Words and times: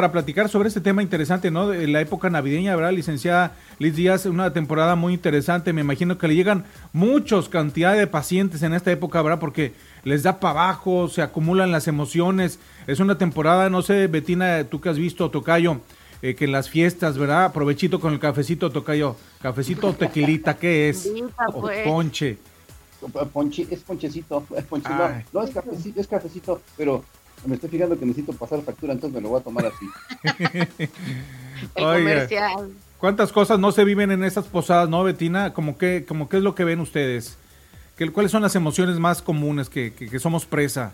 para 0.00 0.12
platicar 0.12 0.48
sobre 0.48 0.68
este 0.68 0.80
tema 0.80 1.02
interesante, 1.02 1.50
¿no? 1.50 1.66
De 1.66 1.88
la 1.88 2.00
época 2.00 2.30
navideña, 2.30 2.76
¿verdad? 2.76 2.92
Licenciada 2.92 3.56
Liz 3.80 3.96
Díaz, 3.96 4.26
una 4.26 4.52
temporada 4.52 4.94
muy 4.94 5.12
interesante. 5.12 5.72
Me 5.72 5.80
imagino 5.80 6.18
que 6.18 6.28
le 6.28 6.36
llegan 6.36 6.66
muchos 6.92 7.48
cantidad 7.48 7.96
de 7.96 8.06
pacientes 8.06 8.62
en 8.62 8.74
esta 8.74 8.92
época, 8.92 9.20
¿verdad? 9.22 9.40
Porque 9.40 9.72
les 10.04 10.22
da 10.22 10.38
para 10.38 10.66
abajo, 10.66 11.08
se 11.08 11.20
acumulan 11.20 11.72
las 11.72 11.88
emociones. 11.88 12.60
Es 12.86 13.00
una 13.00 13.18
temporada, 13.18 13.70
no 13.70 13.82
sé, 13.82 14.06
Betina, 14.06 14.62
tú 14.70 14.80
que 14.80 14.88
has 14.88 14.98
visto, 14.98 15.32
Tocayo, 15.32 15.80
eh, 16.22 16.36
que 16.36 16.44
en 16.44 16.52
las 16.52 16.70
fiestas, 16.70 17.18
¿verdad? 17.18 17.52
Provechito 17.52 17.98
con 17.98 18.12
el 18.12 18.20
cafecito, 18.20 18.70
Tocayo. 18.70 19.16
Cafecito 19.42 19.88
o 19.88 19.94
tequilita, 19.94 20.56
¿qué 20.56 20.90
es? 20.90 21.10
O 21.52 21.62
pues. 21.62 21.84
ponche. 21.84 22.38
Ponche, 23.32 23.66
es 23.68 23.80
ponchecito, 23.80 24.44
es 24.56 24.64
ponche, 24.64 24.90
no, 24.90 25.08
no, 25.32 25.42
es 25.42 25.50
cafecito, 25.50 26.00
es 26.00 26.06
cafecito, 26.06 26.62
pero 26.76 27.04
me 27.46 27.54
estoy 27.54 27.70
fijando 27.70 27.98
que 27.98 28.06
necesito 28.06 28.32
pasar 28.32 28.62
factura, 28.62 28.92
entonces 28.92 29.14
me 29.14 29.20
lo 29.20 29.30
voy 29.30 29.40
a 29.40 29.44
tomar 29.44 29.66
así. 29.66 29.86
El 31.74 31.84
comercial. 31.84 32.70
¿Cuántas 32.98 33.32
cosas 33.32 33.58
no 33.60 33.70
se 33.70 33.84
viven 33.84 34.10
en 34.10 34.24
esas 34.24 34.46
posadas, 34.46 34.88
no, 34.88 35.04
Betina? 35.04 35.52
¿Cómo 35.52 35.78
que, 35.78 36.04
como 36.06 36.28
qué 36.28 36.38
es 36.38 36.42
lo 36.42 36.54
que 36.54 36.64
ven 36.64 36.80
ustedes? 36.80 37.38
¿Qué, 37.96 38.10
¿Cuáles 38.10 38.32
son 38.32 38.42
las 38.42 38.56
emociones 38.56 38.98
más 38.98 39.22
comunes 39.22 39.68
que, 39.68 39.92
que, 39.92 40.18
somos 40.18 40.46
presa? 40.46 40.92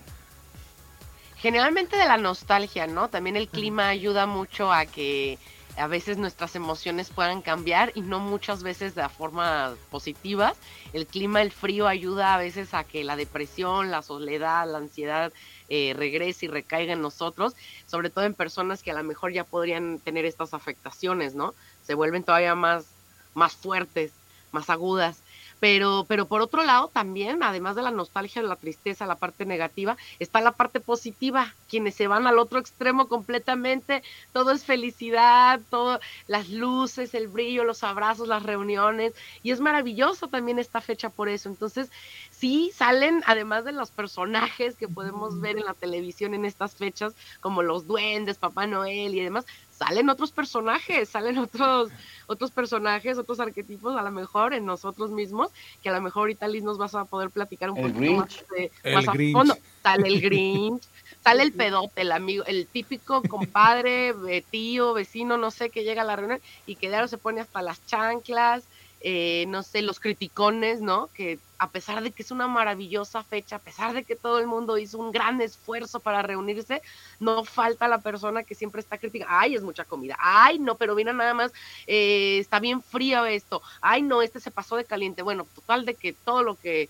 Generalmente 1.36 1.96
de 1.96 2.04
la 2.06 2.18
nostalgia, 2.18 2.86
¿no? 2.86 3.08
También 3.08 3.36
el 3.36 3.48
clima 3.48 3.88
ayuda 3.88 4.26
mucho 4.26 4.72
a 4.72 4.84
que 4.84 5.38
a 5.76 5.86
veces 5.86 6.18
nuestras 6.18 6.54
emociones 6.56 7.10
puedan 7.10 7.42
cambiar 7.42 7.92
y 7.94 8.02
no 8.02 8.20
muchas 8.20 8.62
veces 8.62 8.94
de 8.94 9.08
forma 9.08 9.74
positivas. 9.90 10.56
El 10.92 11.06
clima, 11.06 11.42
el 11.42 11.52
frío 11.52 11.88
ayuda 11.88 12.34
a 12.34 12.38
veces 12.38 12.74
a 12.74 12.84
que 12.84 13.02
la 13.02 13.16
depresión, 13.16 13.90
la 13.90 14.02
soledad, 14.02 14.70
la 14.70 14.78
ansiedad 14.78 15.32
eh, 15.68 15.94
regrese 15.96 16.46
y 16.46 16.48
recaiga 16.48 16.92
en 16.92 17.02
nosotros, 17.02 17.54
sobre 17.86 18.10
todo 18.10 18.24
en 18.24 18.34
personas 18.34 18.82
que 18.82 18.90
a 18.90 18.94
lo 18.94 19.02
mejor 19.02 19.32
ya 19.32 19.44
podrían 19.44 19.98
tener 19.98 20.24
estas 20.24 20.54
afectaciones, 20.54 21.34
¿no? 21.34 21.54
Se 21.86 21.94
vuelven 21.94 22.22
todavía 22.22 22.54
más, 22.54 22.86
más 23.34 23.54
fuertes, 23.54 24.12
más 24.52 24.70
agudas. 24.70 25.18
Pero, 25.64 26.04
pero 26.06 26.26
por 26.26 26.42
otro 26.42 26.62
lado 26.62 26.88
también, 26.88 27.42
además 27.42 27.74
de 27.74 27.80
la 27.80 27.90
nostalgia, 27.90 28.42
la 28.42 28.56
tristeza, 28.56 29.06
la 29.06 29.14
parte 29.14 29.46
negativa, 29.46 29.96
está 30.18 30.42
la 30.42 30.52
parte 30.52 30.78
positiva, 30.78 31.54
quienes 31.70 31.94
se 31.94 32.06
van 32.06 32.26
al 32.26 32.38
otro 32.38 32.58
extremo 32.58 33.08
completamente, 33.08 34.02
todo 34.34 34.50
es 34.52 34.62
felicidad, 34.62 35.62
todo, 35.70 36.00
las 36.26 36.50
luces, 36.50 37.14
el 37.14 37.28
brillo, 37.28 37.64
los 37.64 37.82
abrazos, 37.82 38.28
las 38.28 38.42
reuniones, 38.42 39.14
y 39.42 39.52
es 39.52 39.60
maravilloso 39.60 40.28
también 40.28 40.58
esta 40.58 40.82
fecha 40.82 41.08
por 41.08 41.30
eso. 41.30 41.48
Entonces, 41.48 41.88
sí 42.30 42.70
salen, 42.74 43.22
además 43.26 43.64
de 43.64 43.72
los 43.72 43.90
personajes 43.90 44.76
que 44.76 44.86
podemos 44.86 45.40
ver 45.40 45.56
en 45.56 45.64
la 45.64 45.72
televisión 45.72 46.34
en 46.34 46.44
estas 46.44 46.74
fechas, 46.74 47.14
como 47.40 47.62
los 47.62 47.86
duendes, 47.86 48.36
Papá 48.36 48.66
Noel 48.66 49.14
y 49.14 49.20
demás, 49.20 49.46
salen 49.84 50.08
otros 50.08 50.32
personajes, 50.32 51.08
salen 51.08 51.38
otros, 51.38 51.90
otros 52.26 52.50
personajes, 52.50 53.18
otros 53.18 53.38
arquetipos, 53.38 53.96
a 53.96 54.02
lo 54.02 54.10
mejor 54.10 54.54
en 54.54 54.64
nosotros 54.64 55.10
mismos, 55.10 55.50
que 55.82 55.90
a 55.90 55.92
lo 55.92 56.00
mejor 56.00 56.22
ahorita 56.22 56.48
Liz 56.48 56.62
nos 56.62 56.78
vas 56.78 56.94
a 56.94 57.04
poder 57.04 57.30
platicar 57.30 57.70
un 57.70 57.76
poquito 57.76 58.12
más, 58.12 58.44
de, 58.56 58.70
más 58.94 59.08
a 59.08 59.12
fondo. 59.32 59.58
Sale 59.82 60.08
el 60.08 60.20
Grinch, 60.22 60.82
sale 61.24 61.42
el 61.42 61.52
pedote, 61.52 62.00
el 62.00 62.12
amigo, 62.12 62.44
el 62.46 62.66
típico 62.66 63.22
compadre, 63.22 64.14
tío, 64.50 64.94
vecino, 64.94 65.36
no 65.36 65.50
sé, 65.50 65.68
que 65.68 65.84
llega 65.84 66.00
a 66.00 66.06
la 66.06 66.16
reunión 66.16 66.40
y 66.66 66.76
que 66.76 66.88
de 66.88 67.06
se 67.06 67.18
pone 67.18 67.42
hasta 67.42 67.60
las 67.60 67.84
chanclas, 67.84 68.64
eh, 69.06 69.44
no 69.48 69.62
sé, 69.62 69.82
los 69.82 70.00
criticones, 70.00 70.80
¿no? 70.80 71.10
Que 71.12 71.38
a 71.58 71.68
pesar 71.68 72.02
de 72.02 72.10
que 72.10 72.22
es 72.22 72.30
una 72.30 72.48
maravillosa 72.48 73.22
fecha, 73.22 73.56
a 73.56 73.58
pesar 73.58 73.92
de 73.92 74.02
que 74.02 74.16
todo 74.16 74.38
el 74.38 74.46
mundo 74.46 74.78
hizo 74.78 74.98
un 74.98 75.12
gran 75.12 75.42
esfuerzo 75.42 76.00
para 76.00 76.22
reunirse, 76.22 76.80
no 77.20 77.44
falta 77.44 77.86
la 77.86 77.98
persona 77.98 78.44
que 78.44 78.54
siempre 78.54 78.80
está 78.80 78.96
criticando, 78.96 79.34
ay, 79.36 79.56
es 79.56 79.62
mucha 79.62 79.84
comida, 79.84 80.16
ay, 80.18 80.58
no, 80.58 80.76
pero 80.76 80.94
mira 80.94 81.12
nada 81.12 81.34
más, 81.34 81.52
eh, 81.86 82.38
está 82.38 82.60
bien 82.60 82.80
frío 82.80 83.26
esto, 83.26 83.60
ay, 83.82 84.00
no, 84.00 84.22
este 84.22 84.40
se 84.40 84.50
pasó 84.50 84.76
de 84.76 84.86
caliente. 84.86 85.20
Bueno, 85.20 85.46
total 85.54 85.84
de 85.84 85.96
que 85.96 86.14
todo 86.14 86.42
lo 86.42 86.54
que 86.54 86.88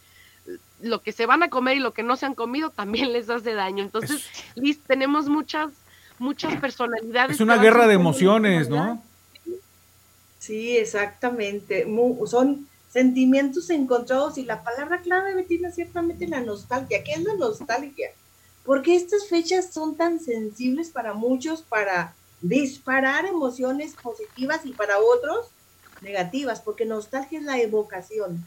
lo 0.80 1.00
que 1.00 1.10
se 1.10 1.26
van 1.26 1.42
a 1.42 1.50
comer 1.50 1.78
y 1.78 1.80
lo 1.80 1.94
que 1.94 2.04
no 2.04 2.14
se 2.14 2.26
han 2.26 2.36
comido 2.36 2.70
también 2.70 3.12
les 3.12 3.28
hace 3.28 3.54
daño. 3.54 3.82
Entonces, 3.82 4.24
Liz, 4.54 4.78
tenemos 4.86 5.28
muchas, 5.28 5.72
muchas 6.20 6.54
personalidades. 6.60 7.34
Es 7.34 7.40
una 7.40 7.56
guerra 7.56 7.88
de 7.88 7.94
emociones, 7.94 8.68
¿no? 8.68 9.02
Sí, 10.44 10.76
exactamente. 10.76 11.86
son 12.26 12.68
sentimientos 12.92 13.70
encontrados 13.70 14.36
y 14.36 14.44
la 14.44 14.62
palabra 14.62 15.00
clave 15.00 15.42
tiene 15.44 15.72
ciertamente 15.72 16.28
la 16.28 16.40
nostalgia. 16.40 17.02
¿Qué 17.02 17.12
es 17.12 17.22
la 17.22 17.32
nostalgia? 17.34 18.10
Porque 18.62 18.94
estas 18.94 19.26
fechas 19.28 19.72
son 19.72 19.96
tan 19.96 20.20
sensibles 20.20 20.90
para 20.90 21.14
muchos 21.14 21.62
para 21.62 22.14
disparar 22.42 23.24
emociones 23.24 23.94
positivas 23.94 24.66
y 24.66 24.74
para 24.74 24.98
otros 24.98 25.46
negativas, 26.02 26.60
porque 26.60 26.84
nostalgia 26.84 27.38
es 27.38 27.44
la 27.46 27.58
evocación. 27.58 28.44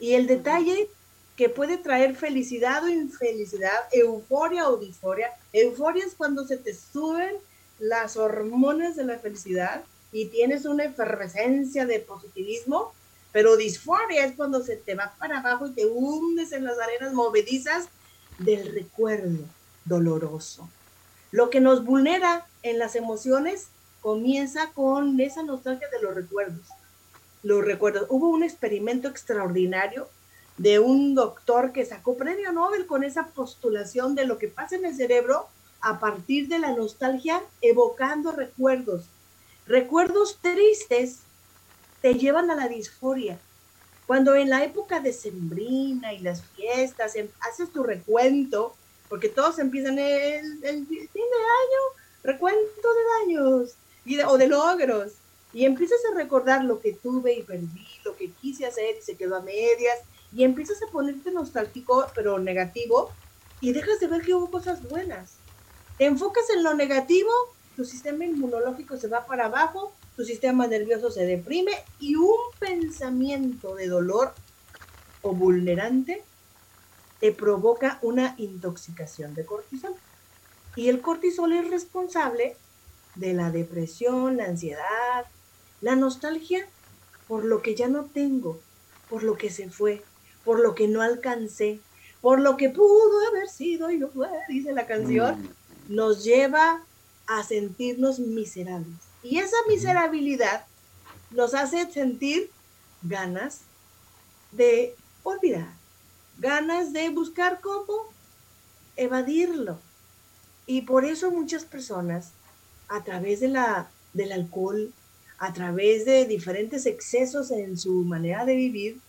Y 0.00 0.14
el 0.14 0.26
detalle 0.26 0.88
que 1.36 1.48
puede 1.48 1.78
traer 1.78 2.16
felicidad 2.16 2.82
o 2.82 2.88
infelicidad, 2.88 3.78
euforia 3.92 4.68
o 4.68 4.76
disforia. 4.76 5.30
Euforia 5.52 6.04
es 6.04 6.16
cuando 6.16 6.44
se 6.48 6.56
te 6.56 6.74
suben 6.74 7.36
las 7.78 8.16
hormonas 8.16 8.96
de 8.96 9.04
la 9.04 9.20
felicidad 9.20 9.84
y 10.12 10.26
tienes 10.26 10.66
una 10.66 10.84
efervescencia 10.84 11.86
de 11.86 11.98
positivismo, 11.98 12.92
pero 13.32 13.56
disforia 13.56 14.26
es 14.26 14.36
cuando 14.36 14.62
se 14.62 14.76
te 14.76 14.94
va 14.94 15.14
para 15.18 15.38
abajo 15.38 15.66
y 15.66 15.72
te 15.72 15.86
hundes 15.86 16.52
en 16.52 16.64
las 16.64 16.78
arenas 16.78 17.14
movedizas 17.14 17.88
del 18.38 18.72
recuerdo 18.74 19.44
doloroso. 19.84 20.68
Lo 21.30 21.48
que 21.48 21.60
nos 21.60 21.84
vulnera 21.84 22.46
en 22.62 22.78
las 22.78 22.94
emociones 22.94 23.68
comienza 24.02 24.70
con 24.74 25.18
esa 25.20 25.42
nostalgia 25.42 25.88
de 25.88 26.02
los 26.02 26.14
recuerdos. 26.14 26.66
Los 27.42 27.64
recuerdos. 27.64 28.06
Hubo 28.10 28.28
un 28.28 28.42
experimento 28.42 29.08
extraordinario 29.08 30.08
de 30.58 30.78
un 30.78 31.14
doctor 31.14 31.72
que 31.72 31.86
sacó 31.86 32.16
premio 32.16 32.52
Nobel 32.52 32.86
con 32.86 33.02
esa 33.02 33.28
postulación 33.28 34.14
de 34.14 34.26
lo 34.26 34.38
que 34.38 34.48
pasa 34.48 34.76
en 34.76 34.84
el 34.84 34.94
cerebro 34.94 35.48
a 35.80 35.98
partir 35.98 36.48
de 36.48 36.58
la 36.58 36.72
nostalgia, 36.72 37.42
evocando 37.62 38.32
recuerdos. 38.32 39.06
Recuerdos 39.66 40.38
tristes 40.40 41.20
te 42.00 42.14
llevan 42.14 42.50
a 42.50 42.56
la 42.56 42.68
disforia. 42.68 43.38
Cuando 44.06 44.34
en 44.34 44.50
la 44.50 44.64
época 44.64 45.00
de 45.00 45.12
Sembrina 45.12 46.12
y 46.12 46.18
las 46.18 46.42
fiestas 46.42 47.14
em, 47.14 47.28
haces 47.40 47.72
tu 47.72 47.84
recuento, 47.84 48.74
porque 49.08 49.28
todos 49.28 49.58
empiezan 49.58 49.98
el, 49.98 50.58
fin 50.60 50.88
de 50.88 51.22
año, 51.22 51.80
recuento 52.24 52.88
de 52.94 53.34
daños 53.34 53.74
y 54.04 54.18
o 54.20 54.36
de 54.36 54.48
logros, 54.48 55.12
y 55.52 55.64
empiezas 55.64 56.00
a 56.10 56.16
recordar 56.16 56.64
lo 56.64 56.80
que 56.80 56.94
tuve 56.94 57.34
y 57.34 57.42
perdí, 57.42 57.86
lo 58.04 58.16
que 58.16 58.30
quise 58.32 58.66
hacer 58.66 58.96
y 58.98 59.02
se 59.02 59.16
quedó 59.16 59.36
a 59.36 59.42
medias, 59.42 59.98
y 60.34 60.44
empiezas 60.44 60.82
a 60.82 60.90
ponerte 60.90 61.30
nostálgico, 61.30 62.06
pero 62.14 62.38
negativo, 62.38 63.12
y 63.60 63.72
dejas 63.72 64.00
de 64.00 64.08
ver 64.08 64.22
que 64.22 64.34
hubo 64.34 64.50
cosas 64.50 64.82
buenas. 64.88 65.34
Te 65.98 66.06
enfocas 66.06 66.50
en 66.50 66.64
lo 66.64 66.74
negativo 66.74 67.30
tu 67.76 67.84
sistema 67.84 68.24
inmunológico 68.24 68.96
se 68.96 69.08
va 69.08 69.26
para 69.26 69.46
abajo, 69.46 69.92
tu 70.16 70.24
sistema 70.24 70.66
nervioso 70.66 71.10
se 71.10 71.24
deprime 71.24 71.72
y 71.98 72.16
un 72.16 72.36
pensamiento 72.58 73.74
de 73.74 73.88
dolor 73.88 74.34
o 75.22 75.32
vulnerante 75.34 76.22
te 77.20 77.32
provoca 77.32 77.98
una 78.02 78.34
intoxicación 78.38 79.34
de 79.34 79.46
cortisol. 79.46 79.94
Y 80.76 80.88
el 80.88 81.00
cortisol 81.00 81.52
es 81.52 81.70
responsable 81.70 82.56
de 83.14 83.34
la 83.34 83.50
depresión, 83.50 84.36
la 84.36 84.46
ansiedad, 84.46 85.26
la 85.80 85.96
nostalgia 85.96 86.66
por 87.28 87.44
lo 87.44 87.62
que 87.62 87.74
ya 87.74 87.88
no 87.88 88.04
tengo, 88.06 88.60
por 89.08 89.22
lo 89.22 89.36
que 89.36 89.50
se 89.50 89.70
fue, 89.70 90.02
por 90.44 90.60
lo 90.60 90.74
que 90.74 90.88
no 90.88 91.00
alcancé, 91.02 91.80
por 92.20 92.40
lo 92.40 92.56
que 92.56 92.70
pudo 92.70 93.28
haber 93.28 93.48
sido 93.48 93.90
y 93.90 93.98
no 93.98 94.08
fue, 94.08 94.28
dice 94.48 94.72
la 94.72 94.86
canción, 94.86 95.40
mm. 95.40 95.94
nos 95.94 96.24
lleva 96.24 96.84
a 97.26 97.42
sentirnos 97.42 98.18
miserables. 98.18 98.98
Y 99.22 99.38
esa 99.38 99.56
miserabilidad 99.68 100.66
nos 101.30 101.54
hace 101.54 101.90
sentir 101.90 102.50
ganas 103.02 103.60
de 104.50 104.94
olvidar, 105.22 105.72
ganas 106.38 106.92
de 106.92 107.08
buscar 107.10 107.60
cómo 107.60 108.12
evadirlo. 108.96 109.78
Y 110.66 110.82
por 110.82 111.04
eso 111.04 111.30
muchas 111.30 111.64
personas, 111.64 112.32
a 112.88 113.02
través 113.02 113.40
de 113.40 113.48
la, 113.48 113.90
del 114.12 114.32
alcohol, 114.32 114.92
a 115.38 115.52
través 115.52 116.04
de 116.04 116.24
diferentes 116.26 116.86
excesos 116.86 117.50
en 117.50 117.78
su 117.78 118.04
manera 118.04 118.44
de 118.44 118.54
vivir, 118.54 119.00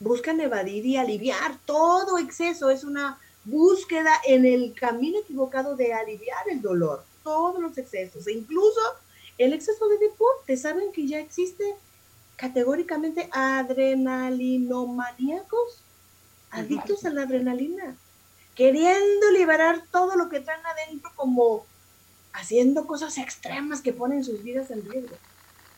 buscan 0.00 0.40
evadir 0.40 0.84
y 0.84 0.96
aliviar. 0.96 1.58
Todo 1.64 2.18
exceso 2.18 2.70
es 2.70 2.84
una 2.84 3.18
búsqueda 3.44 4.12
en 4.26 4.44
el 4.44 4.74
camino 4.74 5.20
equivocado 5.20 5.76
de 5.76 5.94
aliviar 5.94 6.48
el 6.50 6.60
dolor 6.60 7.04
todos 7.26 7.60
los 7.60 7.76
excesos, 7.76 8.26
e 8.28 8.32
incluso 8.32 8.80
el 9.36 9.52
exceso 9.52 9.88
de 9.88 9.98
deporte. 9.98 10.56
Saben 10.56 10.92
que 10.92 11.08
ya 11.08 11.18
existe 11.18 11.74
categóricamente 12.36 13.28
adrenalinomaníacos, 13.32 15.82
adictos 16.52 17.04
a 17.04 17.10
la 17.10 17.22
adrenalina, 17.22 17.96
queriendo 18.54 19.32
liberar 19.32 19.82
todo 19.90 20.14
lo 20.14 20.28
que 20.28 20.38
traen 20.38 20.64
adentro 20.64 21.10
como 21.16 21.66
haciendo 22.32 22.86
cosas 22.86 23.18
extremas 23.18 23.80
que 23.80 23.92
ponen 23.92 24.22
sus 24.22 24.44
vidas 24.44 24.70
en 24.70 24.88
riesgo. 24.88 25.16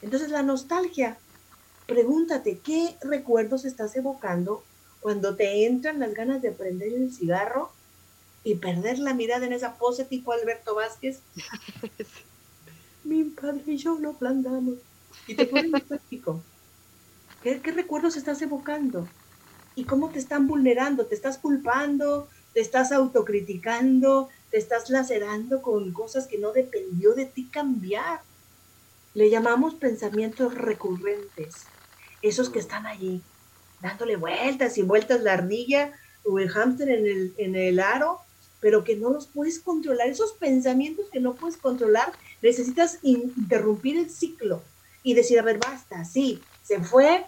Entonces 0.03 0.29
la 0.29 0.43
nostalgia, 0.43 1.17
pregúntate, 1.87 2.59
¿qué 2.59 2.99
recuerdos 3.01 3.65
estás 3.65 3.97
evocando 3.97 4.63
cuando 5.01 5.35
te 5.35 5.65
entran 5.65 5.99
las 5.99 6.13
ganas 6.13 6.43
de 6.43 6.53
prender 6.53 6.93
el 6.93 7.11
cigarro 7.11 7.73
y 8.45 8.55
perder 8.57 8.99
la 8.99 9.15
mirada 9.15 9.47
en 9.47 9.53
esa 9.53 9.75
pose 9.77 10.05
tipo 10.05 10.33
Alberto 10.33 10.75
Vázquez? 10.75 11.21
Mi 13.05 13.25
padre 13.25 13.63
y 13.67 13.77
yo 13.77 13.99
lo 13.99 14.13
plantamos. 14.15 14.75
Y 15.27 15.35
te 15.35 15.47
pones 15.47 15.71
nostálgico. 15.71 16.43
¿Qué, 17.43 17.61
¿Qué 17.61 17.73
recuerdos 17.73 18.17
estás 18.17 18.41
evocando? 18.43 19.09
¿Y 19.75 19.85
cómo 19.85 20.11
te 20.11 20.19
están 20.19 20.47
vulnerando? 20.47 21.07
¿Te 21.07 21.15
estás 21.15 21.39
culpando? 21.39 22.29
¿Te 22.53 22.61
estás 22.61 22.93
autocriticando? 22.93 24.29
¿Te 24.51 24.59
estás 24.59 24.91
lacerando 24.91 25.63
con 25.63 25.93
cosas 25.93 26.27
que 26.27 26.39
no 26.39 26.53
dependió 26.53 27.15
de 27.15 27.27
ti 27.27 27.49
cambiar? 27.49 28.21
Le 29.15 29.31
llamamos 29.31 29.75
pensamientos 29.75 30.55
recurrentes, 30.55 31.67
esos 32.23 32.51
que 32.51 32.59
están 32.59 32.87
allí, 32.87 33.23
dándole 33.81 34.17
vueltas 34.17 34.79
y 34.79 34.83
vueltas 34.83 35.23
la 35.23 35.35
ardilla 35.35 35.93
o 36.25 36.39
el 36.39 36.49
hámster 36.49 36.91
en 36.91 37.07
el, 37.07 37.35
en 37.39 37.57
el 37.57 37.81
aro, 37.81 38.21
pero 38.61 38.85
que 38.85 38.97
no 38.97 39.11
los 39.11 39.27
puedes 39.27 39.61
controlar. 39.61 40.09
Esos 40.09 40.33
pensamientos 40.33 41.07
que 41.13 41.21
no 41.21 41.35
puedes 41.35 41.57
controlar, 41.57 42.13
necesitas 42.43 42.99
interrumpir 43.03 43.99
el 43.99 44.11
ciclo 44.11 44.63
y 45.03 45.15
decir, 45.15 45.39
a 45.39 45.43
ver, 45.43 45.59
basta, 45.59 46.05
sí, 46.05 46.41
se 46.63 46.81
fue 46.81 47.25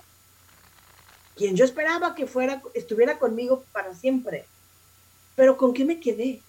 quien 1.36 1.56
yo 1.56 1.64
esperaba 1.64 2.14
que 2.14 2.26
fuera, 2.26 2.62
estuviera 2.74 3.18
conmigo 3.18 3.64
para 3.72 3.94
siempre. 3.94 4.44
Pero 5.36 5.56
¿con 5.56 5.72
qué 5.72 5.84
me 5.84 6.00
quedé? 6.00 6.42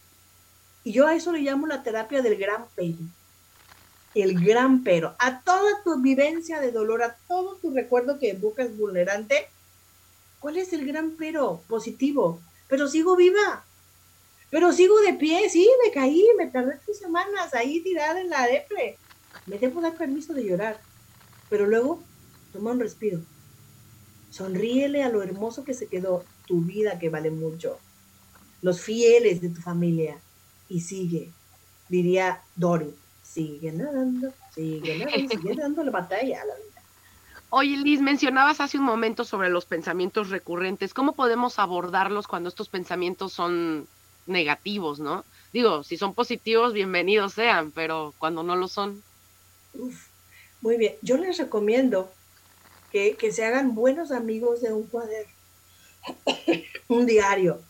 Y 0.83 0.91
yo 0.91 1.07
a 1.07 1.15
eso 1.15 1.31
le 1.31 1.39
llamo 1.39 1.67
la 1.67 1.83
terapia 1.83 2.21
del 2.21 2.35
gran 2.35 2.65
pero 2.75 2.97
el 4.13 4.43
gran 4.43 4.83
pero, 4.83 5.15
a 5.19 5.41
toda 5.41 5.83
tu 5.83 6.01
vivencia 6.01 6.59
de 6.59 6.71
dolor, 6.71 7.03
a 7.03 7.15
todo 7.27 7.55
tu 7.55 7.71
recuerdo 7.71 8.19
que 8.19 8.33
buscas 8.33 8.75
vulnerante, 8.75 9.47
¿cuál 10.39 10.57
es 10.57 10.73
el 10.73 10.85
gran 10.85 11.11
pero 11.11 11.61
positivo? 11.67 12.41
Pero 12.67 12.87
sigo 12.87 13.15
viva, 13.15 13.63
pero 14.51 14.71
sigo 14.71 14.99
de 15.01 15.13
pie, 15.13 15.49
sí, 15.49 15.67
me 15.83 15.91
caí, 15.91 16.23
me 16.37 16.47
tardé 16.47 16.77
tres 16.85 16.99
semanas 16.99 17.53
ahí 17.53 17.81
tirada 17.81 18.21
en 18.21 18.29
la 18.29 18.45
depre. 18.45 18.97
Me 19.47 19.57
debo 19.57 19.81
dar 19.81 19.95
permiso 19.95 20.33
de 20.33 20.43
llorar, 20.43 20.79
pero 21.49 21.65
luego 21.65 22.03
toma 22.53 22.71
un 22.71 22.81
respiro. 22.81 23.19
Sonríele 24.29 25.03
a 25.03 25.09
lo 25.09 25.23
hermoso 25.23 25.63
que 25.63 25.73
se 25.73 25.87
quedó, 25.87 26.25
tu 26.45 26.61
vida 26.61 26.99
que 26.99 27.09
vale 27.09 27.31
mucho, 27.31 27.79
los 28.61 28.81
fieles 28.81 29.41
de 29.41 29.49
tu 29.49 29.61
familia, 29.61 30.21
y 30.69 30.81
sigue, 30.81 31.31
diría 31.89 32.43
Dory 32.55 32.93
sigue 33.23 33.71
nadando, 33.71 34.33
sigue 34.53 34.97
nadando, 34.97 35.29
sigue 35.29 35.55
dando 35.57 35.83
la 35.83 35.91
batalla 35.91 36.41
a 36.41 36.45
la 36.45 36.55
vida. 36.55 36.81
Oye, 37.49 37.77
Liz, 37.77 38.01
mencionabas 38.01 38.61
hace 38.61 38.77
un 38.77 38.85
momento 38.85 39.23
sobre 39.23 39.49
los 39.49 39.65
pensamientos 39.65 40.29
recurrentes. 40.29 40.93
¿Cómo 40.93 41.13
podemos 41.13 41.59
abordarlos 41.59 42.27
cuando 42.27 42.49
estos 42.49 42.69
pensamientos 42.69 43.33
son 43.33 43.87
negativos, 44.25 44.99
no? 44.99 45.23
Digo, 45.53 45.83
si 45.83 45.97
son 45.97 46.13
positivos, 46.13 46.73
bienvenidos 46.73 47.33
sean, 47.33 47.71
pero 47.71 48.13
cuando 48.17 48.43
no 48.43 48.55
lo 48.55 48.67
son. 48.67 49.03
muy 50.61 50.77
bien, 50.77 50.95
yo 51.01 51.17
les 51.17 51.37
recomiendo 51.37 52.11
que, 52.91 53.15
que 53.15 53.31
se 53.31 53.45
hagan 53.45 53.75
buenos 53.75 54.11
amigos 54.11 54.61
de 54.61 54.73
un 54.73 54.83
cuaderno, 54.83 55.33
un 56.87 57.05
diario, 57.05 57.61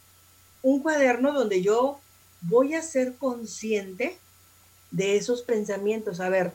un 0.61 0.81
cuaderno 0.81 1.33
donde 1.33 1.61
yo 1.61 1.99
voy 2.41 2.75
a 2.75 2.81
ser 2.81 3.15
consciente 3.15 4.17
de 4.91 5.15
esos 5.15 5.41
pensamientos. 5.41 6.19
A 6.19 6.29
ver, 6.29 6.53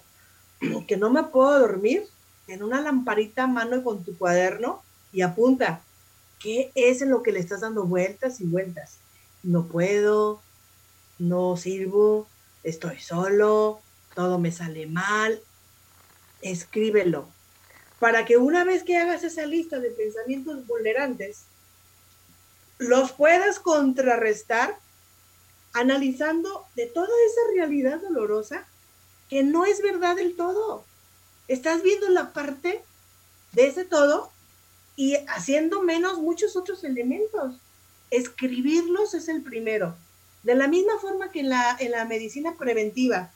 que 0.87 0.97
no 0.97 1.11
me 1.11 1.25
puedo 1.25 1.59
dormir, 1.59 2.07
en 2.49 2.63
una 2.63 2.81
lamparita 2.81 3.45
a 3.45 3.49
mano 3.49 3.83
con 3.83 4.05
tu 4.05 4.17
cuaderno 4.17 4.83
y 5.13 5.23
apunta, 5.23 5.83
¿qué 6.39 6.71
es 6.75 7.03
en 7.03 7.11
lo 7.11 7.23
que 7.23 7.33
le 7.33 7.41
estás 7.41 7.63
dando 7.63 7.85
vueltas 7.85 8.41
y 8.41 8.45
vueltas? 8.45 8.99
No 9.47 9.69
puedo, 9.69 10.43
no 11.21 11.57
sirvo, 11.57 12.27
estoy 12.65 12.99
solo, 12.99 13.81
todo 14.17 14.41
me 14.41 14.51
sale 14.51 14.89
mal. 14.89 15.41
Escríbelo. 16.43 17.29
Para 18.01 18.25
que 18.25 18.39
una 18.39 18.65
vez 18.65 18.83
que 18.83 18.99
hagas 18.99 19.23
esa 19.23 19.47
lista 19.47 19.79
de 19.79 19.91
pensamientos 19.91 20.67
vulnerantes, 20.67 21.45
los 22.79 23.13
puedas 23.13 23.61
contrarrestar 23.61 24.81
analizando 25.73 26.67
de 26.75 26.87
toda 26.87 27.07
esa 27.07 27.55
realidad 27.55 28.01
dolorosa 28.01 28.67
que 29.31 29.45
no 29.45 29.65
es 29.65 29.81
verdad 29.81 30.17
del 30.17 30.35
todo. 30.35 30.85
Estás 31.47 31.85
viendo 31.85 32.09
la 32.09 32.33
parte 32.33 32.83
de 33.53 33.69
ese 33.69 33.85
todo 33.85 34.33
y 34.97 35.15
haciendo 35.29 35.83
menos 35.83 36.19
muchos 36.19 36.57
otros 36.57 36.83
elementos. 36.83 37.61
Escribirlos 38.11 39.15
es 39.15 39.29
el 39.29 39.43
primero. 39.43 39.97
De 40.43 40.55
la 40.55 40.69
misma 40.69 40.99
forma 41.01 41.31
que 41.31 41.41
en 41.41 41.51
la, 41.51 41.77
en 41.79 41.91
la 41.91 42.05
medicina 42.05 42.55
preventiva, 42.57 43.33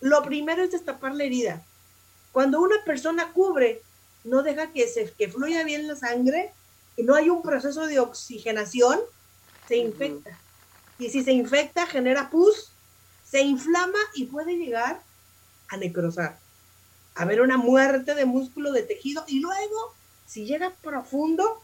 lo 0.00 0.22
primero 0.22 0.62
es 0.62 0.72
destapar 0.72 1.14
la 1.14 1.24
herida. 1.24 1.62
Cuando 2.32 2.60
una 2.60 2.76
persona 2.84 3.32
cubre, 3.32 3.82
no 4.24 4.42
deja 4.42 4.72
que, 4.72 4.86
se, 4.88 5.10
que 5.12 5.28
fluya 5.28 5.64
bien 5.64 5.88
la 5.88 5.96
sangre 5.96 6.52
y 6.96 7.02
no 7.02 7.14
hay 7.14 7.30
un 7.30 7.42
proceso 7.42 7.86
de 7.86 8.00
oxigenación, 8.00 9.00
se 9.66 9.76
infecta. 9.76 10.38
Y 10.98 11.08
si 11.08 11.22
se 11.24 11.32
infecta, 11.32 11.86
genera 11.86 12.30
pus, 12.30 12.72
se 13.24 13.40
inflama 13.40 13.98
y 14.14 14.26
puede 14.26 14.56
llegar 14.56 15.02
a 15.68 15.76
necrosar, 15.78 16.38
a 17.14 17.24
ver 17.24 17.40
una 17.40 17.56
muerte 17.56 18.14
de 18.14 18.26
músculo, 18.26 18.72
de 18.72 18.82
tejido, 18.82 19.24
y 19.26 19.40
luego, 19.40 19.94
si 20.26 20.44
llega 20.44 20.70
profundo, 20.82 21.62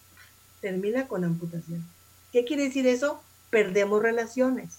termina 0.62 1.06
con 1.06 1.24
amputación. 1.24 1.86
¿Qué 2.32 2.44
quiere 2.44 2.64
decir 2.64 2.86
eso? 2.86 3.22
Perdemos 3.50 4.02
relaciones. 4.02 4.78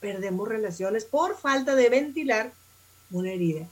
Perdemos 0.00 0.48
relaciones 0.48 1.04
por 1.04 1.36
falta 1.36 1.74
de 1.76 1.88
ventilar 1.88 2.52
una 3.10 3.32
herida. 3.32 3.68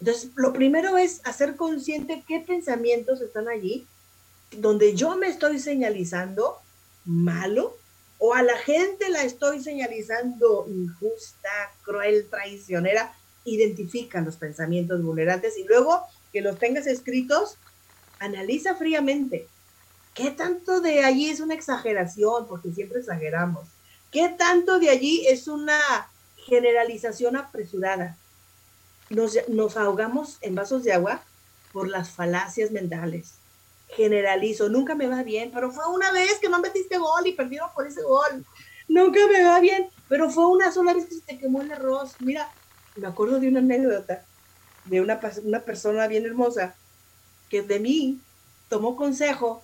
Entonces, 0.00 0.30
lo 0.34 0.52
primero 0.52 0.98
es 0.98 1.20
hacer 1.24 1.54
consciente 1.54 2.24
qué 2.26 2.40
pensamientos 2.40 3.20
están 3.20 3.48
allí, 3.48 3.86
donde 4.50 4.96
yo 4.96 5.16
me 5.16 5.28
estoy 5.28 5.60
señalizando 5.60 6.58
malo, 7.04 7.76
o 8.18 8.34
a 8.34 8.42
la 8.42 8.56
gente 8.58 9.08
la 9.08 9.22
estoy 9.22 9.62
señalizando 9.62 10.66
injusta, 10.68 11.50
cruel, 11.82 12.26
traicionera, 12.28 13.14
identifica 13.44 14.20
los 14.20 14.36
pensamientos 14.36 15.02
vulnerantes 15.02 15.58
y 15.58 15.64
luego 15.64 16.02
que 16.32 16.40
los 16.40 16.58
tengas 16.58 16.86
escritos, 16.86 17.56
analiza 18.18 18.74
fríamente. 18.76 19.48
¿Qué 20.14 20.30
tanto 20.30 20.80
de 20.80 21.04
allí 21.04 21.30
es 21.30 21.40
una 21.40 21.54
exageración? 21.54 22.46
Porque 22.46 22.72
siempre 22.72 23.00
exageramos. 23.00 23.68
¿Qué 24.10 24.28
tanto 24.28 24.78
de 24.78 24.90
allí 24.90 25.26
es 25.26 25.48
una 25.48 25.78
generalización 26.36 27.36
apresurada? 27.36 28.16
Nos, 29.10 29.76
ahogamos 29.76 30.38
en 30.40 30.54
vasos 30.54 30.84
de 30.84 30.92
agua 30.92 31.22
por 31.72 31.88
las 31.88 32.10
falacias 32.10 32.70
mentales 32.70 33.34
generalizo, 33.94 34.68
nunca 34.68 34.94
me 34.94 35.06
va 35.06 35.22
bien, 35.22 35.50
pero 35.52 35.70
fue 35.70 35.86
una 35.86 36.10
vez 36.12 36.38
que 36.40 36.48
no 36.48 36.60
metiste 36.60 36.96
gol 36.98 37.26
y 37.26 37.32
perdieron 37.32 37.68
por 37.74 37.86
ese 37.86 38.02
gol. 38.02 38.44
Nunca 38.88 39.20
me 39.30 39.44
va 39.44 39.60
bien, 39.60 39.88
pero 40.08 40.30
fue 40.30 40.46
una 40.46 40.72
sola 40.72 40.94
vez 40.94 41.06
que 41.06 41.14
se 41.16 41.20
te 41.20 41.38
quemó 41.38 41.62
el 41.62 41.72
arroz. 41.72 42.14
Mira, 42.20 42.48
me 42.96 43.06
acuerdo 43.06 43.38
de 43.38 43.48
una 43.48 43.60
anécdota 43.60 44.24
de 44.84 45.00
una 45.00 45.20
persona 45.64 46.06
bien 46.08 46.26
hermosa 46.26 46.74
que 47.48 47.62
de 47.62 47.78
mí 47.80 48.20
tomó 48.68 48.96
consejo. 48.96 49.62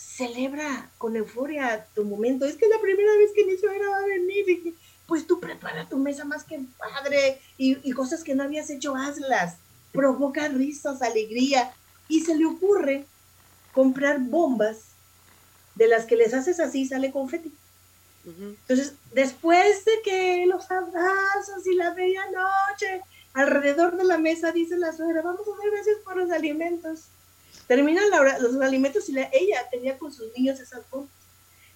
Celebra 0.00 0.90
con 0.98 1.16
euforia 1.16 1.86
tu 1.94 2.04
momento. 2.04 2.44
Es 2.44 2.56
que 2.56 2.68
la 2.68 2.80
primera 2.80 3.16
vez 3.16 3.30
que 3.34 3.44
mi 3.44 3.56
suegra 3.56 3.88
va 3.88 3.98
a 3.98 4.06
venir. 4.06 4.74
pues 5.06 5.26
tú 5.26 5.40
prepara 5.40 5.88
tu 5.88 5.96
mesa 5.96 6.24
más 6.24 6.44
que 6.44 6.60
padre 6.78 7.40
y, 7.58 7.78
y 7.88 7.92
cosas 7.92 8.22
que 8.22 8.34
no 8.34 8.44
habías 8.44 8.70
hecho, 8.70 8.94
hazlas. 8.94 9.56
Provoca 9.92 10.48
risas, 10.48 11.02
alegría. 11.02 11.72
Y 12.08 12.20
se 12.20 12.36
le 12.36 12.46
ocurre 12.46 13.06
comprar 13.72 14.20
bombas 14.20 14.90
de 15.74 15.88
las 15.88 16.04
que 16.06 16.16
les 16.16 16.34
haces 16.34 16.60
así 16.60 16.86
sale 16.86 17.10
confeti. 17.10 17.52
Entonces, 18.24 18.94
después 19.12 19.84
de 19.84 19.92
que 20.04 20.46
los 20.46 20.70
abrazos 20.70 21.66
y 21.66 21.74
la 21.74 21.94
medianoche, 21.94 23.02
alrededor 23.32 23.96
de 23.96 24.04
la 24.04 24.18
mesa 24.18 24.52
dice 24.52 24.76
la 24.76 24.92
suegra, 24.92 25.22
vamos 25.22 25.46
a 25.46 25.56
dar 25.56 25.70
gracias 25.72 25.96
por 26.04 26.16
los 26.16 26.30
alimentos. 26.30 27.04
Terminan 27.70 28.02
los 28.40 28.60
alimentos 28.60 29.08
y 29.08 29.16
ella 29.16 29.68
tenía 29.70 29.96
con 29.96 30.12
sus 30.12 30.36
niños 30.36 30.58
esas 30.58 30.82
bombas. 30.90 31.12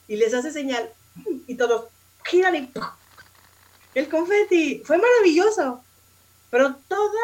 Y 0.08 0.16
les 0.16 0.34
hace 0.34 0.50
señal, 0.50 0.92
y 1.46 1.54
todos 1.54 1.86
giran 2.24 2.56
y 2.56 2.68
el 3.94 4.08
confeti. 4.08 4.82
Fue 4.84 4.98
maravilloso. 4.98 5.84
Pero 6.50 6.74
toda 6.88 7.22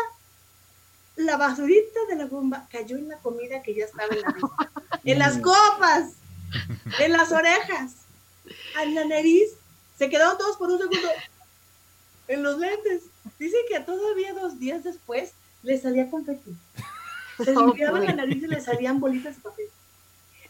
la 1.16 1.36
basurita 1.36 1.98
de 2.10 2.14
la 2.14 2.26
bomba 2.26 2.68
cayó 2.70 2.96
en 2.96 3.08
la 3.08 3.18
comida 3.18 3.60
que 3.60 3.74
ya 3.74 3.86
estaba 3.86 4.14
en 4.14 4.20
la 4.20 4.28
mesa. 4.28 4.46
en 5.02 5.18
las 5.18 5.38
copas, 5.38 6.12
en 7.00 7.10
las 7.10 7.32
orejas, 7.32 7.94
en 8.80 8.94
la 8.94 9.04
nariz. 9.04 9.50
Se 9.98 10.08
quedaron 10.08 10.38
todos 10.38 10.56
por 10.56 10.70
un 10.70 10.78
segundo 10.78 11.08
en 12.28 12.44
los 12.44 12.56
lentes. 12.56 13.02
Dice 13.36 13.56
que 13.68 13.80
todavía 13.80 14.32
dos 14.32 14.60
días 14.60 14.84
después 14.84 15.32
le 15.64 15.76
salía 15.76 16.08
confeti. 16.08 16.54
Se 17.44 17.54
limpiaba 17.54 18.00
la 18.00 18.12
nariz 18.12 18.42
y 18.42 18.46
le 18.46 18.60
salían 18.60 19.00
bolitas 19.00 19.36
de 19.36 19.42
papel. 19.42 19.66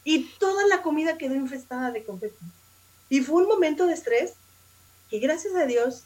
Y 0.05 0.25
toda 0.39 0.67
la 0.67 0.83
comida 0.83 1.19
quedó 1.19 1.35
infestada 1.35 1.91
de 1.91 2.05
confeti. 2.05 2.37
Y 3.09 3.21
fue 3.21 3.43
un 3.43 3.49
momento 3.49 3.87
de 3.87 3.95
estrés 3.95 4.35
que 5.11 5.19
gracias 5.19 5.55
a 5.55 5.67
Dios 5.67 6.05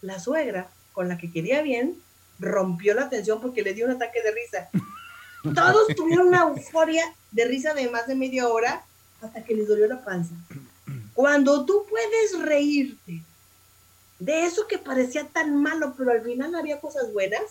la 0.00 0.20
suegra, 0.20 0.68
con 0.92 1.08
la 1.08 1.18
que 1.18 1.30
quería 1.30 1.62
bien, 1.62 1.96
rompió 2.38 2.94
la 2.94 3.08
tensión 3.08 3.40
porque 3.40 3.62
le 3.62 3.74
dio 3.74 3.86
un 3.86 3.92
ataque 3.92 4.22
de 4.22 4.32
risa. 4.32 4.68
Todos 5.54 5.88
tuvieron 5.96 6.28
una 6.28 6.42
euforia 6.42 7.04
de 7.30 7.44
risa 7.46 7.74
de 7.74 7.88
más 7.90 8.06
de 8.06 8.14
media 8.14 8.48
hora 8.48 8.84
hasta 9.20 9.42
que 9.42 9.54
les 9.54 9.66
dolió 9.66 9.88
la 9.88 10.04
panza. 10.04 10.34
Cuando 11.14 11.64
tú 11.64 11.86
puedes 11.88 12.38
reírte 12.40 13.22
de 14.18 14.44
eso 14.44 14.66
que 14.68 14.78
parecía 14.78 15.26
tan 15.26 15.60
malo, 15.60 15.94
pero 15.96 16.12
al 16.12 16.22
final 16.22 16.54
había 16.54 16.80
cosas 16.80 17.12
buenas, 17.12 17.42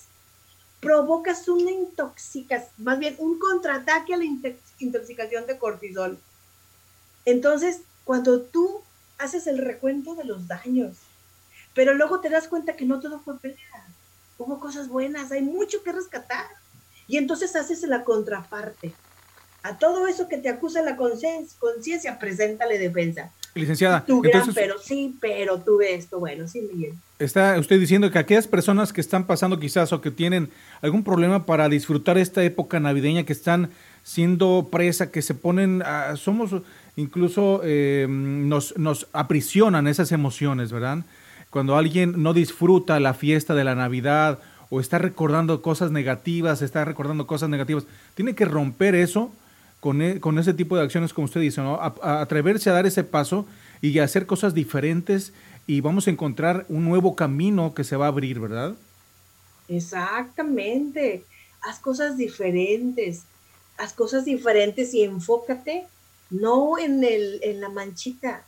provocas 0.82 1.48
una 1.48 1.72
intoxicación, 1.72 2.70
más 2.80 3.00
bien 3.00 3.16
un 3.20 3.40
contraataque 3.40 4.14
a 4.14 4.18
la 4.18 4.26
intoxicación 4.80 5.46
de 5.48 5.58
cortisol. 5.58 6.20
Entonces, 7.24 7.82
cuando 8.04 8.42
tú 8.42 8.82
haces 9.20 9.48
el 9.48 9.60
recuento 9.60 10.16
de 10.16 10.26
los 10.26 10.48
daños, 10.48 10.98
pero 11.74 11.94
luego 11.94 12.20
te 12.20 12.30
das 12.30 12.48
cuenta 12.48 12.76
que 12.76 12.86
no 12.86 13.00
todo 13.00 13.20
fue 13.20 13.40
pelea, 13.40 13.86
hubo 14.38 14.60
cosas 14.60 14.88
buenas, 14.90 15.32
hay 15.32 15.42
mucho 15.42 15.84
que 15.84 15.92
rescatar. 15.92 16.48
Y 17.08 17.18
entonces 17.18 17.56
haces 17.56 17.84
la 17.84 18.04
contraparte. 18.04 18.94
A 19.64 19.78
todo 19.78 20.08
eso 20.08 20.28
que 20.28 20.38
te 20.38 20.50
acusa 20.50 20.82
la 20.82 20.98
conciencia, 20.98 22.18
preséntale 22.18 22.80
defensa. 22.80 23.32
Licenciada, 23.54 24.06
tu 24.06 24.22
gran, 24.22 24.54
pero 24.54 24.76
sí, 24.80 25.18
pero 25.20 25.60
tuve 25.60 25.94
esto, 25.94 26.20
bueno, 26.20 26.48
sí, 26.48 26.62
Miguel. 26.74 26.94
Está 27.20 27.60
usted 27.60 27.80
diciendo 27.80 28.10
que 28.10 28.18
aquellas 28.18 28.48
personas 28.48 28.94
que 28.94 29.02
están 29.02 29.28
pasando 29.28 29.60
quizás 29.60 29.92
o 29.92 30.00
que 30.00 30.10
tienen 30.10 30.50
algún 30.82 31.04
problema 31.04 31.46
para 31.46 31.68
disfrutar 31.68 32.18
esta 32.18 32.44
época 32.44 32.80
navideña, 32.80 33.26
que 33.26 33.34
están 33.34 33.70
siendo 34.04 34.70
presa, 34.72 35.12
que 35.12 35.22
se 35.22 35.36
ponen, 35.36 35.84
somos 36.16 36.52
incluso 36.96 37.62
eh, 37.64 38.08
nos, 38.10 38.78
nos 38.78 39.08
aprisionan 39.12 39.88
esas 39.88 40.14
emociones, 40.14 40.72
¿verdad? 40.72 41.00
Cuando 41.50 41.76
alguien 41.76 42.24
no 42.24 42.34
disfruta 42.34 43.00
la 43.02 43.14
fiesta 43.14 43.54
de 43.54 43.66
la 43.66 43.76
Navidad 43.76 44.40
o 44.70 44.80
está 44.80 44.98
recordando 44.98 45.62
cosas 45.62 45.92
negativas, 45.92 46.62
está 46.62 46.86
recordando 46.86 47.28
cosas 47.28 47.50
negativas, 47.50 47.86
tiene 48.16 48.34
que 48.34 48.46
romper 48.46 48.96
eso 48.96 49.32
con, 49.82 50.02
e, 50.02 50.22
con 50.22 50.40
ese 50.40 50.54
tipo 50.54 50.78
de 50.78 50.84
acciones, 50.84 51.14
como 51.14 51.26
usted 51.26 51.42
dice, 51.42 51.60
¿no? 51.60 51.78
atreverse 51.82 52.70
a 52.70 52.74
dar 52.74 52.86
ese 52.86 53.04
paso 53.04 53.46
y 53.82 54.00
hacer 54.00 54.26
cosas 54.26 54.54
diferentes 54.54 55.34
y 55.68 55.82
vamos 55.82 56.08
a 56.08 56.12
encontrar 56.12 56.66
un 56.70 56.86
nuevo 56.86 57.16
camino 57.16 57.74
que 57.74 57.84
se 57.84 57.98
va 57.98 58.06
a 58.06 58.10
abrir, 58.10 58.40
¿verdad? 58.40 58.76
Exactamente. 59.68 61.26
Haz 61.62 61.80
cosas 61.80 62.16
diferentes. 62.16 63.24
Haz 63.78 63.94
cosas 63.94 64.24
diferentes 64.24 64.94
y 64.94 65.04
enfócate 65.04 65.88
no 66.30 66.78
en, 66.78 67.04
el, 67.04 67.40
en 67.44 67.60
la 67.60 67.70
manchita. 67.70 68.44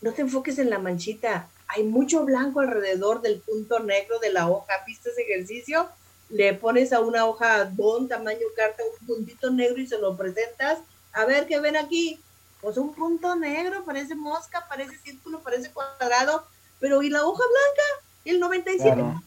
No 0.00 0.12
te 0.12 0.22
enfoques 0.22 0.58
en 0.58 0.70
la 0.70 0.78
manchita. 0.78 1.48
Hay 1.68 1.84
mucho 1.84 2.24
blanco 2.24 2.60
alrededor 2.60 3.22
del 3.22 3.38
punto 3.38 3.80
negro 3.80 4.18
de 4.18 4.32
la 4.32 4.48
hoja. 4.48 4.72
¿Viste 4.86 5.10
ese 5.10 5.22
ejercicio? 5.22 5.88
Le 6.32 6.54
pones 6.54 6.92
a 6.94 7.00
una 7.00 7.26
hoja 7.26 7.70
bon, 7.74 8.08
tamaño 8.08 8.46
carta, 8.56 8.82
un 9.00 9.06
puntito 9.06 9.50
negro 9.50 9.80
y 9.80 9.86
se 9.86 9.98
lo 9.98 10.16
presentas. 10.16 10.78
A 11.12 11.26
ver, 11.26 11.46
¿qué 11.46 11.60
ven 11.60 11.76
aquí? 11.76 12.18
Pues 12.62 12.78
un 12.78 12.94
punto 12.94 13.36
negro, 13.36 13.84
parece 13.84 14.14
mosca, 14.14 14.64
parece 14.68 14.96
círculo, 14.98 15.40
parece 15.40 15.70
cuadrado, 15.70 16.46
pero 16.80 17.02
¿y 17.02 17.10
la 17.10 17.24
hoja 17.24 17.44
blanca? 17.44 17.82
¿El 18.24 18.40
97.5? 18.40 19.20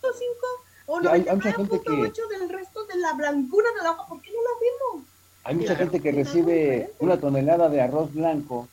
¿O 0.87 0.99
99.8 0.99 2.27
del 2.27 2.49
resto 2.49 2.85
de 2.85 2.97
la 2.97 3.13
blancura 3.13 3.69
de 3.77 3.83
la 3.83 3.91
hoja? 3.91 4.07
¿Por 4.07 4.21
qué 4.21 4.31
no 4.31 4.41
la 4.41 4.93
vemos? 4.95 5.07
Hay 5.43 5.55
mucha 5.55 5.75
gente 5.75 5.99
que 5.99 6.11
recibe 6.11 6.91
una 6.97 7.19
tonelada 7.19 7.69
de 7.69 7.81
arroz 7.81 8.11
blanco 8.13 8.67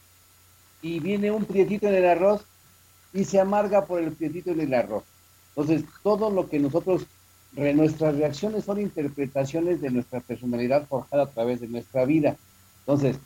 y 0.81 1.01
viene 1.01 1.31
un 1.31 1.45
prietito 1.45 1.87
en 1.87 1.97
el 1.97 2.07
arroz 2.07 2.43
y 3.13 3.25
se 3.25 3.39
amarga 3.39 3.85
por 3.85 4.01
el 4.01 4.13
prietito 4.13 4.53
en 4.53 4.61
el 4.61 4.73
arroz. 4.73 5.05
Entonces, 5.55 5.85
todo 6.03 6.31
lo 6.31 6.49
que 6.49 6.59
nosotros 6.59 7.05
nuestras 7.55 8.17
reacciones 8.17 8.65
son 8.65 8.81
interpretaciones 8.81 9.81
de 9.81 9.91
nuestra 9.91 10.21
personalidad 10.21 10.87
forjada 10.87 11.25
a 11.25 11.31
través 11.31 11.61
de 11.61 11.69
nuestra 11.69 12.05
vida. 12.05 12.37
Entonces, 12.81 13.17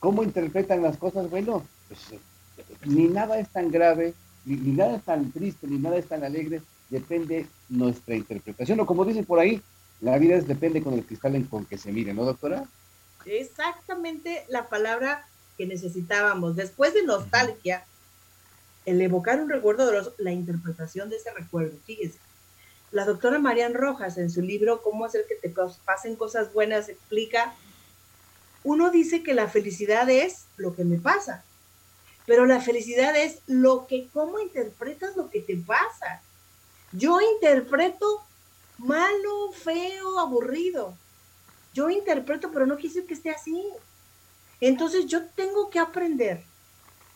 ¿cómo 0.00 0.22
interpretan 0.22 0.82
las 0.82 0.96
cosas? 0.96 1.28
Bueno, 1.28 1.66
pues, 1.88 2.12
eh, 2.12 2.20
ni 2.86 3.04
nada 3.04 3.38
es 3.38 3.48
tan 3.50 3.70
grave, 3.70 4.14
ni, 4.44 4.56
nada 4.72 4.96
es 4.96 5.02
tan 5.02 5.30
triste, 5.32 5.66
ni 5.66 5.78
nada 5.78 5.96
es 5.96 6.06
tan 6.06 6.24
alegre, 6.24 6.62
depende 6.88 7.46
nuestra 7.68 8.14
interpretación. 8.14 8.80
O 8.80 8.86
como 8.86 9.04
dicen 9.04 9.24
por 9.24 9.38
ahí, 9.38 9.60
la 10.00 10.18
vida 10.18 10.40
depende 10.40 10.82
con 10.82 10.94
el 10.94 11.04
cristal 11.04 11.34
en 11.34 11.44
con 11.44 11.66
que 11.66 11.78
se 11.78 11.92
mire, 11.92 12.14
¿no, 12.14 12.24
doctora? 12.24 12.64
Exactamente 13.26 14.44
la 14.48 14.68
palabra 14.68 15.26
que 15.56 15.66
necesitábamos. 15.66 16.56
Después 16.56 16.94
de 16.94 17.04
nostalgia, 17.04 17.84
el 18.86 19.00
evocar 19.00 19.40
un 19.40 19.48
recuerdo 19.48 19.90
de 19.90 20.10
la 20.18 20.32
interpretación 20.32 21.08
de 21.10 21.16
ese 21.16 21.32
recuerdo. 21.32 21.76
Fíjese, 21.86 22.18
la 22.94 23.04
doctora 23.04 23.40
Marian 23.40 23.74
Rojas, 23.74 24.18
en 24.18 24.30
su 24.30 24.40
libro 24.40 24.80
Cómo 24.80 25.04
hacer 25.04 25.26
que 25.26 25.34
te 25.34 25.52
pasen 25.84 26.14
cosas 26.14 26.52
buenas, 26.52 26.88
explica, 26.88 27.54
uno 28.62 28.90
dice 28.90 29.24
que 29.24 29.34
la 29.34 29.48
felicidad 29.48 30.08
es 30.08 30.46
lo 30.56 30.76
que 30.76 30.84
me 30.84 30.98
pasa, 30.98 31.44
pero 32.24 32.46
la 32.46 32.60
felicidad 32.60 33.16
es 33.16 33.40
lo 33.48 33.88
que, 33.88 34.08
cómo 34.12 34.38
interpretas 34.38 35.16
lo 35.16 35.28
que 35.28 35.40
te 35.40 35.56
pasa. 35.56 36.22
Yo 36.92 37.18
interpreto 37.20 38.22
malo, 38.78 39.50
feo, 39.52 40.20
aburrido. 40.20 40.96
Yo 41.74 41.90
interpreto, 41.90 42.52
pero 42.52 42.64
no 42.64 42.76
quise 42.76 43.04
que 43.04 43.14
esté 43.14 43.30
así. 43.30 43.60
Entonces 44.60 45.06
yo 45.06 45.26
tengo 45.30 45.68
que 45.68 45.80
aprender 45.80 46.44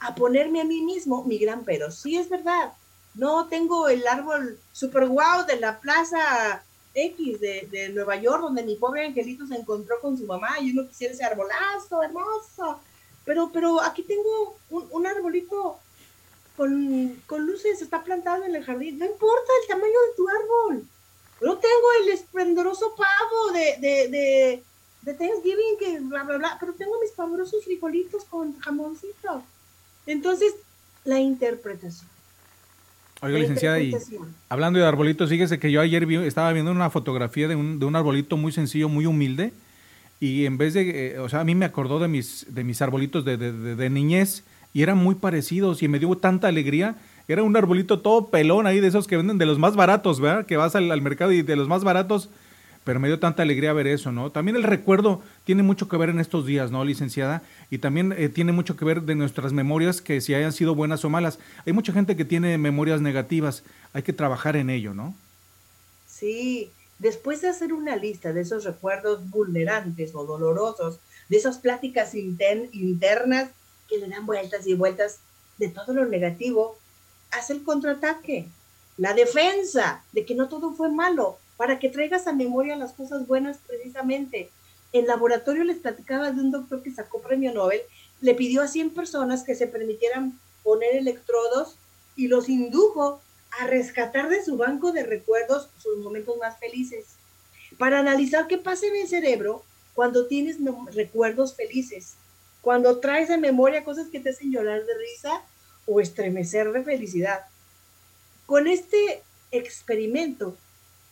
a 0.00 0.16
ponerme 0.16 0.60
a 0.60 0.64
mí 0.64 0.82
mismo 0.82 1.22
mi 1.22 1.38
gran 1.38 1.64
pero. 1.64 1.92
Sí 1.92 2.18
es 2.18 2.28
verdad, 2.28 2.72
no 3.18 3.48
tengo 3.48 3.88
el 3.88 4.06
árbol 4.06 4.58
super 4.72 5.08
guau 5.08 5.44
de 5.44 5.58
la 5.58 5.80
plaza 5.80 6.62
X 6.94 7.40
de, 7.40 7.90
Nueva 7.92 8.14
York, 8.16 8.40
donde 8.42 8.62
mi 8.62 8.76
pobre 8.76 9.04
angelito 9.04 9.44
se 9.44 9.56
encontró 9.56 10.00
con 10.00 10.16
su 10.16 10.24
mamá 10.24 10.60
y 10.60 10.70
uno 10.70 10.88
quisiera 10.88 11.12
ese 11.12 11.24
arbolazo 11.24 12.02
hermoso. 12.02 12.80
Pero, 13.24 13.50
pero 13.52 13.82
aquí 13.82 14.04
tengo 14.04 14.56
un, 14.70 15.06
arbolito 15.06 15.78
con, 16.56 17.46
luces, 17.46 17.82
está 17.82 18.04
plantado 18.04 18.44
en 18.44 18.54
el 18.54 18.64
jardín. 18.64 18.98
No 18.98 19.04
importa 19.04 19.52
el 19.62 19.68
tamaño 19.68 19.86
de 19.88 20.16
tu 20.16 20.28
árbol. 20.28 20.86
No 21.40 21.58
tengo 21.58 21.92
el 22.02 22.10
esplendoroso 22.10 22.94
pavo 22.94 23.52
de, 23.52 23.76
de, 23.80 24.62
de, 25.02 25.14
Thanksgiving, 25.14 25.78
que 25.78 26.00
bla, 26.00 26.22
bla, 26.22 26.38
bla, 26.38 26.56
pero 26.60 26.72
tengo 26.72 27.00
mis 27.00 27.12
pavorosos 27.12 27.64
frijolitos 27.64 28.24
con 28.24 28.58
jamoncito. 28.60 29.42
Entonces, 30.06 30.54
la 31.04 31.18
interpretación. 31.18 32.17
Oiga, 33.20 33.38
licenciada, 33.38 33.80
y 33.80 33.92
hablando 34.48 34.78
de 34.78 34.86
arbolitos, 34.86 35.28
fíjese 35.28 35.58
que 35.58 35.72
yo 35.72 35.80
ayer 35.80 36.08
estaba 36.22 36.52
viendo 36.52 36.70
una 36.70 36.88
fotografía 36.88 37.48
de 37.48 37.56
un, 37.56 37.80
de 37.80 37.86
un 37.86 37.96
arbolito 37.96 38.36
muy 38.36 38.52
sencillo, 38.52 38.88
muy 38.88 39.06
humilde, 39.06 39.52
y 40.20 40.46
en 40.46 40.56
vez 40.56 40.74
de, 40.74 41.14
eh, 41.14 41.18
o 41.18 41.28
sea, 41.28 41.40
a 41.40 41.44
mí 41.44 41.56
me 41.56 41.64
acordó 41.64 41.98
de 41.98 42.06
mis, 42.06 42.46
de 42.48 42.62
mis 42.62 42.80
arbolitos 42.80 43.24
de, 43.24 43.36
de, 43.36 43.90
niñez, 43.90 44.44
y 44.72 44.82
eran 44.82 44.98
muy 44.98 45.16
parecidos, 45.16 45.82
y 45.82 45.88
me 45.88 45.98
dio 45.98 46.14
tanta 46.16 46.46
alegría. 46.46 46.96
Era 47.26 47.42
un 47.42 47.56
arbolito 47.56 48.00
todo 48.00 48.28
pelón 48.28 48.68
ahí, 48.68 48.78
de 48.78 48.86
esos 48.86 49.08
que 49.08 49.16
venden 49.16 49.38
de 49.38 49.46
los 49.46 49.58
más 49.58 49.74
baratos, 49.74 50.20
¿verdad? 50.20 50.46
Que 50.46 50.56
vas 50.56 50.76
al, 50.76 50.90
al 50.90 51.02
mercado 51.02 51.32
y 51.32 51.42
de 51.42 51.56
los 51.56 51.66
más 51.66 51.82
baratos, 51.82 52.30
pero 52.88 53.00
me 53.00 53.08
dio 53.08 53.20
tanta 53.20 53.42
alegría 53.42 53.74
ver 53.74 53.86
eso, 53.86 54.12
¿no? 54.12 54.32
También 54.32 54.56
el 54.56 54.62
recuerdo 54.62 55.20
tiene 55.44 55.62
mucho 55.62 55.90
que 55.90 55.98
ver 55.98 56.08
en 56.08 56.20
estos 56.20 56.46
días, 56.46 56.70
¿no, 56.70 56.86
licenciada? 56.86 57.42
Y 57.68 57.80
también 57.80 58.14
eh, 58.16 58.30
tiene 58.30 58.50
mucho 58.50 58.76
que 58.76 58.86
ver 58.86 59.02
de 59.02 59.14
nuestras 59.14 59.52
memorias, 59.52 60.00
que 60.00 60.22
si 60.22 60.32
hayan 60.32 60.54
sido 60.54 60.74
buenas 60.74 61.04
o 61.04 61.10
malas. 61.10 61.38
Hay 61.66 61.74
mucha 61.74 61.92
gente 61.92 62.16
que 62.16 62.24
tiene 62.24 62.56
memorias 62.56 63.02
negativas, 63.02 63.62
hay 63.92 64.04
que 64.04 64.14
trabajar 64.14 64.56
en 64.56 64.70
ello, 64.70 64.94
¿no? 64.94 65.14
Sí, 66.06 66.70
después 66.98 67.42
de 67.42 67.48
hacer 67.48 67.74
una 67.74 67.94
lista 67.94 68.32
de 68.32 68.40
esos 68.40 68.64
recuerdos 68.64 69.28
vulnerantes 69.28 70.14
o 70.14 70.24
dolorosos, 70.24 70.98
de 71.28 71.36
esas 71.36 71.58
pláticas 71.58 72.14
internas 72.14 73.50
que 73.86 73.98
le 73.98 74.08
dan 74.08 74.24
vueltas 74.24 74.66
y 74.66 74.72
vueltas 74.72 75.18
de 75.58 75.68
todo 75.68 75.92
lo 75.92 76.06
negativo, 76.06 76.78
haz 77.32 77.50
el 77.50 77.62
contraataque, 77.64 78.48
la 78.96 79.12
defensa 79.12 80.02
de 80.12 80.24
que 80.24 80.34
no 80.34 80.48
todo 80.48 80.72
fue 80.72 80.88
malo, 80.90 81.36
para 81.58 81.80
que 81.80 81.90
traigas 81.90 82.26
a 82.26 82.32
memoria 82.32 82.76
las 82.76 82.92
cosas 82.92 83.26
buenas 83.26 83.58
precisamente. 83.66 84.50
En 84.92 85.06
laboratorio 85.06 85.64
les 85.64 85.78
platicaba 85.78 86.30
de 86.30 86.40
un 86.40 86.52
doctor 86.52 86.82
que 86.82 86.92
sacó 86.92 87.20
premio 87.20 87.52
Nobel, 87.52 87.82
le 88.22 88.34
pidió 88.34 88.62
a 88.62 88.68
100 88.68 88.90
personas 88.90 89.42
que 89.42 89.56
se 89.56 89.66
permitieran 89.66 90.38
poner 90.62 90.96
electrodos 90.96 91.76
y 92.16 92.28
los 92.28 92.48
indujo 92.48 93.20
a 93.58 93.66
rescatar 93.66 94.28
de 94.28 94.42
su 94.42 94.56
banco 94.56 94.92
de 94.92 95.02
recuerdos 95.02 95.68
sus 95.78 95.98
momentos 95.98 96.36
más 96.38 96.58
felices, 96.58 97.06
para 97.76 97.98
analizar 97.98 98.46
qué 98.46 98.58
pasa 98.58 98.86
en 98.86 98.96
el 98.96 99.08
cerebro 99.08 99.64
cuando 99.94 100.26
tienes 100.26 100.58
recuerdos 100.94 101.54
felices, 101.54 102.14
cuando 102.60 103.00
traes 103.00 103.30
a 103.30 103.36
memoria 103.36 103.84
cosas 103.84 104.08
que 104.08 104.20
te 104.20 104.30
hacen 104.30 104.52
llorar 104.52 104.84
de 104.84 104.96
risa 104.96 105.42
o 105.86 106.00
estremecer 106.00 106.70
de 106.70 106.84
felicidad. 106.84 107.40
Con 108.46 108.68
este 108.68 109.22
experimento 109.50 110.56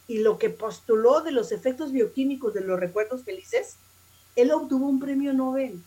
y 0.09 0.19
lo 0.19 0.39
que 0.39 0.51
postuló 0.51 1.21
de 1.21 1.33
los 1.33 1.53
efectos 1.53 1.93
bioquímicos 1.93 2.55
de 2.55 2.61
los 2.61 2.79
recuerdos 2.79 3.25
felices, 3.25 3.77
él 4.37 4.53
obtuvo 4.53 4.87
un 4.87 5.01
premio 5.01 5.33
Nobel 5.33 5.83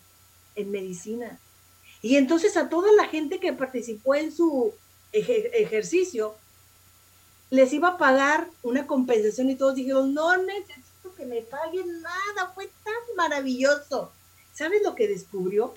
en 0.56 0.72
medicina. 0.72 1.40
Y 2.02 2.16
entonces 2.16 2.58
a 2.58 2.70
toda 2.70 2.92
la 2.94 3.08
gente 3.08 3.40
que 3.40 3.54
participó 3.54 4.16
en 4.16 4.32
su 4.32 4.74
ejercicio, 5.12 6.36
les 7.50 7.74
iba 7.74 7.90
a 7.90 7.98
pagar 7.98 8.48
una 8.62 8.86
compensación 8.86 9.50
y 9.50 9.56
todos 9.56 9.76
dijeron, 9.76 10.14
no 10.14 10.38
necesito 10.38 11.16
que 11.16 11.26
me 11.26 11.42
paguen 11.42 12.02
nada, 12.02 12.52
fue 12.54 12.70
tan 12.84 13.16
maravilloso. 13.16 14.12
¿Sabes 14.54 14.82
lo 14.84 14.96
que 14.96 15.08
descubrió? 15.08 15.74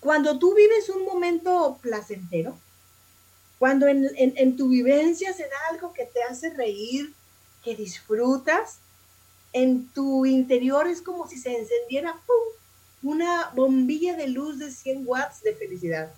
Cuando 0.00 0.38
tú 0.38 0.54
vives 0.54 0.88
un 0.88 1.04
momento 1.04 1.78
placentero, 1.82 2.56
cuando 3.58 3.86
en, 3.88 4.56
tu 4.56 4.68
vivencia 4.68 5.32
se 5.32 5.42
da 5.42 5.56
algo 5.70 5.92
que 5.92 6.06
te 6.06 6.22
hace 6.22 6.50
reír, 6.50 7.12
que 7.62 7.74
disfrutas, 7.74 8.78
en 9.52 9.88
tu 9.88 10.26
interior 10.26 10.86
es 10.86 11.02
como 11.02 11.28
si 11.28 11.38
se 11.38 11.56
encendiera 11.56 12.20
una 13.02 13.50
bombilla 13.54 14.16
de 14.16 14.28
luz 14.28 14.58
de 14.58 14.70
100 14.70 15.04
watts 15.06 15.42
de 15.42 15.54
felicidad. 15.54 16.12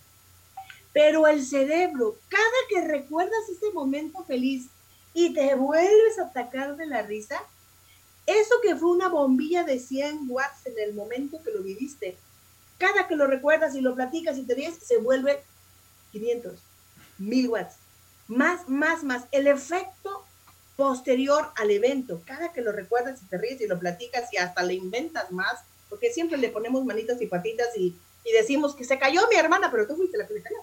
Pero 0.92 1.26
el 1.26 1.44
cerebro, 1.44 2.16
cada 2.28 2.42
que 2.68 2.86
recuerdas 2.86 3.48
ese 3.48 3.70
momento 3.72 4.24
feliz 4.24 4.66
y 5.14 5.32
te 5.32 5.54
vuelves 5.54 6.18
a 6.18 6.24
atacar 6.24 6.76
de 6.76 6.86
la 6.86 7.02
risa, 7.02 7.40
eso 8.26 8.54
que 8.62 8.76
fue 8.76 8.90
una 8.90 9.08
bombilla 9.08 9.64
de 9.64 9.78
100 9.78 10.26
watts 10.28 10.66
en 10.66 10.78
el 10.78 10.94
momento 10.94 11.42
que 11.42 11.52
lo 11.52 11.62
viviste, 11.62 12.16
cada 12.78 13.06
que 13.06 13.16
lo 13.16 13.26
recuerdas 13.26 13.74
y 13.74 13.80
lo 13.80 13.94
platicas 13.94 14.38
y 14.38 14.42
te 14.42 14.54
ríes, 14.54 14.78
se 14.82 14.98
vuelve 14.98 15.42
500, 16.12 16.60
1000 17.18 17.48
watts. 17.48 17.74
Más, 18.26 18.68
más, 18.68 19.04
más. 19.04 19.24
El 19.32 19.46
efecto 19.46 20.24
posterior 20.80 21.48
al 21.56 21.70
evento, 21.70 22.22
cada 22.24 22.54
que 22.54 22.62
lo 22.62 22.72
recuerdas 22.72 23.20
y 23.20 23.26
te 23.26 23.36
ríes 23.36 23.60
y 23.60 23.66
lo 23.66 23.78
platicas 23.78 24.32
y 24.32 24.38
hasta 24.38 24.62
le 24.62 24.72
inventas 24.72 25.30
más, 25.30 25.60
porque 25.90 26.10
siempre 26.10 26.38
le 26.38 26.48
ponemos 26.48 26.86
manitas 26.86 27.20
y 27.20 27.26
patitas 27.26 27.68
y, 27.76 27.94
y 28.24 28.32
decimos 28.32 28.74
que 28.74 28.84
se 28.84 28.98
cayó 28.98 29.20
mi 29.28 29.36
hermana, 29.36 29.70
pero 29.70 29.86
tú 29.86 29.94
fuiste 29.96 30.16
la 30.16 30.26
que 30.26 30.34
le 30.34 30.42
cayó. 30.42 30.56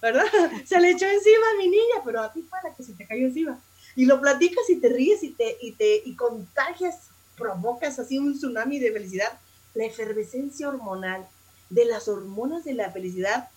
¿verdad? 0.00 0.24
Se 0.64 0.80
le 0.80 0.92
echó 0.92 1.04
encima 1.04 1.50
a 1.52 1.58
mi 1.58 1.68
niña, 1.68 1.96
pero 2.02 2.22
a 2.22 2.32
ti 2.32 2.42
fue 2.48 2.58
la 2.64 2.74
que 2.74 2.82
se 2.82 2.94
te 2.94 3.06
cayó 3.06 3.26
encima. 3.26 3.60
Y 3.94 4.06
lo 4.06 4.20
platicas 4.20 4.70
y 4.70 4.76
te 4.76 4.88
ríes 4.88 5.22
y 5.22 5.32
te, 5.32 5.58
y 5.60 5.72
te 5.72 6.02
y 6.04 6.14
contagias, 6.14 7.08
provocas 7.36 7.98
así 7.98 8.18
un 8.18 8.34
tsunami 8.34 8.78
de 8.78 8.92
felicidad. 8.92 9.38
La 9.74 9.84
efervescencia 9.84 10.68
hormonal 10.68 11.26
de 11.68 11.84
las 11.84 12.08
hormonas 12.08 12.64
de 12.64 12.72
la 12.72 12.90
felicidad 12.90 13.48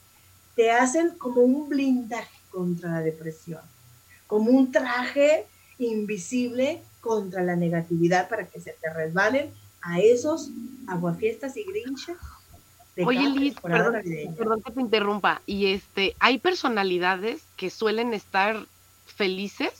te 0.55 0.71
hacen 0.71 1.11
como 1.11 1.41
un 1.41 1.69
blindaje 1.69 2.37
contra 2.49 2.91
la 2.91 3.01
depresión, 3.01 3.61
como 4.27 4.51
un 4.51 4.71
traje 4.71 5.47
invisible 5.81 6.81
contra 7.01 7.43
la 7.43 7.55
negatividad 7.55 8.29
para 8.29 8.45
que 8.45 8.59
se 8.59 8.73
te 8.73 8.93
resbalen 8.93 9.51
a 9.81 9.99
esos 9.99 10.51
aguafiestas 10.87 11.57
y 11.57 11.63
grinches 11.63 12.17
Oye, 13.05 13.29
Liz, 13.29 13.55
perdón, 13.61 14.01
que 14.03 14.71
te 14.71 14.81
interrumpa. 14.81 15.41
Y 15.45 15.67
este, 15.67 16.15
hay 16.19 16.39
personalidades 16.39 17.41
que 17.55 17.69
suelen 17.69 18.13
estar 18.13 18.65
felices, 19.05 19.71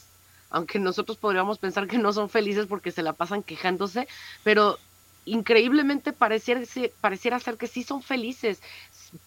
aunque 0.49 0.79
nosotros 0.79 1.17
podríamos 1.17 1.59
pensar 1.59 1.87
que 1.87 1.97
no 1.97 2.13
son 2.13 2.29
felices 2.29 2.67
porque 2.67 2.91
se 2.91 3.03
la 3.03 3.13
pasan 3.13 3.43
quejándose, 3.43 4.07
pero 4.43 4.77
increíblemente 5.25 6.13
pareciera, 6.13 6.61
pareciera 7.01 7.39
ser 7.39 7.57
que 7.57 7.67
sí 7.67 7.83
son 7.83 8.01
felices. 8.01 8.61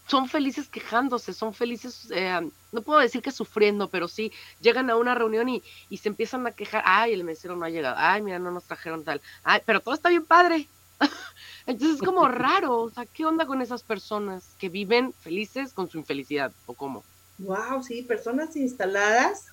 Son 0.06 0.28
felices 0.28 0.68
quejándose, 0.68 1.32
son 1.32 1.52
felices, 1.52 2.08
eh, 2.10 2.40
no 2.72 2.82
puedo 2.82 3.00
decir 3.00 3.22
que 3.22 3.30
sufriendo, 3.30 3.88
pero 3.88 4.08
sí 4.08 4.32
llegan 4.60 4.88
a 4.90 4.96
una 4.96 5.14
reunión 5.14 5.48
y, 5.48 5.62
y 5.90 5.98
se 5.98 6.08
empiezan 6.08 6.46
a 6.46 6.52
quejar. 6.52 6.82
Ay, 6.86 7.12
el 7.12 7.24
mesero 7.24 7.56
no 7.56 7.64
ha 7.64 7.70
llegado. 7.70 7.96
Ay, 7.98 8.22
mira, 8.22 8.38
no 8.38 8.50
nos 8.50 8.64
trajeron 8.64 9.04
tal. 9.04 9.20
Ay, 9.42 9.60
pero 9.66 9.80
todo 9.80 9.94
está 9.94 10.08
bien 10.08 10.24
padre. 10.24 10.68
Entonces 11.66 11.96
es 11.96 12.02
como 12.02 12.28
raro, 12.28 12.82
o 12.82 12.90
sea, 12.90 13.06
¿qué 13.06 13.24
onda 13.24 13.46
con 13.46 13.62
esas 13.62 13.82
personas 13.82 14.54
que 14.58 14.68
viven 14.68 15.12
felices 15.12 15.72
con 15.72 15.88
su 15.88 15.98
infelicidad 15.98 16.52
o 16.66 16.74
cómo? 16.74 17.04
Wow, 17.38 17.82
sí, 17.82 18.02
personas 18.02 18.54
instaladas, 18.56 19.46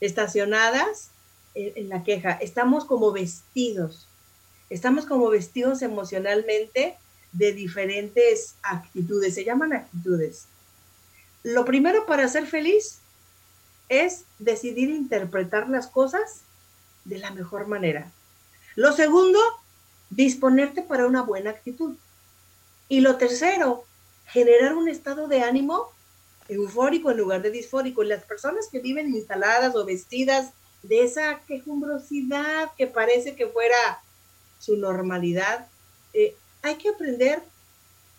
estacionadas 0.00 1.10
en, 1.54 1.88
la 1.88 2.02
queja. 2.02 2.32
Estamos 2.32 2.84
como 2.84 3.12
vestidos, 3.12 4.06
estamos 4.68 5.06
como 5.06 5.28
vestidos 5.28 5.82
emocionalmente 5.82 6.96
de 7.32 7.52
diferentes 7.52 8.54
actitudes, 8.62 9.34
se 9.34 9.44
llaman 9.44 9.72
actitudes. 9.72 10.46
Lo 11.42 11.64
primero 11.64 12.06
para 12.06 12.28
ser 12.28 12.46
feliz 12.46 12.98
es 13.88 14.24
decidir 14.38 14.90
interpretar 14.90 15.68
las 15.68 15.86
cosas 15.86 16.42
de 17.04 17.18
la 17.18 17.30
mejor 17.30 17.66
manera. 17.66 18.10
Lo 18.76 18.92
segundo 18.92 19.38
disponerte 20.10 20.82
para 20.82 21.06
una 21.06 21.22
buena 21.22 21.50
actitud. 21.50 21.96
Y 22.88 23.00
lo 23.00 23.16
tercero, 23.16 23.84
generar 24.26 24.74
un 24.74 24.88
estado 24.88 25.28
de 25.28 25.42
ánimo 25.42 25.90
eufórico 26.48 27.10
en 27.10 27.18
lugar 27.18 27.42
de 27.42 27.50
disfórico. 27.50 28.02
Las 28.02 28.24
personas 28.24 28.68
que 28.70 28.80
viven 28.80 29.14
instaladas 29.14 29.74
o 29.76 29.84
vestidas 29.84 30.50
de 30.82 31.04
esa 31.04 31.40
quejumbrosidad 31.46 32.70
que 32.76 32.86
parece 32.86 33.36
que 33.36 33.46
fuera 33.46 34.02
su 34.58 34.76
normalidad, 34.76 35.68
eh, 36.12 36.36
hay 36.62 36.76
que 36.76 36.90
aprender 36.90 37.42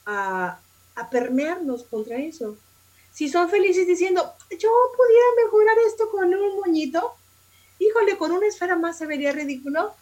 a, 0.05 0.59
a 0.95 1.09
permearnos 1.09 1.83
contra 1.83 2.17
eso. 2.17 2.57
Si 3.13 3.29
son 3.29 3.49
felices 3.49 3.87
diciendo, 3.87 4.33
yo 4.49 4.69
pudiera 4.95 5.25
mejorar 5.43 5.77
esto 5.87 6.09
con 6.09 6.33
un 6.33 6.59
moñito, 6.59 7.13
híjole, 7.79 8.17
con 8.17 8.31
una 8.31 8.47
esfera 8.47 8.75
más 8.75 8.97
se 8.97 9.05
vería 9.05 9.31
ridículo, 9.31 9.93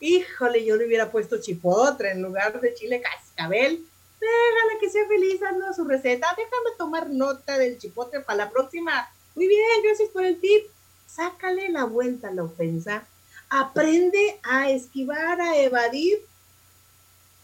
híjole, 0.00 0.64
yo 0.64 0.76
le 0.76 0.86
hubiera 0.86 1.10
puesto 1.10 1.40
chipotre 1.40 2.10
en 2.10 2.22
lugar 2.22 2.60
de 2.60 2.74
chile 2.74 3.00
cascabel. 3.00 3.84
Déjala 4.20 4.80
que 4.80 4.90
sea 4.90 5.06
feliz, 5.06 5.40
dando 5.40 5.72
su 5.72 5.84
receta. 5.84 6.34
Déjame 6.36 6.76
tomar 6.76 7.08
nota 7.08 7.56
del 7.56 7.78
chipotre 7.78 8.20
para 8.20 8.44
la 8.44 8.50
próxima. 8.50 9.08
Muy 9.34 9.46
bien, 9.46 9.82
gracias 9.84 10.08
por 10.10 10.24
el 10.24 10.40
tip. 10.40 10.66
Sácale 11.06 11.68
la 11.70 11.84
vuelta 11.84 12.28
a 12.28 12.32
la 12.32 12.44
ofensa. 12.44 13.06
Aprende 13.48 14.40
a 14.42 14.70
esquivar, 14.70 15.40
a 15.40 15.56
evadir 15.56 16.26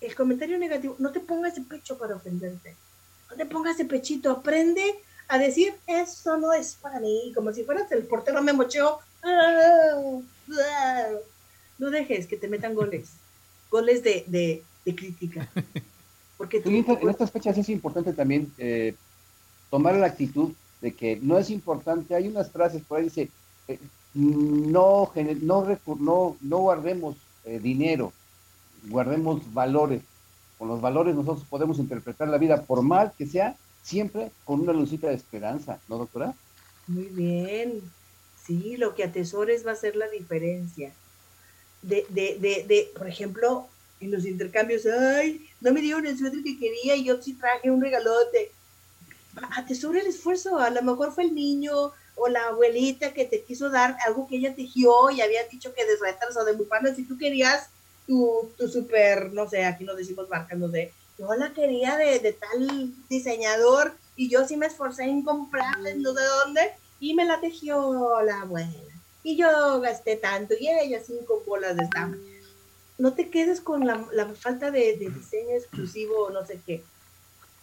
el 0.06 0.14
comentario 0.14 0.58
negativo. 0.58 0.96
No 0.98 1.12
te 1.12 1.20
pongas 1.20 1.56
el 1.56 1.64
pecho 1.64 1.98
para 1.98 2.16
ofenderte. 2.16 2.76
No 3.30 3.36
te 3.36 3.46
pongas 3.46 3.74
ese 3.74 3.84
pechito. 3.84 4.30
Aprende 4.30 4.82
a 5.28 5.38
decir, 5.38 5.74
eso 5.86 6.36
no 6.36 6.52
es 6.52 6.74
para 6.74 7.00
mí. 7.00 7.32
Como 7.34 7.52
si 7.52 7.64
fueras 7.64 7.90
el 7.92 8.04
portero 8.04 8.42
me 8.42 8.52
mocheo. 8.52 8.98
Ah, 9.22 9.96
no 11.78 11.90
dejes 11.90 12.26
que 12.26 12.36
te 12.36 12.48
metan 12.48 12.74
goles, 12.74 13.10
goles 13.70 14.02
de, 14.02 14.24
de, 14.26 14.94
crítica. 14.94 15.48
Porque 16.36 16.62
en 16.64 17.08
estas 17.08 17.30
fechas 17.30 17.56
es 17.56 17.68
importante 17.68 18.12
también 18.12 18.52
eh, 18.58 18.94
tomar 19.70 19.94
la 19.94 20.06
actitud 20.06 20.52
de 20.80 20.92
que 20.92 21.18
no 21.22 21.38
es 21.38 21.48
importante, 21.50 22.14
hay 22.14 22.28
unas 22.28 22.50
frases 22.50 22.82
por 22.82 22.98
ahí 22.98 23.04
dice, 23.04 23.30
eh, 23.68 23.78
no, 24.12 25.10
no, 25.40 25.78
no, 25.98 26.36
no 26.40 26.58
guardemos 26.58 27.16
eh, 27.44 27.58
dinero, 27.58 28.12
guardemos 28.88 29.52
valores. 29.52 30.02
Con 30.58 30.68
los 30.68 30.80
valores 30.80 31.14
nosotros 31.14 31.44
podemos 31.48 31.78
interpretar 31.78 32.28
la 32.28 32.38
vida, 32.38 32.62
por 32.62 32.82
mal 32.82 33.12
que 33.16 33.26
sea, 33.26 33.56
siempre 33.82 34.30
con 34.44 34.60
una 34.60 34.72
lucita 34.72 35.08
de 35.08 35.14
esperanza, 35.14 35.78
¿no, 35.88 35.98
doctora? 35.98 36.34
Muy 36.86 37.04
bien. 37.04 37.82
Sí, 38.46 38.76
lo 38.76 38.94
que 38.94 39.04
atesores 39.04 39.66
va 39.66 39.72
a 39.72 39.76
ser 39.76 39.96
la 39.96 40.08
diferencia 40.08 40.92
de, 41.82 42.06
de, 42.08 42.38
de, 42.38 42.64
de, 42.66 42.92
por 42.96 43.08
ejemplo, 43.08 43.66
en 44.00 44.10
los 44.10 44.26
intercambios, 44.26 44.86
ay, 44.86 45.48
no 45.60 45.72
me 45.72 45.80
dieron 45.80 46.06
el 46.06 46.18
suéter 46.18 46.42
que 46.42 46.58
quería 46.58 46.96
y 46.96 47.04
yo 47.04 47.20
sí 47.22 47.34
traje 47.34 47.70
un 47.70 47.80
regalote. 47.80 48.52
Atesora 49.56 50.00
el 50.00 50.06
esfuerzo, 50.06 50.58
a 50.58 50.70
lo 50.70 50.82
mejor 50.82 51.12
fue 51.12 51.24
el 51.24 51.34
niño 51.34 51.92
o 52.16 52.28
la 52.28 52.48
abuelita 52.48 53.12
que 53.12 53.24
te 53.24 53.42
quiso 53.42 53.70
dar 53.70 53.96
algo 54.06 54.28
que 54.28 54.36
ella 54.36 54.54
tejió 54.54 55.10
y 55.10 55.20
había 55.20 55.46
dicho 55.48 55.74
que 55.74 55.84
de 55.84 55.92
o 55.94 56.44
de 56.44 56.52
bufandas, 56.52 56.96
si 56.96 57.04
tú 57.04 57.18
querías 57.18 57.70
tu, 58.06 58.52
tu 58.56 58.68
super, 58.68 59.32
no 59.32 59.48
sé, 59.48 59.64
aquí 59.64 59.84
no 59.84 59.94
decimos 59.94 60.28
marcas, 60.28 60.58
no 60.58 60.70
sé, 60.70 60.92
yo 61.18 61.32
la 61.34 61.52
quería 61.52 61.96
de, 61.96 62.18
de 62.18 62.32
tal 62.32 62.92
diseñador 63.08 63.94
y 64.16 64.28
yo 64.28 64.46
sí 64.46 64.56
me 64.56 64.66
esforcé 64.66 65.04
en 65.04 65.22
comprarla, 65.22 65.94
no 65.96 66.14
sé 66.14 66.22
dónde, 66.22 66.72
y 67.00 67.14
me 67.14 67.24
la 67.24 67.40
tejió 67.40 68.20
la 68.22 68.42
abuela 68.42 68.94
y 69.24 69.36
yo 69.36 69.80
gasté 69.80 70.16
tanto 70.16 70.54
y 70.60 70.68
ella 70.68 71.02
cinco 71.04 71.42
bolas 71.44 71.76
de 71.76 71.84
estampa. 71.84 72.18
No 72.98 73.14
te 73.14 73.30
quedes 73.30 73.60
con 73.60 73.84
la, 73.84 73.98
falta 74.38 74.70
de, 74.70 74.96
diseño 74.96 75.56
exclusivo 75.56 76.30
no 76.30 76.46
sé 76.46 76.60
qué. 76.64 76.84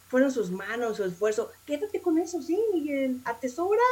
Fueron 0.09 0.31
sus 0.31 0.51
manos, 0.51 0.97
su 0.97 1.05
esfuerzo. 1.05 1.51
Quédate 1.65 2.01
con 2.01 2.17
eso, 2.17 2.41
sí, 2.41 2.59
Miguel. 2.73 3.21
Atesora 3.23 3.83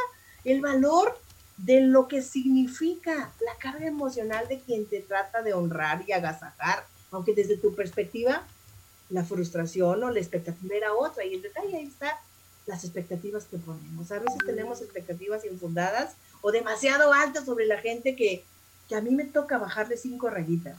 el 0.44 0.60
valor 0.60 1.16
de 1.64 1.82
lo 1.82 2.08
que 2.08 2.22
significa 2.22 3.32
la 3.44 3.54
carga 3.58 3.86
emocional 3.86 4.48
de 4.48 4.60
quien 4.60 4.86
te 4.86 5.00
trata 5.00 5.42
de 5.42 5.52
honrar 5.52 6.04
y 6.06 6.12
agasajar, 6.12 6.86
aunque 7.10 7.34
desde 7.34 7.56
tu 7.56 7.74
perspectiva 7.74 8.46
la 9.10 9.24
frustración 9.24 10.02
o 10.04 10.10
la 10.10 10.20
expectativa 10.20 10.74
era 10.74 10.94
otra. 10.94 11.24
Y 11.24 11.34
el 11.34 11.42
detalle 11.42 11.76
ahí 11.76 11.86
está 11.86 12.18
las 12.66 12.84
expectativas 12.84 13.44
que 13.44 13.58
ponemos. 13.58 14.10
A 14.10 14.20
veces 14.20 14.38
tenemos 14.46 14.80
expectativas 14.80 15.44
infundadas 15.44 16.14
o 16.40 16.50
demasiado 16.50 17.12
alto 17.12 17.44
sobre 17.44 17.66
la 17.66 17.78
gente 17.78 18.16
que, 18.16 18.44
que 18.88 18.94
a 18.94 19.00
mí 19.00 19.10
me 19.10 19.24
toca 19.24 19.58
bajarle 19.58 19.96
cinco 19.96 20.30
rayitas 20.30 20.78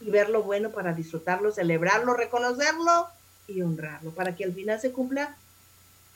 y 0.00 0.10
ver 0.10 0.28
lo 0.28 0.42
bueno 0.42 0.70
para 0.70 0.92
disfrutarlo, 0.92 1.52
celebrarlo, 1.52 2.14
reconocerlo 2.14 3.08
y 3.46 3.62
honrarlo, 3.62 4.10
para 4.10 4.34
que 4.34 4.44
al 4.44 4.52
final 4.52 4.80
se 4.80 4.92
cumpla, 4.92 5.36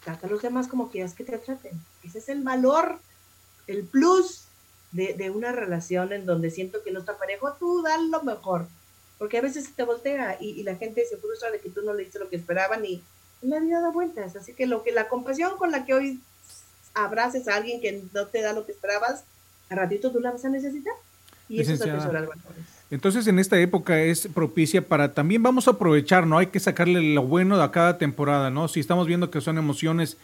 trata 0.04 0.26
a 0.26 0.30
los 0.30 0.42
demás 0.42 0.66
como 0.66 0.90
quieras 0.90 1.14
que 1.14 1.24
te 1.24 1.38
traten. 1.38 1.80
Ese 2.02 2.18
es 2.18 2.28
el 2.28 2.42
valor, 2.42 2.98
el 3.70 3.84
plus 3.84 4.44
de, 4.92 5.14
de 5.14 5.30
una 5.30 5.52
relación 5.52 6.12
en 6.12 6.26
donde 6.26 6.50
siento 6.50 6.82
que 6.82 6.90
no 6.90 7.00
está 7.00 7.16
parejo, 7.16 7.52
tú 7.58 7.82
da 7.82 7.96
lo 7.98 8.22
mejor, 8.22 8.66
porque 9.18 9.38
a 9.38 9.42
veces 9.42 9.66
se 9.66 9.72
te 9.72 9.84
voltea 9.84 10.36
y, 10.40 10.50
y, 10.50 10.62
la 10.62 10.76
gente 10.76 11.04
se 11.04 11.16
frustra 11.16 11.50
de 11.50 11.60
que 11.60 11.70
tú 11.70 11.82
no 11.82 11.94
le 11.94 12.04
dices 12.04 12.20
lo 12.20 12.28
que 12.28 12.36
esperaban 12.36 12.84
y, 12.84 13.02
y 13.42 13.46
la 13.46 13.60
vida 13.60 13.80
da 13.80 13.90
vueltas, 13.90 14.36
así 14.36 14.52
que 14.52 14.66
lo 14.66 14.82
que 14.82 14.92
la 14.92 15.08
compasión 15.08 15.56
con 15.58 15.70
la 15.70 15.84
que 15.84 15.94
hoy 15.94 16.20
abraces 16.94 17.48
a 17.48 17.56
alguien 17.56 17.80
que 17.80 18.02
no 18.12 18.26
te 18.26 18.42
da 18.42 18.52
lo 18.52 18.66
que 18.66 18.72
esperabas, 18.72 19.24
a 19.68 19.74
ratito 19.74 20.10
tú 20.10 20.20
la 20.20 20.32
vas 20.32 20.44
a 20.44 20.48
necesitar. 20.48 20.94
Y 21.48 21.60
eso 21.60 21.72
es 21.72 21.82
atesorar 21.82 22.26
valores. 22.26 22.64
Entonces 22.90 23.26
en 23.26 23.38
esta 23.38 23.58
época 23.58 24.00
es 24.00 24.28
propicia 24.34 24.86
para 24.86 25.14
también 25.14 25.42
vamos 25.42 25.68
a 25.68 25.72
aprovechar, 25.72 26.26
¿no? 26.26 26.38
Hay 26.38 26.48
que 26.48 26.58
sacarle 26.58 27.14
lo 27.14 27.22
bueno 27.22 27.60
a 27.60 27.70
cada 27.70 27.98
temporada, 27.98 28.50
¿no? 28.50 28.66
Si 28.66 28.80
estamos 28.80 29.06
viendo 29.06 29.30
que 29.30 29.40
son 29.40 29.58
emociones 29.58 30.16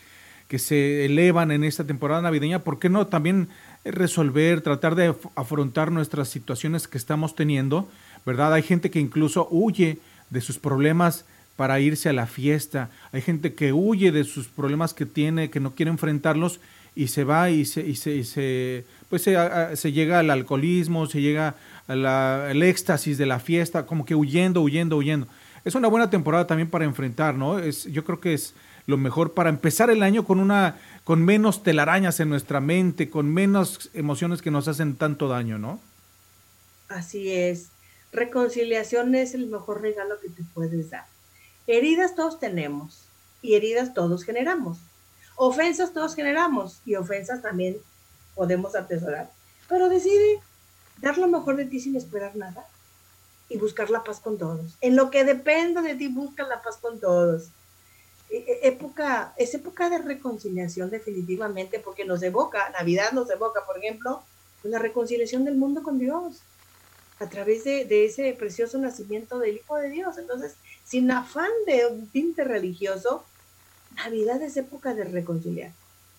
que 0.49 0.59
se 0.59 1.05
elevan 1.05 1.51
en 1.51 1.65
esta 1.65 1.85
temporada 1.85 2.23
navideña, 2.23 2.61
¿por 2.61 2.79
qué 2.79 2.89
no 2.89 3.07
también 3.07 3.49
resolver, 3.85 4.61
tratar 4.61 4.95
de 4.95 5.15
afrontar 5.35 5.93
nuestras 5.93 6.29
situaciones 6.29 6.89
que 6.89 6.99
estamos 6.99 7.35
teniendo, 7.35 7.89
¿verdad? 8.25 8.53
Hay 8.55 8.63
gente 8.63 8.91
que 8.91 9.01
incluso 9.01 9.49
huye 9.51 9.99
de 10.31 10.41
sus 10.41 10.59
problemas 10.59 11.25
para 11.57 11.81
irse 11.81 12.09
a 12.09 12.13
la 12.13 12.27
fiesta, 12.27 12.91
hay 13.13 13.23
gente 13.23 13.55
que 13.55 13.73
huye 13.73 14.13
de 14.13 14.25
sus 14.25 14.49
problemas 14.49 14.93
que 14.93 15.07
tiene, 15.07 15.51
que 15.51 15.61
no 15.61 15.75
quiere 15.75 15.91
enfrentarlos 15.91 16.61
y 16.95 17.09
se 17.09 17.25
va 17.25 17.51
y 17.51 17.65
se, 17.65 17.87
y 17.87 17.95
se, 17.97 18.17
y 18.17 18.25
se 18.25 18.85
pues 19.09 19.23
se, 19.23 19.37
se, 19.75 19.93
llega 19.93 20.19
al 20.19 20.31
alcoholismo, 20.31 21.07
se 21.07 21.21
llega 21.21 21.55
al 21.87 22.63
éxtasis 22.63 23.19
de 23.19 23.27
la 23.27 23.39
fiesta, 23.39 23.87
como 23.87 24.05
que 24.05 24.15
huyendo, 24.15 24.63
huyendo, 24.63 24.97
huyendo. 24.97 25.29
Es 25.65 25.75
una 25.75 25.89
buena 25.89 26.11
temporada 26.11 26.47
también 26.47 26.71
para 26.71 26.85
enfrentar, 26.85 27.35
¿no? 27.35 27.59
Es, 27.59 27.85
yo 27.85 28.05
creo 28.05 28.21
que 28.21 28.35
es 28.35 28.55
lo 28.87 28.97
mejor 28.97 29.35
para 29.35 29.51
empezar 29.51 29.91
el 29.91 30.03
año 30.03 30.25
con 30.25 30.39
una 30.39 30.79
con 31.05 31.25
menos 31.25 31.63
telarañas 31.63 32.21
en 32.21 32.29
nuestra 32.29 32.61
mente, 32.61 33.11
con 33.11 33.33
menos 33.33 33.91
emociones 33.95 34.43
que 34.43 34.51
nos 34.51 34.69
hacen 34.69 34.97
tanto 34.97 35.29
daño, 35.29 35.59
¿no? 35.59 35.81
Así 36.89 37.33
es. 37.33 37.69
Reconciliación 38.13 39.15
es 39.15 39.35
el 39.35 39.47
mejor 39.47 39.83
regalo 39.83 40.19
que 40.21 40.29
te 40.29 40.43
puedes 40.55 40.91
dar. 40.91 41.05
Heridas 41.67 42.15
todos 42.15 42.39
tenemos 42.39 43.05
y 43.43 43.55
heridas 43.55 43.93
todos 43.93 44.25
generamos. 44.25 44.79
Ofensas 45.37 45.93
todos 45.93 46.15
generamos 46.15 46.81
y 46.87 46.95
ofensas 46.95 47.43
también 47.43 47.77
podemos 48.35 48.75
atesorar. 48.75 49.31
Pero 49.69 49.89
decide 49.89 50.41
dar 51.01 51.19
lo 51.19 51.29
mejor 51.29 51.57
de 51.57 51.67
ti 51.67 51.81
sin 51.81 51.97
esperar 51.97 52.37
nada 52.37 52.67
y 53.49 53.59
buscar 53.59 53.91
la 53.91 54.03
paz 54.03 54.21
con 54.21 54.39
todos. 54.39 54.77
En 54.81 54.97
lo 54.97 55.11
que 55.11 55.25
dependa 55.25 55.83
de 55.83 55.95
ti, 55.95 56.09
busca 56.09 56.45
la 56.45 56.63
paz 56.63 56.79
con 56.79 57.01
todos. 57.01 57.51
E, 58.29 58.37
e, 58.39 58.69
época, 58.69 59.35
es 59.37 59.55
época 59.55 59.89
de 59.89 59.99
reconciliación 59.99 60.91
definitivamente 60.91 61.79
porque 61.79 62.05
nos 62.05 62.23
evoca, 62.23 62.71
Navidad 62.71 63.13
nos 63.13 63.31
evoca, 63.31 63.65
por 63.65 63.79
ejemplo, 63.79 64.23
la 64.65 64.79
reconciliación 64.79 65.45
del 65.45 65.57
mundo 65.57 65.83
con 65.83 65.99
Dios 65.99 66.41
a 67.19 67.29
través 67.29 67.65
de, 67.65 67.85
de, 67.85 68.05
ese 68.05 68.33
precioso 68.35 68.79
nacimiento 68.79 69.39
del 69.39 69.57
Hijo 69.57 69.77
de 69.77 69.91
Dios. 69.91 70.19
Entonces, 70.19 70.57
sin 70.85 71.11
afán 71.11 71.51
de 71.67 71.87
un 71.87 72.09
tinte 72.09 72.45
religioso, 72.45 73.25
Navidad 73.95 74.43
es 74.43 74.57
época 74.57 74.95
de 74.95 75.05
reconciliar. 75.05 75.73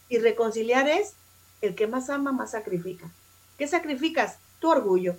Y 0.10 0.18
reconciliar 0.18 0.88
es 0.88 1.14
el 1.62 1.76
que 1.76 1.88
más 1.88 2.10
ama, 2.10 2.32
más 2.32 2.52
sacrifica. 2.52 3.10
¿Qué 3.58 3.68
sacrificas? 3.68 4.38
Tu 4.60 4.70
orgullo. 4.70 5.16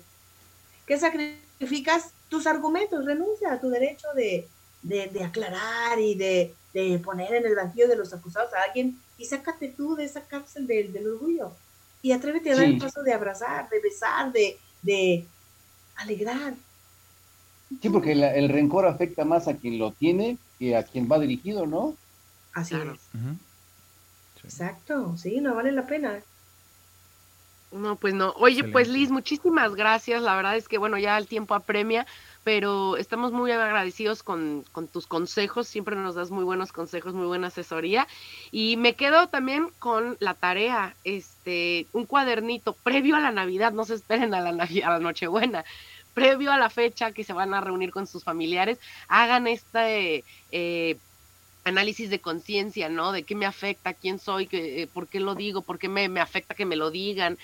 ¿Qué 0.85 0.99
sacrificas? 0.99 2.11
Tus 2.29 2.47
argumentos. 2.47 3.05
Renuncia 3.05 3.53
a 3.53 3.59
tu 3.59 3.69
derecho 3.69 4.07
de, 4.15 4.47
de, 4.81 5.07
de 5.07 5.23
aclarar 5.23 5.99
y 5.99 6.15
de, 6.15 6.55
de, 6.73 6.99
poner 6.99 7.33
en 7.33 7.45
el 7.45 7.55
banquillo 7.55 7.87
de 7.87 7.95
los 7.95 8.13
acusados 8.13 8.53
a 8.53 8.63
alguien 8.63 8.99
y 9.17 9.25
sácate 9.25 9.69
tú 9.69 9.95
de 9.95 10.05
esa 10.05 10.21
cárcel 10.21 10.67
del, 10.67 10.93
del 10.93 11.07
orgullo. 11.07 11.51
Y 12.01 12.11
atrévete 12.11 12.51
a 12.51 12.55
dar 12.55 12.65
sí. 12.65 12.73
el 12.73 12.79
paso 12.79 13.03
de 13.03 13.13
abrazar, 13.13 13.69
de 13.69 13.81
besar, 13.81 14.31
de, 14.31 14.57
de 14.81 15.25
alegrar. 15.95 16.53
Sí, 17.81 17.89
porque 17.89 18.15
la, 18.15 18.33
el 18.35 18.49
rencor 18.49 18.85
afecta 18.85 19.25
más 19.25 19.47
a 19.47 19.57
quien 19.57 19.77
lo 19.77 19.91
tiene 19.91 20.37
que 20.57 20.75
a 20.75 20.83
quien 20.83 21.09
va 21.11 21.19
dirigido, 21.19 21.65
¿no? 21.65 21.95
Así 22.53 22.73
claro. 22.75 22.93
es. 22.93 22.99
Uh 23.13 23.17
-huh. 23.17 23.37
sí. 24.35 24.41
Exacto, 24.43 25.17
sí, 25.17 25.39
no 25.41 25.55
vale 25.55 25.71
la 25.71 25.85
pena. 25.85 26.21
No, 27.71 27.95
pues 27.95 28.13
no. 28.13 28.31
Oye, 28.37 28.53
Excelente. 28.53 28.73
pues 28.73 28.87
Liz, 28.87 29.11
muchísimas 29.11 29.75
gracias. 29.75 30.21
La 30.21 30.35
verdad 30.35 30.57
es 30.57 30.67
que, 30.67 30.77
bueno, 30.79 30.97
ya 30.97 31.17
el 31.17 31.27
tiempo 31.27 31.53
apremia, 31.53 32.07
pero 32.49 32.97
estamos 32.97 33.31
muy 33.31 33.51
agradecidos 33.51 34.23
con, 34.23 34.65
con, 34.71 34.87
tus 34.87 35.05
consejos. 35.05 35.67
Siempre 35.67 35.95
nos 35.95 36.15
das 36.15 36.31
muy 36.31 36.43
buenos 36.43 36.71
consejos, 36.71 37.13
muy 37.13 37.27
buena 37.27 37.49
asesoría. 37.49 38.07
Y 38.49 38.75
me 38.75 38.95
quedo 38.95 39.27
también 39.27 39.69
con 39.77 40.17
la 40.19 40.33
tarea, 40.33 40.95
este, 41.03 41.85
un 41.93 42.07
cuadernito 42.07 42.73
previo 42.73 43.15
a 43.15 43.19
la 43.19 43.31
Navidad. 43.31 43.71
No 43.71 43.85
se 43.85 43.93
esperen 43.93 44.33
a 44.33 44.41
la, 44.41 44.63
a 44.63 44.89
la 44.89 44.99
Nochebuena 44.99 45.63
previo 46.15 46.51
a 46.51 46.57
la 46.57 46.71
fecha 46.71 47.11
que 47.11 47.23
se 47.23 47.33
van 47.33 47.53
a 47.53 47.61
reunir 47.61 47.91
con 47.91 48.07
sus 48.07 48.23
familiares, 48.23 48.79
hagan 49.07 49.45
este 49.45 50.23
eh, 50.51 50.97
análisis 51.65 52.09
de 52.09 52.19
conciencia, 52.19 52.89
¿no? 52.89 53.11
De 53.11 53.21
qué 53.23 53.35
me 53.35 53.45
afecta, 53.45 53.93
quién 53.93 54.17
soy, 54.17 54.47
qué, 54.47 54.81
eh, 54.81 54.87
por 54.87 55.07
qué 55.07 55.19
lo 55.19 55.35
digo, 55.35 55.61
por 55.61 55.77
qué 55.77 55.87
me, 55.87 56.09
me, 56.09 56.19
afecta 56.19 56.55
que 56.55 56.65
me 56.65 56.75
lo 56.75 56.89
digan. 56.89 57.37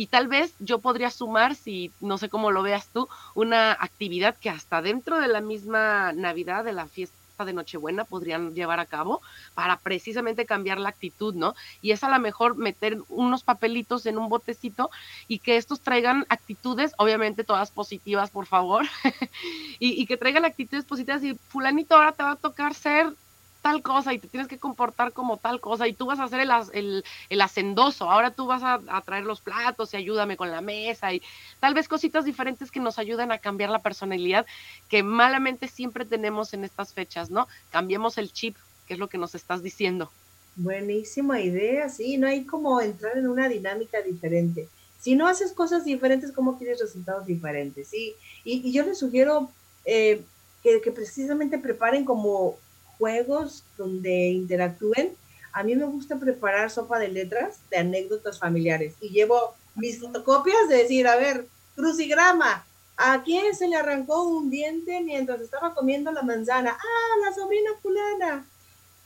Y 0.00 0.06
tal 0.06 0.28
vez 0.28 0.54
yo 0.60 0.78
podría 0.78 1.10
sumar, 1.10 1.54
si 1.54 1.92
no 2.00 2.16
sé 2.16 2.30
cómo 2.30 2.50
lo 2.52 2.62
veas 2.62 2.88
tú, 2.88 3.06
una 3.34 3.72
actividad 3.72 4.34
que 4.34 4.48
hasta 4.48 4.80
dentro 4.80 5.20
de 5.20 5.28
la 5.28 5.42
misma 5.42 6.14
Navidad, 6.14 6.64
de 6.64 6.72
la 6.72 6.86
fiesta 6.86 7.44
de 7.44 7.52
Nochebuena 7.52 8.04
podrían 8.04 8.54
llevar 8.54 8.80
a 8.80 8.86
cabo 8.86 9.20
para 9.52 9.76
precisamente 9.76 10.46
cambiar 10.46 10.80
la 10.80 10.88
actitud, 10.88 11.34
¿no? 11.34 11.54
Y 11.82 11.90
es 11.90 12.02
a 12.02 12.08
lo 12.08 12.18
mejor 12.18 12.56
meter 12.56 12.96
unos 13.10 13.42
papelitos 13.42 14.06
en 14.06 14.16
un 14.16 14.30
botecito 14.30 14.88
y 15.28 15.40
que 15.40 15.58
estos 15.58 15.82
traigan 15.82 16.24
actitudes, 16.30 16.94
obviamente 16.96 17.44
todas 17.44 17.70
positivas, 17.70 18.30
por 18.30 18.46
favor, 18.46 18.86
y, 19.78 20.00
y, 20.00 20.06
que 20.06 20.16
traigan 20.16 20.46
actitudes 20.46 20.86
positivas 20.86 21.22
y 21.24 21.34
fulanito 21.34 21.94
ahora 21.94 22.12
te 22.12 22.22
va 22.22 22.30
a 22.30 22.36
tocar 22.36 22.72
ser 22.72 23.12
tal 23.62 23.82
cosa 23.82 24.12
y 24.12 24.18
te 24.18 24.28
tienes 24.28 24.48
que 24.48 24.58
comportar 24.58 25.12
como 25.12 25.36
tal 25.36 25.60
cosa 25.60 25.86
y 25.86 25.92
tú 25.92 26.06
vas 26.06 26.18
a 26.18 26.24
hacer 26.24 26.40
el, 26.40 26.50
el, 26.72 27.04
el 27.28 27.40
hacendoso, 27.40 28.10
ahora 28.10 28.30
tú 28.30 28.46
vas 28.46 28.62
a, 28.62 28.80
traer 29.02 29.24
los 29.24 29.40
platos 29.40 29.92
y 29.92 29.96
ayúdame 29.96 30.36
con 30.36 30.50
la 30.50 30.60
mesa 30.60 31.12
y 31.12 31.22
tal 31.58 31.74
vez 31.74 31.88
cositas 31.88 32.24
diferentes 32.24 32.70
que 32.70 32.80
nos 32.80 32.98
ayudan 32.98 33.32
a 33.32 33.38
cambiar 33.38 33.70
la 33.70 33.80
personalidad 33.80 34.46
que 34.88 35.02
malamente 35.02 35.68
siempre 35.68 36.04
tenemos 36.04 36.54
en 36.54 36.64
estas 36.64 36.92
fechas, 36.92 37.30
¿no? 37.30 37.48
Cambiemos 37.70 38.18
el 38.18 38.32
chip, 38.32 38.56
que 38.86 38.94
es 38.94 39.00
lo 39.00 39.08
que 39.08 39.18
nos 39.18 39.34
estás 39.34 39.62
diciendo. 39.62 40.10
Buenísima 40.56 41.40
idea, 41.40 41.88
sí, 41.88 42.16
no 42.16 42.26
hay 42.26 42.44
como 42.44 42.80
entrar 42.80 43.16
en 43.16 43.28
una 43.28 43.48
dinámica 43.48 44.00
diferente. 44.02 44.68
Si 45.00 45.14
no 45.14 45.28
haces 45.28 45.52
cosas 45.52 45.84
diferentes, 45.84 46.32
¿cómo 46.32 46.58
quieres 46.58 46.80
resultados 46.80 47.26
diferentes? 47.26 47.88
Sí, 47.88 48.14
y, 48.44 48.70
yo 48.70 48.84
les 48.84 48.98
sugiero 48.98 49.50
eh, 49.84 50.22
que 50.62 50.92
precisamente 50.92 51.58
preparen 51.58 52.04
como 52.04 52.58
juegos 53.00 53.64
donde 53.78 54.28
interactúen. 54.28 55.16
A 55.52 55.64
mí 55.64 55.74
me 55.74 55.86
gusta 55.86 56.16
preparar 56.16 56.70
sopa 56.70 57.00
de 57.00 57.08
letras 57.08 57.58
de 57.70 57.78
anécdotas 57.78 58.38
familiares 58.38 58.94
y 59.00 59.08
llevo 59.08 59.54
mis 59.74 59.98
fotocopias 59.98 60.68
de 60.68 60.76
decir, 60.76 61.08
a 61.08 61.16
ver, 61.16 61.46
crucigrama, 61.74 62.64
¿a 62.96 63.22
quién 63.24 63.56
se 63.56 63.66
le 63.66 63.76
arrancó 63.76 64.22
un 64.24 64.50
diente 64.50 65.00
mientras 65.00 65.40
estaba 65.40 65.74
comiendo 65.74 66.12
la 66.12 66.22
manzana? 66.22 66.76
Ah, 66.78 67.26
la 67.26 67.34
sobrina 67.34 67.70
fulana. 67.82 68.46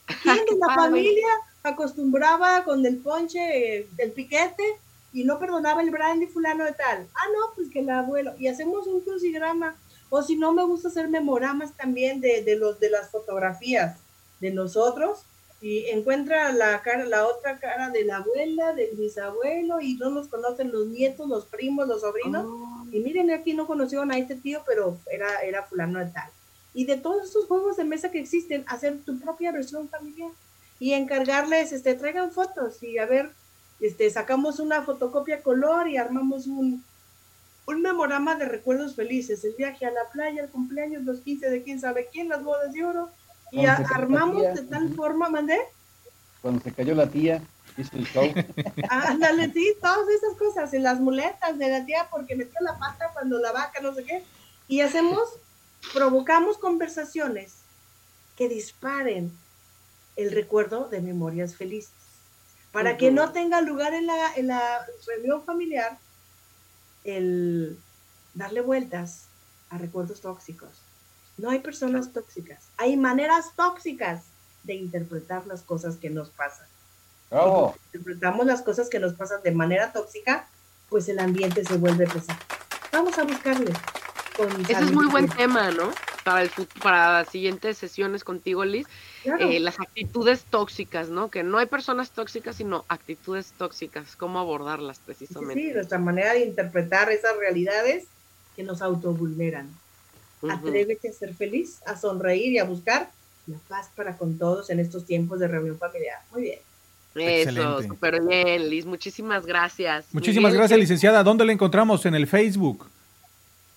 ¿Quién 0.23 0.45
de 0.45 0.59
la 0.59 0.75
familia 0.75 1.29
acostumbraba 1.63 2.65
con 2.65 2.85
el 2.85 2.99
ponche 2.99 3.87
del 3.93 4.13
piquete 4.13 4.65
y 5.13 5.25
no 5.25 5.39
perdonaba 5.39 5.81
el 5.81 5.91
brandy 5.91 6.27
fulano 6.27 6.65
de 6.65 6.73
tal? 6.73 7.07
Ah, 7.15 7.29
no, 7.33 7.55
pues 7.55 7.71
que 7.71 7.79
el 7.79 7.89
abuelo. 7.89 8.35
Y 8.39 8.49
hacemos 8.49 8.87
un 8.87 9.01
crucigrama 9.01 9.77
o 10.17 10.23
si 10.23 10.37
no, 10.37 10.53
me 10.53 10.65
gusta 10.65 10.87
hacer 10.87 11.09
memoramas 11.09 11.73
también 11.77 12.21
de, 12.21 12.45
de, 12.45 12.55
los, 12.55 12.79
de 12.79 12.89
las 12.89 13.11
fotografías 13.11 13.99
de 14.41 14.53
nosotros 14.53 15.25
y 15.61 15.87
encuentra 15.87 16.53
la 16.53 16.81
cara, 16.83 17.05
la 17.05 17.27
otra 17.27 17.59
cara 17.59 17.91
de 17.91 18.05
la 18.05 18.19
abuela, 18.19 18.75
del 18.75 18.95
bisabuelo, 18.95 19.81
y 19.81 19.95
no 19.95 20.11
nos 20.11 20.29
conocen 20.29 20.71
los 20.71 20.87
nietos, 20.87 21.29
los 21.29 21.47
primos, 21.47 21.89
los 21.89 22.03
sobrinos. 22.03 22.47
Oh. 22.47 22.87
Y 22.93 23.01
miren, 23.01 23.33
aquí 23.33 23.55
no 23.55 23.67
conocieron 23.67 24.13
a 24.13 24.19
este 24.19 24.37
tío, 24.37 24.63
pero 24.65 24.97
era, 25.11 25.41
era 25.41 25.65
fulano 25.65 25.99
de 25.99 26.07
tal. 26.07 26.31
Y 26.75 26.85
de 26.85 26.97
todos 26.97 27.25
estos 27.25 27.47
juegos 27.47 27.77
de 27.77 27.83
mesa 27.83 28.13
que 28.13 28.21
existen, 28.21 28.63
hacer 28.69 28.99
tu 29.05 29.19
propia 29.19 29.51
versión 29.51 29.89
familiar 29.89 30.31
y 30.79 30.93
encargarles, 30.93 31.73
este, 31.73 31.95
traigan 31.95 32.31
fotos 32.31 32.81
y 32.85 32.99
a 32.99 33.07
ver, 33.07 33.31
este, 33.81 34.09
sacamos 34.11 34.61
una 34.61 34.83
fotocopia 34.83 35.43
color 35.43 35.89
y 35.89 35.97
armamos 35.97 36.47
un, 36.47 36.85
un 37.67 37.83
memorama 37.83 38.35
de 38.35 38.47
recuerdos 38.47 38.95
felices, 38.95 39.45
el 39.45 39.55
viaje 39.55 39.87
a 39.87 39.91
la 39.91 40.09
playa, 40.13 40.43
el 40.43 40.51
cumpleaños, 40.51 41.05
los 41.05 41.21
15 41.21 41.51
de 41.51 41.63
quién 41.63 41.81
sabe 41.81 42.09
quién, 42.13 42.29
las 42.29 42.43
bodas 42.45 42.73
de 42.73 42.85
oro, 42.85 43.11
y 43.51 43.67
a, 43.67 43.75
armamos 43.95 44.43
de 44.43 44.63
tal 44.63 44.95
forma, 44.95 45.29
mandé. 45.29 45.59
Cuando 46.43 46.63
se 46.63 46.73
cayó 46.73 46.95
la 46.95 47.09
tía. 47.09 47.43
hizo 47.77 47.97
un 47.97 48.05
show. 48.05 48.25
Ándale, 48.91 49.53
sí, 49.53 49.75
todas 49.81 50.09
esas 50.09 50.37
cosas, 50.37 50.75
en 50.75 50.83
las 50.83 51.01
muletas 51.01 51.57
de 51.59 51.69
la 51.69 51.87
tía 51.87 52.09
porque 52.11 52.37
metió 52.37 52.61
la 52.61 52.79
pata 52.79 53.11
cuando 53.13 53.39
la 53.39 53.53
vaca, 53.53 53.81
no 53.81 53.95
sé 53.95 54.05
qué. 54.05 54.25
Y 54.69 54.81
hacemos, 54.81 55.23
provocamos 55.93 56.59
conversaciones 56.59 57.55
que 58.37 58.49
disparen 58.49 59.33
el 60.17 60.33
recuerdo 60.33 60.89
de 60.89 61.01
memorias 61.01 61.55
felices. 61.55 61.93
Para 62.73 62.97
que 62.97 63.13
no 63.13 63.31
tenga 63.31 63.61
lugar 63.61 63.95
en 63.95 64.07
la, 64.07 64.35
en 64.35 64.49
la 64.49 64.85
reunión 65.07 65.45
familiar 65.45 65.97
el 67.05 67.79
darle 68.35 68.61
vueltas 68.61 69.27
a 69.71 69.79
recuerdos 69.79 70.21
tóxicos. 70.21 70.71
No 71.37 71.51
hay 71.51 71.61
personas 71.61 72.13
tóxicas, 72.13 72.65
hay 72.77 72.97
maneras 72.97 73.53
tóxicas 73.57 74.23
de 74.63 74.75
interpretar 74.75 75.47
las 75.47 75.63
cosas 75.63 75.97
que 75.97 76.11
nos 76.11 76.31
pasan. 76.31 76.67
Bravo. 77.31 77.75
Si 77.75 77.99
interpretamos 77.99 78.47
las 78.47 78.63
cosas 78.63 78.89
que 78.89 78.99
nos 78.99 79.15
pasan 79.15 79.43
de 79.43 79.51
manera 79.51 79.93
tóxica, 79.93 80.47
pues 80.89 81.09
el 81.09 81.19
ambiente 81.19 81.65
se 81.65 81.77
vuelve 81.77 82.07
pesado. 82.07 82.39
Vamos 82.93 83.19
a 83.19 83.25
buscarle. 83.25 83.73
con 84.37 84.61
Ese 84.63 84.73
es 84.73 84.93
muy 84.93 85.07
buen 85.07 85.29
tema, 85.29 85.71
¿no? 85.71 85.91
Para, 86.25 86.43
el, 86.43 86.51
para 86.83 87.13
las 87.13 87.29
siguientes 87.29 87.77
sesiones 87.79 88.25
contigo, 88.25 88.65
Liz. 88.65 88.87
Claro. 89.23 89.51
Eh, 89.51 89.61
las 89.61 89.79
actitudes 89.79 90.43
tóxicas, 90.45 91.09
¿no? 91.11 91.31
Que 91.31 91.43
no 91.43 91.59
hay 91.59 91.67
personas 91.67 92.11
tóxicas, 92.11 92.57
sino 92.57 92.85
actitudes 92.89 93.53
tóxicas. 93.59 94.17
¿Cómo 94.17 94.39
abordarlas 94.39 94.99
precisamente? 95.05 95.63
sí, 95.63 95.73
nuestra 95.73 95.99
manera 95.99 96.33
de 96.33 96.45
interpretar 96.47 97.11
esas 97.11 97.37
realidades 97.37 98.07
que 98.57 98.63
nos 98.63 98.81
autovulneran. 98.83 99.69
Ujú. 100.41 100.51
Atrévete 100.53 101.11
a 101.11 101.13
ser 101.13 101.35
feliz, 101.35 101.81
a 101.87 101.97
sonreír 101.97 102.53
y 102.53 102.59
a 102.59 102.65
buscar 102.65 103.11
la 103.47 103.59
paz 103.69 103.91
para 103.95 104.17
con 104.17 104.39
todos 104.39 104.71
en 104.71 104.81
estos 104.81 105.05
tiempos 105.05 105.39
de 105.41 105.49
reunión 105.49 105.79
familiar. 105.79 106.21
Muy 106.33 106.43
bien. 106.43 106.59
Eso, 107.15 107.51
Excelente. 107.51 107.89
súper 107.89 108.23
bien, 108.23 108.69
Liz. 108.71 108.87
Muchísimas 108.87 109.47
gracias. 109.47 110.07
Muchísimas 110.13 110.51
Miguel, 110.51 110.59
gracias, 110.61 110.77
¿qué- 110.77 110.81
licenciada. 110.81 111.23
¿Dónde 111.23 111.45
la 111.45 111.53
encontramos? 111.53 112.05
En 112.07 112.15
el 112.15 112.27
Facebook. 112.27 112.89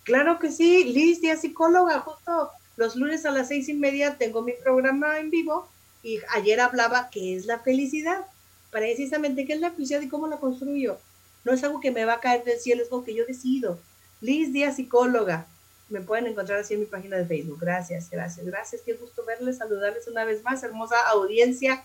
Claro 0.07 0.39
que 0.39 0.53
sí, 0.53 0.85
Liz, 0.85 1.19
Díaz, 1.19 1.41
psicóloga, 1.41 1.99
justo 1.99 2.49
los 2.77 2.95
lunes 2.95 3.25
a 3.25 3.31
las 3.31 3.49
seis 3.49 3.67
y 3.67 3.73
media 3.73 4.15
tengo 4.17 4.41
mi 4.41 4.53
programa 4.53 5.19
en 5.19 5.29
vivo 5.29 5.67
y 6.01 6.21
ayer 6.29 6.61
hablaba 6.61 7.09
qué 7.11 7.35
es 7.35 7.45
la 7.45 7.59
felicidad, 7.59 8.25
precisamente 8.71 9.45
qué 9.45 9.51
es 9.51 9.59
la 9.59 9.71
felicidad 9.71 9.99
y 9.99 10.07
cómo 10.07 10.27
la 10.27 10.37
construyo. 10.37 10.97
No 11.43 11.51
es 11.51 11.61
algo 11.65 11.81
que 11.81 11.91
me 11.91 12.05
va 12.05 12.13
a 12.13 12.19
caer 12.21 12.45
del 12.45 12.57
cielo, 12.57 12.83
es 12.83 12.89
algo 12.89 13.03
que 13.03 13.15
yo 13.15 13.25
decido. 13.25 13.79
Liz 14.21 14.53
Díaz, 14.53 14.77
psicóloga. 14.77 15.45
Me 15.89 15.99
pueden 15.99 16.27
encontrar 16.27 16.59
así 16.59 16.75
en 16.75 16.79
mi 16.79 16.85
página 16.85 17.17
de 17.17 17.25
Facebook. 17.25 17.59
Gracias, 17.59 18.09
gracias, 18.09 18.45
gracias. 18.45 18.83
Qué 18.85 18.93
gusto 18.93 19.25
verles, 19.25 19.57
saludarles 19.57 20.07
una 20.07 20.23
vez 20.23 20.41
más. 20.41 20.63
Hermosa 20.63 20.95
audiencia 21.09 21.83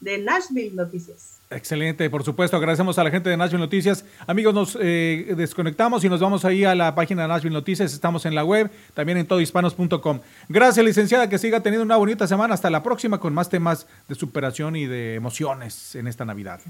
de 0.00 0.18
Nashville 0.18 0.72
Noticias. 0.74 1.40
Excelente, 1.50 2.08
por 2.08 2.22
supuesto. 2.22 2.56
Agradecemos 2.56 2.96
a 2.98 3.04
la 3.04 3.10
gente 3.10 3.28
de 3.28 3.36
Nashville 3.36 3.60
Noticias. 3.60 4.04
Amigos, 4.26 4.54
nos 4.54 4.78
eh, 4.80 5.34
desconectamos 5.36 6.04
y 6.04 6.08
nos 6.08 6.20
vamos 6.20 6.44
ahí 6.44 6.64
a 6.64 6.76
la 6.76 6.94
página 6.94 7.22
de 7.22 7.28
Nashville 7.28 7.52
Noticias. 7.52 7.92
Estamos 7.92 8.24
en 8.24 8.36
la 8.36 8.44
web, 8.44 8.70
también 8.94 9.18
en 9.18 9.26
todohispanos.com. 9.26 10.20
Gracias, 10.48 10.86
licenciada, 10.86 11.28
que 11.28 11.38
siga 11.38 11.60
teniendo 11.60 11.84
una 11.84 11.96
bonita 11.96 12.28
semana. 12.28 12.54
Hasta 12.54 12.70
la 12.70 12.84
próxima 12.84 13.18
con 13.18 13.34
más 13.34 13.48
temas 13.48 13.88
de 14.08 14.14
superación 14.14 14.76
y 14.76 14.86
de 14.86 15.16
emociones 15.16 15.96
en 15.96 16.06
esta 16.06 16.24
Navidad. 16.24 16.60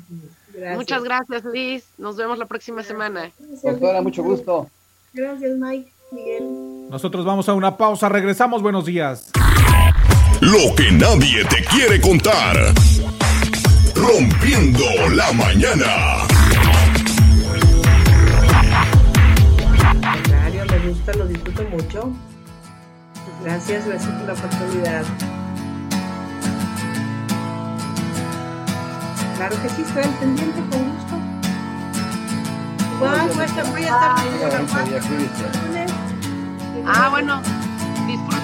Gracias. 0.54 0.76
Muchas 0.76 1.04
gracias, 1.04 1.44
Liz. 1.44 1.84
Nos 1.98 2.16
vemos 2.16 2.38
la 2.38 2.46
próxima 2.46 2.82
semana. 2.82 3.30
Gracias, 3.38 3.62
Doctora, 3.62 4.00
mucho 4.00 4.22
gusto. 4.22 4.70
Gracias, 5.12 5.58
Mike, 5.58 5.92
Miguel. 6.10 6.88
Nosotros 6.88 7.26
vamos 7.26 7.50
a 7.50 7.52
una 7.52 7.76
pausa. 7.76 8.08
Regresamos. 8.08 8.62
Buenos 8.62 8.86
días. 8.86 9.30
Lo 10.40 10.74
que 10.74 10.90
nadie 10.90 11.44
te 11.44 11.62
quiere 11.64 12.00
contar. 12.00 12.56
Rompiendo 14.00 14.84
la 15.14 15.30
mañana. 15.32 16.26
contrario, 20.00 20.64
me 20.70 20.78
gusta, 20.88 21.12
lo 21.12 21.26
disfruto 21.26 21.62
mucho. 21.64 22.10
Gracias, 23.44 23.86
gracias 23.86 24.10
por 24.10 24.26
la 24.26 24.32
oportunidad. 24.32 25.04
Claro 29.36 29.62
que 29.62 29.68
sí, 29.68 29.82
estoy 29.82 30.02
al 30.02 30.10
pendiente, 30.14 30.60
con 30.70 30.92
gusto. 30.92 31.14
Voy 33.00 33.08
a 33.08 33.44
estar, 33.44 33.66
voy 33.70 33.84
a 33.84 34.14
estar. 34.46 34.70
Ah, 36.86 37.08
bueno. 37.10 37.42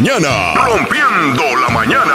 Mañana. 0.00 0.54
Rompiendo 0.54 1.42
la 1.56 1.68
mañana. 1.68 2.14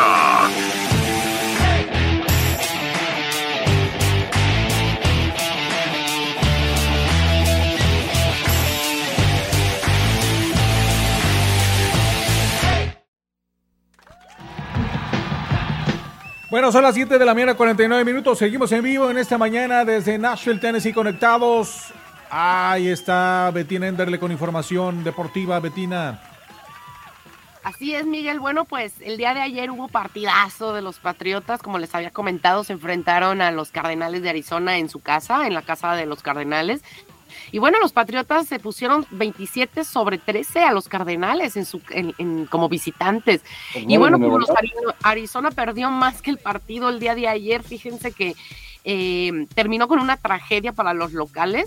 Bueno, 16.49 16.71
son 16.71 16.81
las 16.81 16.95
7 16.95 17.19
de 17.19 17.25
la 17.25 17.35
mañana, 17.35 17.53
49 17.53 18.03
minutos. 18.03 18.39
Seguimos 18.39 18.71
en 18.71 18.81
vivo 18.81 19.11
en 19.11 19.19
esta 19.19 19.37
mañana 19.37 19.85
desde 19.85 20.17
Nashville, 20.17 20.59
Tennessee, 20.59 20.91
conectados. 20.91 21.93
Ahí 22.31 22.87
está 22.87 23.51
Betina 23.53 23.87
Enderle 23.87 24.17
con 24.17 24.31
información 24.31 25.03
deportiva. 25.03 25.59
Betina. 25.59 26.34
Así 27.65 27.95
es, 27.95 28.05
Miguel. 28.05 28.39
Bueno, 28.39 28.65
pues 28.65 28.93
el 29.01 29.17
día 29.17 29.33
de 29.33 29.41
ayer 29.41 29.71
hubo 29.71 29.87
partidazo 29.87 30.73
de 30.75 30.83
los 30.83 30.99
Patriotas, 30.99 31.63
como 31.63 31.79
les 31.79 31.95
había 31.95 32.11
comentado, 32.11 32.63
se 32.63 32.73
enfrentaron 32.73 33.41
a 33.41 33.49
los 33.49 33.71
Cardenales 33.71 34.21
de 34.21 34.29
Arizona 34.29 34.77
en 34.77 34.87
su 34.87 34.99
casa, 34.99 35.47
en 35.47 35.55
la 35.55 35.63
casa 35.63 35.93
de 35.93 36.05
los 36.05 36.21
Cardenales. 36.21 36.83
Y 37.51 37.57
bueno, 37.57 37.79
los 37.79 37.91
Patriotas 37.91 38.47
se 38.47 38.59
pusieron 38.59 39.07
27 39.09 39.83
sobre 39.83 40.19
13 40.19 40.59
a 40.63 40.71
los 40.73 40.87
Cardenales 40.87 41.57
en 41.57 41.65
su, 41.65 41.81
en, 41.89 42.13
en- 42.19 42.45
como 42.45 42.69
visitantes. 42.69 43.41
Y 43.73 43.97
bueno, 43.97 44.19
pues 44.19 44.29
los 44.41 44.49
Ari- 44.51 44.95
Arizona 45.01 45.49
perdió 45.49 45.89
más 45.89 46.21
que 46.21 46.29
el 46.29 46.37
partido 46.37 46.89
el 46.89 46.99
día 46.99 47.15
de 47.15 47.27
ayer. 47.27 47.63
Fíjense 47.63 48.11
que 48.11 48.35
eh, 48.83 49.47
terminó 49.55 49.87
con 49.87 49.97
una 49.99 50.17
tragedia 50.17 50.71
para 50.71 50.93
los 50.93 51.13
locales. 51.13 51.65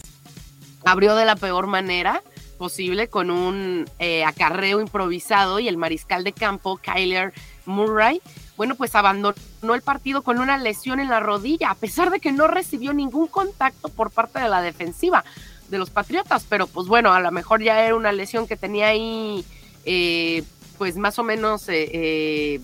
Abrió 0.84 1.16
de 1.16 1.24
la 1.24 1.34
peor 1.34 1.66
manera 1.66 2.22
posible 2.58 3.08
con 3.08 3.30
un 3.30 3.86
eh, 3.98 4.24
acarreo 4.24 4.80
improvisado 4.80 5.60
y 5.60 5.68
el 5.68 5.76
mariscal 5.76 6.24
de 6.24 6.32
campo, 6.32 6.76
Kyler 6.76 7.32
Murray, 7.64 8.20
bueno, 8.58 8.74
pues 8.74 8.96
abandonó 8.96 9.34
el 9.74 9.82
partido 9.82 10.22
con 10.22 10.40
una 10.40 10.58
lesión 10.58 10.98
en 10.98 11.08
la 11.08 11.20
rodilla, 11.20 11.70
a 11.70 11.74
pesar 11.76 12.10
de 12.10 12.18
que 12.18 12.32
no 12.32 12.48
recibió 12.48 12.92
ningún 12.92 13.28
contacto 13.28 13.88
por 13.88 14.10
parte 14.10 14.40
de 14.40 14.48
la 14.48 14.60
defensiva 14.60 15.24
de 15.68 15.78
los 15.78 15.90
Patriotas, 15.90 16.44
pero 16.48 16.66
pues 16.66 16.88
bueno, 16.88 17.12
a 17.12 17.20
lo 17.20 17.30
mejor 17.30 17.62
ya 17.62 17.80
era 17.84 17.94
una 17.94 18.10
lesión 18.10 18.48
que 18.48 18.56
tenía 18.56 18.88
ahí, 18.88 19.44
eh, 19.84 20.42
pues 20.76 20.96
más 20.96 21.20
o 21.20 21.22
menos 21.22 21.68
eh, 21.68 21.88
eh, 21.92 22.60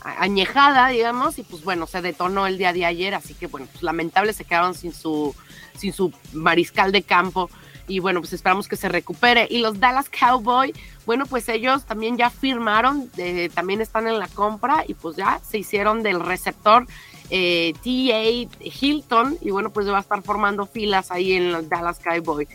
añejada, 0.00 0.88
digamos, 0.88 1.38
y 1.38 1.44
pues 1.44 1.62
bueno, 1.62 1.86
se 1.86 2.02
detonó 2.02 2.48
el 2.48 2.58
día 2.58 2.72
de 2.72 2.84
ayer, 2.84 3.14
así 3.14 3.34
que 3.34 3.46
bueno, 3.46 3.68
pues 3.70 3.84
lamentable 3.84 4.32
se 4.32 4.44
quedaron 4.44 4.74
sin 4.74 4.92
su, 4.92 5.34
sin 5.76 5.92
su 5.92 6.12
mariscal 6.32 6.90
de 6.90 7.02
campo 7.02 7.50
y 7.88 8.00
bueno, 8.00 8.20
pues 8.20 8.32
esperamos 8.32 8.68
que 8.68 8.76
se 8.76 8.88
recupere. 8.88 9.46
Y 9.50 9.58
los 9.58 9.78
Dallas 9.78 10.08
Cowboys, 10.08 10.74
bueno, 11.04 11.26
pues 11.26 11.48
ellos 11.48 11.84
también 11.84 12.16
ya 12.16 12.30
firmaron, 12.30 13.10
eh, 13.16 13.50
también 13.54 13.80
están 13.80 14.06
en 14.06 14.18
la 14.18 14.28
compra 14.28 14.84
y 14.86 14.94
pues 14.94 15.16
ya 15.16 15.40
se 15.48 15.58
hicieron 15.58 16.02
del 16.02 16.20
receptor 16.20 16.86
eh, 17.30 17.74
T.A. 17.82 18.48
Hilton 18.60 19.38
y 19.40 19.50
bueno, 19.50 19.70
pues 19.70 19.88
va 19.88 19.98
a 19.98 20.00
estar 20.00 20.22
formando 20.22 20.66
filas 20.66 21.10
ahí 21.10 21.32
en 21.32 21.52
los 21.52 21.68
Dallas 21.68 21.98
Cowboys. 22.00 22.48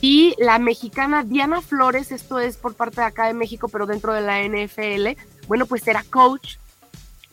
Y 0.00 0.34
la 0.38 0.58
mexicana 0.58 1.24
Diana 1.24 1.62
Flores, 1.62 2.12
esto 2.12 2.38
es 2.38 2.56
por 2.56 2.74
parte 2.74 3.00
de 3.00 3.06
acá 3.06 3.26
de 3.26 3.34
México, 3.34 3.68
pero 3.68 3.86
dentro 3.86 4.12
de 4.12 4.20
la 4.20 4.42
NFL, 4.42 5.18
bueno, 5.48 5.66
pues 5.66 5.82
será 5.82 6.04
coach. 6.04 6.56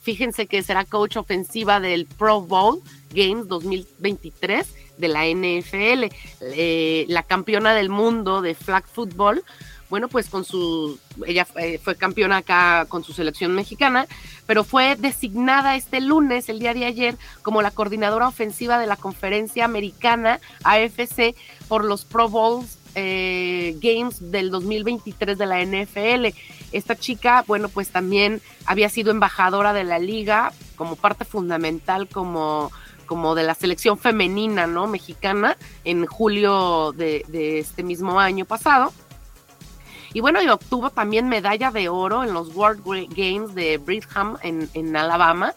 Fíjense 0.02 0.48
que 0.48 0.64
será 0.64 0.86
coach 0.86 1.18
ofensiva 1.18 1.80
del 1.80 2.06
Pro 2.06 2.42
Bowl 2.42 2.82
Games 3.14 3.48
2023 3.48 4.74
de 5.02 5.08
la 5.10 5.26
NFL. 5.26 6.06
Eh, 6.40 7.06
la 7.10 7.24
campeona 7.24 7.74
del 7.74 7.90
mundo 7.90 8.42
de 8.42 8.56
flag 8.56 8.88
football, 8.88 9.44
bueno, 9.92 10.08
pues 10.08 10.30
con 10.30 10.46
su, 10.46 10.98
ella 11.28 11.46
eh, 11.58 11.78
fue 11.84 11.98
campeona 11.98 12.38
acá 12.38 12.86
con 12.88 13.04
su 13.04 13.12
selección 13.12 13.54
mexicana, 13.54 14.08
pero 14.48 14.64
fue 14.64 14.96
designada 14.96 15.76
este 15.76 16.00
lunes, 16.00 16.48
el 16.48 16.60
día 16.60 16.74
de 16.74 16.86
ayer, 16.86 17.18
como 17.42 17.62
la 17.62 17.72
coordinadora 17.72 18.30
ofensiva 18.30 18.80
de 18.80 18.88
la 18.88 18.96
conferencia 18.96 19.66
americana 19.66 20.40
AFC 20.64 21.36
por 21.68 21.84
los 21.84 22.06
Pro 22.06 22.30
Bowls 22.30 22.78
eh, 22.96 23.78
Games 23.82 24.32
del 24.32 24.50
2023 24.50 25.38
de 25.38 25.46
la 25.46 25.62
NFL. 25.62 26.38
Esta 26.72 26.96
chica, 26.96 27.44
bueno, 27.46 27.68
pues 27.68 27.90
también 27.90 28.42
había 28.66 28.88
sido 28.88 29.12
embajadora 29.12 29.74
de 29.74 29.84
la 29.84 30.00
liga 30.00 30.54
como 30.78 30.96
parte 30.96 31.26
fundamental 31.26 32.08
como 32.08 32.72
como 33.12 33.36
de 33.36 33.44
la 33.44 33.56
selección 33.56 33.98
femenina, 33.98 34.68
¿no? 34.68 34.88
Mexicana 34.88 35.58
en 35.84 36.06
julio 36.06 36.94
de, 36.94 37.26
este 37.60 37.84
mismo 37.84 38.22
año 38.22 38.46
pasado. 38.46 38.94
Y 40.14 40.22
bueno, 40.22 40.42
y 40.42 40.48
obtuvo 40.48 40.92
también 40.92 41.28
medalla 41.28 41.72
de 41.72 41.90
oro 41.90 42.24
en 42.24 42.34
los 42.34 42.56
World 42.56 42.82
Games 43.14 43.54
de 43.54 43.78
Brigham 43.80 44.38
en, 44.44 44.70
en 44.74 44.96
Alabama 44.96 45.54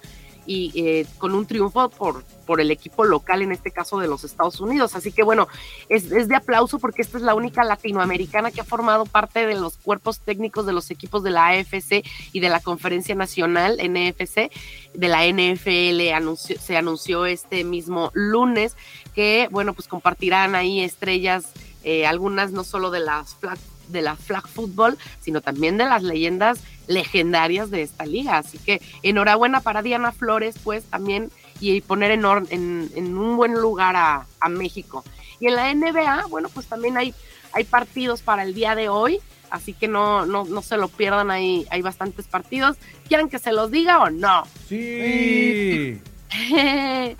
y 0.46 0.72
eh, 0.74 1.06
con 1.18 1.32
un 1.32 1.46
triunfo 1.46 1.88
por, 1.90 2.24
por 2.44 2.60
el 2.60 2.70
equipo 2.70 3.04
local, 3.04 3.42
en 3.42 3.52
este 3.52 3.70
caso 3.70 3.98
de 3.98 4.08
los 4.08 4.24
Estados 4.24 4.60
Unidos. 4.60 4.94
Así 4.94 5.12
que 5.12 5.22
bueno, 5.22 5.48
es, 5.88 6.10
es 6.12 6.28
de 6.28 6.36
aplauso 6.36 6.78
porque 6.78 7.02
esta 7.02 7.18
es 7.18 7.22
la 7.22 7.34
única 7.34 7.64
latinoamericana 7.64 8.50
que 8.50 8.60
ha 8.60 8.64
formado 8.64 9.06
parte 9.06 9.46
de 9.46 9.54
los 9.54 9.76
cuerpos 9.76 10.20
técnicos 10.20 10.66
de 10.66 10.72
los 10.72 10.90
equipos 10.90 11.22
de 11.22 11.30
la 11.30 11.48
AFC 11.48 12.04
y 12.32 12.40
de 12.40 12.48
la 12.48 12.60
Conferencia 12.60 13.14
Nacional 13.14 13.78
NFC 13.78 14.50
de 14.94 15.08
la 15.08 15.26
NFL. 15.26 16.34
Se 16.36 16.76
anunció 16.76 17.26
este 17.26 17.64
mismo 17.64 18.10
lunes 18.14 18.76
que, 19.14 19.48
bueno, 19.50 19.74
pues 19.74 19.88
compartirán 19.88 20.54
ahí 20.54 20.80
estrellas, 20.80 21.46
eh, 21.82 22.06
algunas 22.06 22.52
no 22.52 22.64
solo 22.64 22.90
de 22.90 23.00
las 23.00 23.34
flag 23.36 23.58
de 23.88 24.02
la 24.02 24.16
flag 24.16 24.46
football, 24.48 24.96
sino 25.20 25.40
también 25.42 25.76
de 25.76 25.84
las 25.84 26.02
leyendas 26.02 26.60
legendarias 26.86 27.70
de 27.70 27.82
esta 27.82 28.06
liga. 28.06 28.38
Así 28.38 28.58
que 28.58 28.80
enhorabuena 29.02 29.60
para 29.60 29.82
Diana 29.82 30.12
Flores, 30.12 30.56
pues 30.62 30.84
también 30.84 31.30
y 31.60 31.80
poner 31.80 32.10
en, 32.10 32.24
or, 32.24 32.46
en, 32.50 32.90
en 32.94 33.16
un 33.16 33.36
buen 33.36 33.54
lugar 33.54 33.96
a, 33.96 34.26
a, 34.40 34.48
México. 34.48 35.04
Y 35.40 35.46
en 35.48 35.56
la 35.56 35.72
NBA, 35.72 36.26
bueno, 36.28 36.48
pues 36.48 36.66
también 36.66 36.96
hay, 36.96 37.14
hay 37.52 37.64
partidos 37.64 38.22
para 38.22 38.42
el 38.42 38.54
día 38.54 38.74
de 38.74 38.88
hoy, 38.88 39.20
así 39.50 39.72
que 39.72 39.88
no, 39.88 40.26
no, 40.26 40.44
no 40.44 40.62
se 40.62 40.76
lo 40.76 40.88
pierdan, 40.88 41.30
hay, 41.30 41.66
hay 41.70 41.82
bastantes 41.82 42.26
partidos. 42.26 42.76
¿Quieren 43.08 43.28
que 43.28 43.38
se 43.38 43.52
los 43.52 43.70
diga 43.70 43.98
o 44.00 44.10
no? 44.10 44.44
Sí. 44.68 46.00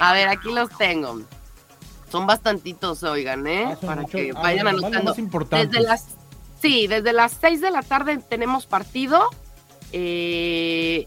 a 0.00 0.12
ver, 0.12 0.28
aquí 0.28 0.52
los 0.52 0.70
tengo. 0.76 1.22
Son 2.10 2.26
bastantitos, 2.26 3.02
oigan, 3.04 3.46
¿eh? 3.46 3.64
Ah, 3.68 3.76
Para 3.80 4.02
mucho- 4.02 4.18
que 4.18 4.32
ah, 4.34 4.40
vayan 4.40 4.64
bueno, 4.64 4.86
anotando. 4.86 5.14
Desde 5.50 5.80
las, 5.80 6.06
sí, 6.60 6.86
desde 6.86 7.12
las 7.12 7.36
6 7.40 7.60
de 7.60 7.70
la 7.70 7.82
tarde 7.82 8.18
tenemos 8.18 8.66
partido. 8.66 9.28
Eh, 9.92 11.06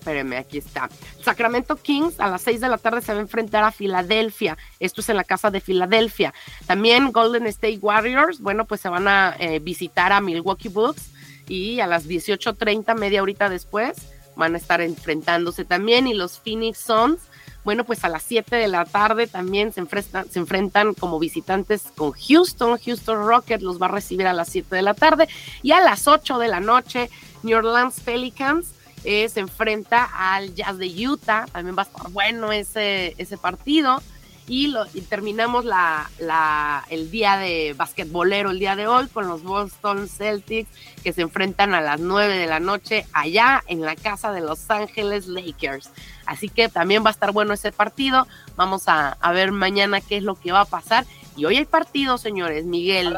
espérenme, 0.00 0.38
aquí 0.38 0.58
está. 0.58 0.88
Sacramento 1.22 1.76
Kings 1.76 2.18
a 2.18 2.28
las 2.28 2.42
6 2.42 2.60
de 2.62 2.68
la 2.68 2.78
tarde 2.78 3.02
se 3.02 3.12
va 3.12 3.18
a 3.18 3.22
enfrentar 3.22 3.62
a 3.64 3.70
Filadelfia. 3.70 4.56
Esto 4.80 5.02
es 5.02 5.08
en 5.10 5.16
la 5.16 5.24
casa 5.24 5.50
de 5.50 5.60
Filadelfia. 5.60 6.32
También 6.66 7.12
Golden 7.12 7.46
State 7.46 7.78
Warriors, 7.80 8.40
bueno, 8.40 8.64
pues 8.64 8.80
se 8.80 8.88
van 8.88 9.06
a 9.06 9.36
eh, 9.38 9.58
visitar 9.58 10.12
a 10.12 10.20
Milwaukee 10.20 10.68
Bucks 10.68 11.10
y 11.48 11.80
a 11.80 11.86
las 11.86 12.08
18.30, 12.08 12.96
media 12.96 13.22
horita 13.22 13.48
después, 13.50 13.98
van 14.36 14.54
a 14.54 14.58
estar 14.58 14.80
enfrentándose 14.80 15.66
también. 15.66 16.06
Y 16.06 16.14
los 16.14 16.40
Phoenix 16.40 16.78
Suns, 16.78 17.20
bueno, 17.62 17.84
pues 17.84 18.02
a 18.04 18.08
las 18.08 18.22
7 18.22 18.56
de 18.56 18.68
la 18.68 18.86
tarde 18.86 19.26
también 19.26 19.72
se 19.72 19.80
enfrentan, 19.80 20.30
se 20.30 20.38
enfrentan 20.38 20.94
como 20.94 21.18
visitantes 21.18 21.82
con 21.94 22.12
Houston. 22.12 22.78
Houston 22.78 23.26
Rockets 23.26 23.62
los 23.62 23.80
va 23.80 23.86
a 23.86 23.90
recibir 23.90 24.26
a 24.26 24.32
las 24.32 24.48
7 24.48 24.74
de 24.74 24.82
la 24.82 24.94
tarde. 24.94 25.28
Y 25.62 25.72
a 25.72 25.80
las 25.80 26.08
8 26.08 26.38
de 26.38 26.48
la 26.48 26.60
noche, 26.60 27.10
New 27.42 27.58
Orleans 27.58 28.00
Pelicans 28.00 28.79
eh, 29.04 29.28
se 29.28 29.40
enfrenta 29.40 30.04
al 30.14 30.54
Jazz 30.54 30.78
de 30.78 31.08
Utah. 31.08 31.46
También 31.52 31.76
va 31.76 31.82
a 31.82 31.86
estar 31.86 32.10
bueno 32.10 32.52
ese, 32.52 33.14
ese 33.18 33.38
partido. 33.38 34.02
Y, 34.46 34.66
lo, 34.66 34.84
y 34.94 35.02
terminamos 35.02 35.64
la, 35.64 36.10
la, 36.18 36.84
el 36.90 37.12
día 37.12 37.36
de 37.36 37.72
basquetbolero 37.76 38.50
el 38.50 38.58
día 38.58 38.74
de 38.74 38.88
hoy 38.88 39.06
con 39.06 39.28
los 39.28 39.44
Boston 39.44 40.08
Celtics 40.08 40.68
que 41.04 41.12
se 41.12 41.22
enfrentan 41.22 41.72
a 41.72 41.80
las 41.80 42.00
9 42.00 42.36
de 42.36 42.46
la 42.48 42.58
noche 42.58 43.06
allá 43.12 43.62
en 43.68 43.82
la 43.82 43.94
casa 43.94 44.32
de 44.32 44.40
Los 44.40 44.68
Ángeles 44.68 45.28
Lakers. 45.28 45.90
Así 46.26 46.48
que 46.48 46.68
también 46.68 47.04
va 47.04 47.10
a 47.10 47.12
estar 47.12 47.30
bueno 47.30 47.52
ese 47.52 47.70
partido. 47.70 48.26
Vamos 48.56 48.88
a, 48.88 49.10
a 49.20 49.30
ver 49.30 49.52
mañana 49.52 50.00
qué 50.00 50.16
es 50.16 50.24
lo 50.24 50.34
que 50.34 50.50
va 50.50 50.62
a 50.62 50.64
pasar. 50.64 51.06
Y 51.36 51.44
hoy 51.44 51.56
hay 51.58 51.64
partido, 51.64 52.18
señores. 52.18 52.64
Miguel. 52.64 53.16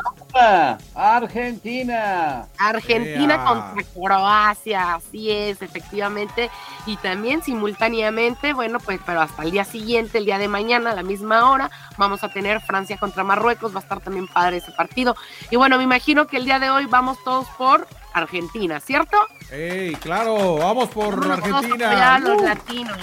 Argentina. 0.94 2.46
Argentina 2.58 3.44
contra 3.44 3.82
Croacia, 3.94 4.94
así 4.94 5.30
es, 5.30 5.60
efectivamente. 5.62 6.50
Y 6.86 6.96
también 6.98 7.42
simultáneamente, 7.42 8.52
bueno, 8.52 8.78
pues, 8.80 9.00
pero 9.04 9.20
hasta 9.20 9.42
el 9.42 9.50
día 9.50 9.64
siguiente, 9.64 10.18
el 10.18 10.24
día 10.24 10.38
de 10.38 10.48
mañana, 10.48 10.90
a 10.92 10.94
la 10.94 11.02
misma 11.02 11.50
hora, 11.50 11.70
vamos 11.96 12.22
a 12.24 12.28
tener 12.28 12.60
Francia 12.60 12.96
contra 12.98 13.24
Marruecos. 13.24 13.74
Va 13.74 13.80
a 13.80 13.82
estar 13.82 14.00
también 14.00 14.28
padre 14.28 14.58
ese 14.58 14.72
partido. 14.72 15.16
Y 15.50 15.56
bueno, 15.56 15.76
me 15.78 15.84
imagino 15.84 16.26
que 16.26 16.36
el 16.36 16.44
día 16.44 16.58
de 16.58 16.70
hoy 16.70 16.86
vamos 16.86 17.18
todos 17.24 17.46
por 17.58 17.86
Argentina, 18.12 18.78
¿cierto? 18.80 19.16
Ey, 19.50 19.94
claro, 19.96 20.56
vamos 20.56 20.88
por 20.90 21.20
todos 21.20 21.38
Argentina. 21.38 22.18
los 22.18 22.40
Uh. 22.40 22.44
latinos. 22.44 22.98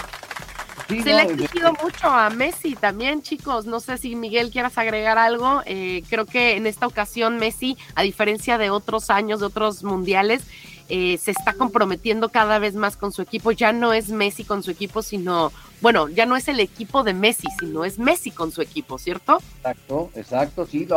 Sí, 0.90 1.02
Se 1.02 1.10
no, 1.10 1.16
le 1.16 1.22
ha 1.22 1.26
de- 1.26 1.32
exigido 1.34 1.72
mucho 1.82 2.08
a 2.08 2.28
Messi 2.30 2.74
también, 2.74 3.22
chicos. 3.22 3.64
No 3.66 3.80
sé 3.80 3.96
si 3.96 4.14
Miguel 4.16 4.50
quieras 4.50 4.76
agregar 4.76 5.16
algo. 5.18 5.62
Eh, 5.64 6.02
creo 6.10 6.26
que 6.26 6.56
en 6.56 6.66
esta 6.66 6.86
ocasión 6.86 7.38
Messi, 7.38 7.76
a 7.94 8.02
diferencia 8.02 8.58
de 8.58 8.70
otros 8.70 9.08
años, 9.10 9.40
de 9.40 9.46
otros 9.46 9.84
mundiales, 9.84 10.42
eh, 10.88 11.18
se 11.18 11.30
está 11.30 11.52
comprometiendo 11.52 12.30
cada 12.30 12.58
vez 12.58 12.74
más 12.74 12.96
con 12.96 13.12
su 13.12 13.22
equipo. 13.22 13.52
Ya 13.52 13.72
no 13.72 13.92
es 13.92 14.08
Messi 14.08 14.42
con 14.44 14.64
su 14.64 14.72
equipo, 14.72 15.02
sino, 15.02 15.52
bueno, 15.80 16.08
ya 16.08 16.26
no 16.26 16.34
es 16.36 16.48
el 16.48 16.58
equipo 16.58 17.04
de 17.04 17.14
Messi, 17.14 17.46
sino 17.60 17.84
es 17.84 17.98
Messi 18.00 18.32
con 18.32 18.50
su 18.50 18.60
equipo, 18.60 18.98
¿cierto? 18.98 19.38
Exacto, 19.58 20.10
exacto, 20.16 20.66
sí. 20.66 20.88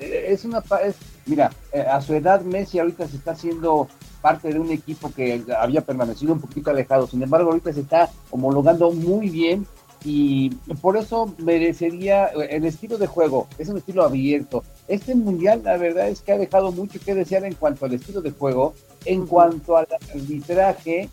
eh, 0.00 0.26
es 0.30 0.46
una, 0.46 0.62
es- 0.82 0.96
mira, 1.26 1.52
eh, 1.72 1.82
a 1.82 2.00
su 2.00 2.14
edad 2.14 2.40
Messi 2.40 2.78
ahorita 2.78 3.06
se 3.06 3.16
está 3.16 3.32
haciendo 3.32 3.88
parte 4.22 4.52
de 4.52 4.58
un 4.58 4.70
equipo 4.70 5.12
que 5.12 5.42
había 5.58 5.82
permanecido 5.82 6.32
un 6.32 6.40
poquito 6.40 6.70
alejado. 6.70 7.06
Sin 7.06 7.22
embargo, 7.22 7.50
ahorita 7.50 7.72
se 7.72 7.80
está 7.80 8.08
homologando 8.30 8.90
muy 8.92 9.28
bien 9.28 9.66
y 10.04 10.50
por 10.80 10.96
eso 10.96 11.34
merecería 11.38 12.26
eh, 12.26 12.48
el 12.50 12.64
estilo 12.64 12.98
de 12.98 13.06
juego. 13.06 13.48
Es 13.58 13.68
un 13.68 13.78
estilo 13.78 14.04
abierto. 14.04 14.64
Este 14.88 15.14
mundial, 15.14 15.62
la 15.64 15.76
verdad 15.76 16.08
es 16.08 16.20
que 16.22 16.32
ha 16.32 16.38
dejado 16.38 16.72
mucho 16.72 16.98
que 17.00 17.14
desear 17.14 17.44
en 17.44 17.54
cuanto 17.54 17.86
al 17.86 17.94
estilo 17.94 18.20
de 18.20 18.32
juego, 18.32 18.74
en 19.04 19.26
cuanto 19.26 19.76
al 19.76 19.86
arbitraje. 20.14 21.08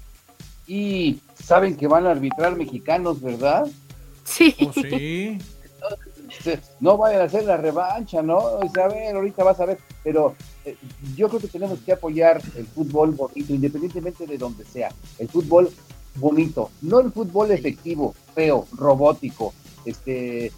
Y 0.67 1.19
saben 1.43 1.75
que 1.75 1.87
van 1.87 2.05
a 2.05 2.11
arbitrar 2.11 2.55
mexicanos, 2.55 3.21
¿verdad? 3.21 3.67
Sí. 4.23 4.55
Oh, 4.61 4.71
sí. 4.73 5.39
No 6.79 6.97
vayan 6.97 7.21
a 7.21 7.25
hacer 7.25 7.43
la 7.45 7.57
revancha, 7.57 8.21
¿no? 8.21 8.59
Dice, 8.61 8.81
a 8.81 8.87
ver, 8.87 9.15
ahorita 9.15 9.43
vas 9.43 9.59
a 9.59 9.65
ver, 9.65 9.77
pero 10.03 10.35
eh, 10.65 10.75
yo 11.15 11.27
creo 11.29 11.39
que 11.41 11.47
tenemos 11.47 11.79
que 11.79 11.93
apoyar 11.93 12.41
el 12.55 12.65
fútbol 12.67 13.11
bonito, 13.11 13.53
independientemente 13.53 14.25
de 14.25 14.37
donde 14.37 14.65
sea, 14.65 14.91
el 15.17 15.27
fútbol 15.29 15.69
bonito, 16.15 16.69
no 16.81 16.99
el 16.99 17.11
fútbol 17.11 17.51
efectivo, 17.51 18.13
feo, 18.33 18.67
robótico, 18.73 19.53
este 19.85 20.51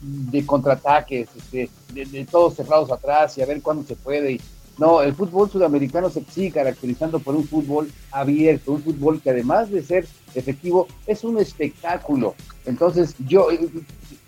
de 0.00 0.44
contraataques, 0.46 1.28
este, 1.36 1.70
de, 1.92 2.04
de 2.04 2.24
todos 2.24 2.54
cerrados 2.54 2.90
atrás 2.90 3.36
y 3.38 3.42
a 3.42 3.46
ver 3.46 3.62
cuándo 3.62 3.84
se 3.86 3.96
puede. 3.96 4.32
y- 4.32 4.40
no, 4.78 5.02
el 5.02 5.14
fútbol 5.14 5.50
sudamericano 5.50 6.08
se 6.08 6.24
sigue 6.24 6.52
caracterizando 6.52 7.18
por 7.18 7.34
un 7.34 7.46
fútbol 7.46 7.90
abierto, 8.12 8.72
un 8.72 8.82
fútbol 8.82 9.20
que 9.20 9.30
además 9.30 9.70
de 9.70 9.82
ser 9.82 10.06
efectivo, 10.34 10.86
es 11.06 11.24
un 11.24 11.38
espectáculo. 11.38 12.34
Entonces, 12.64 13.14
yo, 13.26 13.48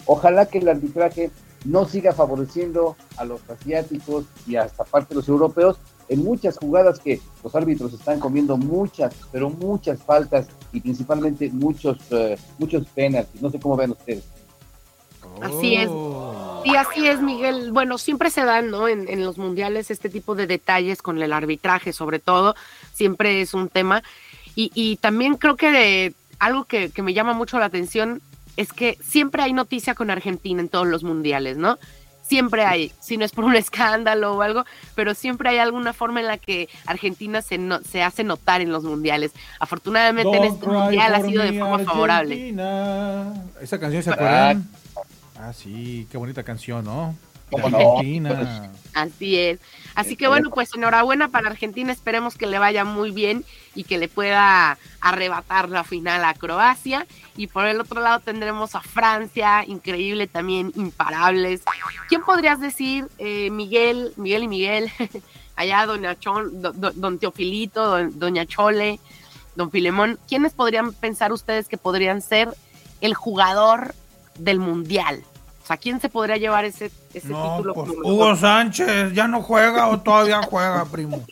ojalá 0.07 0.47
que 0.47 0.59
el 0.59 0.69
arbitraje 0.69 1.31
no 1.65 1.87
siga 1.87 2.13
favoreciendo 2.13 2.97
a 3.17 3.25
los 3.25 3.49
asiáticos 3.49 4.25
y 4.47 4.57
hasta 4.57 4.85
parte 4.85 5.11
de 5.11 5.17
los 5.17 5.29
europeos 5.29 5.79
en 6.09 6.25
muchas 6.25 6.59
jugadas 6.59 6.99
que 6.99 7.21
los 7.45 7.55
árbitros 7.55 7.93
están 7.93 8.19
comiendo 8.19 8.57
muchas, 8.57 9.15
pero 9.31 9.51
muchas 9.51 10.03
faltas 10.03 10.49
y 10.73 10.81
principalmente 10.81 11.49
muchos, 11.51 11.99
eh, 12.11 12.37
muchos 12.59 12.87
penaltis. 12.89 13.41
No 13.41 13.51
sé 13.51 13.61
cómo 13.61 13.77
ven 13.77 13.93
ustedes. 13.93 14.25
Así 15.41 15.77
es. 15.77 15.91
Sí, 16.65 16.77
así 16.77 17.07
es, 17.07 17.21
Miguel. 17.21 17.73
Bueno, 17.73 17.99
siempre 17.99 18.31
se 18.31 18.45
dan, 18.45 18.71
¿no? 18.71 18.89
En, 18.89 19.09
en 19.09 19.25
los 19.25 19.39
mundiales 19.39 19.91
este 19.91 20.09
tipo 20.11 20.35
de 20.35 20.47
detalles 20.47 21.03
con 21.03 21.21
el 21.23 21.33
arbitraje, 21.33 21.93
sobre 21.93 22.19
todo, 22.19 22.55
siempre 22.93 23.41
es 23.41 23.55
un 23.55 23.69
tema. 23.69 24.03
Y, 24.55 24.71
y 24.75 24.97
también 24.97 25.35
creo 25.37 25.57
que 25.57 25.71
de- 25.71 26.15
algo 26.39 26.65
que, 26.65 26.91
que 26.91 27.03
me 27.03 27.13
llama 27.15 27.33
mucho 27.35 27.59
la 27.59 27.67
atención 27.67 28.21
es 28.57 28.73
que 28.73 28.99
siempre 29.03 29.43
hay 29.43 29.53
noticia 29.53 29.95
con 29.95 30.11
Argentina 30.11 30.61
en 30.61 30.69
todos 30.69 30.87
los 30.87 31.03
mundiales, 31.05 31.57
¿no? 31.57 31.79
Siempre 32.23 32.65
hay, 32.65 32.93
si 33.01 33.17
no 33.17 33.25
es 33.25 33.33
por 33.33 33.45
un 33.45 33.57
escándalo 33.57 34.35
o 34.37 34.43
algo, 34.43 34.65
pero 34.95 35.15
siempre 35.15 35.49
hay 35.51 35.59
alguna 35.59 35.93
forma 35.93 36.21
en 36.21 36.27
la 36.27 36.39
que 36.39 36.69
Argentina 36.87 37.43
se, 37.43 37.59
no- 37.59 37.81
se 37.81 38.03
hace 38.03 38.23
notar 38.25 38.61
en 38.61 38.71
los 38.73 38.85
mundiales. 38.85 39.33
Afortunadamente 39.59 40.37
en 40.37 40.45
este 40.45 40.67
mundial 40.67 41.15
ha 41.15 41.21
sido 41.23 41.43
de 41.43 41.59
forma 41.59 41.77
favorable. 41.85 42.35
Argentina. 42.35 43.35
Esa 43.61 43.79
canción 43.81 44.03
se 44.03 44.11
acuerdan. 44.11 44.69
Ah, 45.43 45.53
sí, 45.53 46.07
qué 46.11 46.19
bonita 46.19 46.43
canción, 46.43 46.85
¿no? 46.85 47.15
Argentina. 47.53 48.71
Así 48.95 49.37
es. 49.37 49.59
Así 49.97 50.15
que 50.15 50.29
bueno, 50.29 50.51
pues 50.51 50.73
enhorabuena 50.75 51.29
para 51.29 51.49
Argentina. 51.51 51.91
Esperemos 51.93 52.37
que 52.37 52.47
le 52.47 52.59
vaya 52.61 52.85
muy 52.85 53.11
bien 53.11 53.45
y 53.75 53.83
que 53.85 53.99
le 53.99 54.07
pueda 54.09 54.79
arrebatar 55.01 55.69
la 55.69 55.83
final 55.83 56.25
a 56.25 56.35
Croacia. 56.35 57.07
Y 57.37 57.49
por 57.49 57.67
el 57.67 57.81
otro 57.81 58.01
lado 58.03 58.21
tendremos 58.21 58.75
a 58.77 58.81
Francia, 58.83 59.65
increíble 59.67 60.29
también, 60.29 60.73
imparables. 60.77 61.63
¿Quién 62.09 62.23
podrías 62.23 62.61
decir, 62.61 63.09
eh, 63.19 63.51
Miguel, 63.51 64.13
Miguel 64.17 64.45
y 64.45 64.49
Miguel, 64.49 64.91
allá 65.57 65.87
doña 65.87 66.17
Chol, 66.19 66.61
do- 66.63 66.73
do- 66.73 66.93
don 66.93 67.19
Teofilito, 67.19 67.85
don- 67.85 68.17
doña 68.19 68.47
Chole, 68.47 69.01
don 69.57 69.73
Filemón, 69.73 70.21
¿quiénes 70.29 70.53
podrían 70.53 70.93
pensar 70.93 71.33
ustedes 71.33 71.67
que 71.67 71.79
podrían 71.79 72.23
ser 72.23 72.55
el 73.01 73.15
jugador 73.15 73.95
del 74.41 74.59
mundial? 74.59 75.23
O 75.63 75.67
sea, 75.67 75.77
¿quién 75.77 76.01
se 76.01 76.09
podría 76.09 76.37
llevar 76.37 76.65
ese, 76.65 76.91
ese 77.15 77.29
No, 77.29 77.57
título? 77.57 77.75
pues 77.75 77.91
Hugo 77.91 78.03
mejor? 78.31 78.37
Sánchez 78.39 79.13
ya 79.15 79.29
no 79.29 79.41
juega 79.43 79.87
o 79.89 80.01
todavía 80.01 80.41
juega, 80.51 80.85
primo. 80.87 81.23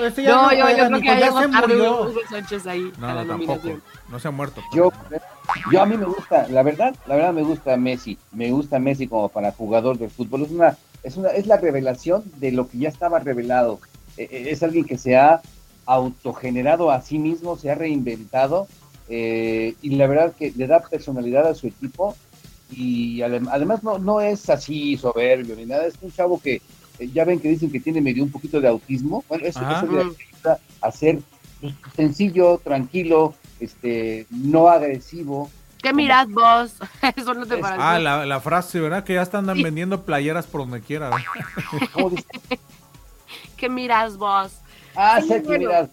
Este 0.00 0.22
ya 0.22 0.30
No, 0.34 0.42
yo, 0.52 0.62
juega, 0.64 0.76
yo 0.78 0.86
creo 0.88 1.00
que 1.00 1.20
ya 1.20 1.32
se 1.40 1.48
murió. 1.48 2.02
Hugo 2.02 2.20
Sánchez 2.30 2.66
ahí 2.66 2.92
No, 2.98 3.26
tampoco. 3.26 3.68
No 4.08 4.18
se 4.18 4.28
ha 4.28 4.30
muerto. 4.30 4.62
Yo, 4.74 4.90
yo 5.70 5.82
a 5.82 5.86
mí 5.86 5.96
me 5.98 6.06
gusta, 6.06 6.46
la 6.48 6.62
verdad, 6.62 6.94
la 7.06 7.16
verdad 7.16 7.32
me 7.34 7.42
gusta 7.42 7.76
Messi, 7.76 8.16
me 8.32 8.50
gusta 8.50 8.78
Messi 8.78 9.06
como 9.06 9.28
para 9.28 9.52
jugador 9.52 9.98
del 9.98 10.10
fútbol. 10.10 10.42
Es 10.44 10.50
una, 10.50 10.76
es 11.02 11.16
una, 11.16 11.28
es 11.30 11.46
la 11.46 11.58
revelación 11.58 12.24
de 12.36 12.52
lo 12.52 12.68
que 12.68 12.78
ya 12.78 12.88
estaba 12.88 13.18
revelado. 13.18 13.78
Eh, 14.16 14.26
eh, 14.30 14.46
Es 14.50 14.62
alguien 14.62 14.84
que 14.86 14.96
se 14.96 15.16
ha 15.16 15.42
autogenerado 15.84 16.90
a 16.90 17.00
sí 17.02 17.18
mismo, 17.18 17.56
se 17.56 17.70
ha 17.70 17.74
reinventado 17.74 18.68
eh, 19.08 19.74
y 19.82 19.90
la 19.96 20.06
verdad 20.06 20.34
que 20.38 20.52
le 20.56 20.66
da 20.66 20.80
personalidad 20.80 21.46
a 21.46 21.54
su 21.54 21.66
equipo 21.66 22.16
y 22.70 23.18
adem- 23.20 23.48
además 23.50 23.82
no, 23.82 23.98
no 23.98 24.20
es 24.20 24.48
así 24.50 24.96
soberbio 24.96 25.56
ni 25.56 25.64
nada, 25.66 25.86
es 25.86 25.94
un 26.00 26.12
chavo 26.12 26.40
que 26.40 26.60
eh, 26.98 27.08
ya 27.12 27.24
ven 27.24 27.40
que 27.40 27.48
dicen 27.48 27.70
que 27.70 27.80
tiene 27.80 28.00
medio 28.00 28.22
un 28.24 28.30
poquito 28.30 28.60
de 28.60 28.68
autismo. 28.68 29.24
Bueno, 29.28 29.46
eso, 29.46 29.60
eso 29.60 29.86
le 29.86 30.00
ayuda 30.00 30.58
a 30.82 30.90
ser 30.92 31.20
pues, 31.60 31.72
sencillo, 31.96 32.58
tranquilo, 32.62 33.34
este, 33.60 34.26
no 34.30 34.68
agresivo. 34.68 35.50
¿Qué 35.82 35.92
mirás 35.92 36.28
vos? 36.28 36.74
Eso 37.16 37.34
no 37.34 37.46
te 37.46 37.54
Es- 37.54 37.60
parece. 37.60 37.80
Ah, 37.82 38.00
la, 38.00 38.26
la 38.26 38.40
frase, 38.40 38.80
¿verdad? 38.80 39.04
Que 39.04 39.14
ya 39.14 39.22
están 39.22 39.46
Sí. 39.54 39.62
vendiendo 39.62 40.04
playeras 40.04 40.46
por 40.48 40.62
donde 40.62 40.80
quiera. 40.80 41.08
¿verdad? 41.10 41.24
¿Cómo 41.92 42.10
dice? 42.10 42.26
¿Qué 43.56 43.68
mirás 43.68 44.16
vos? 44.16 44.52
Ah, 44.96 45.20
Sí, 45.22 45.28
sé 45.28 45.42
que. 45.44 45.88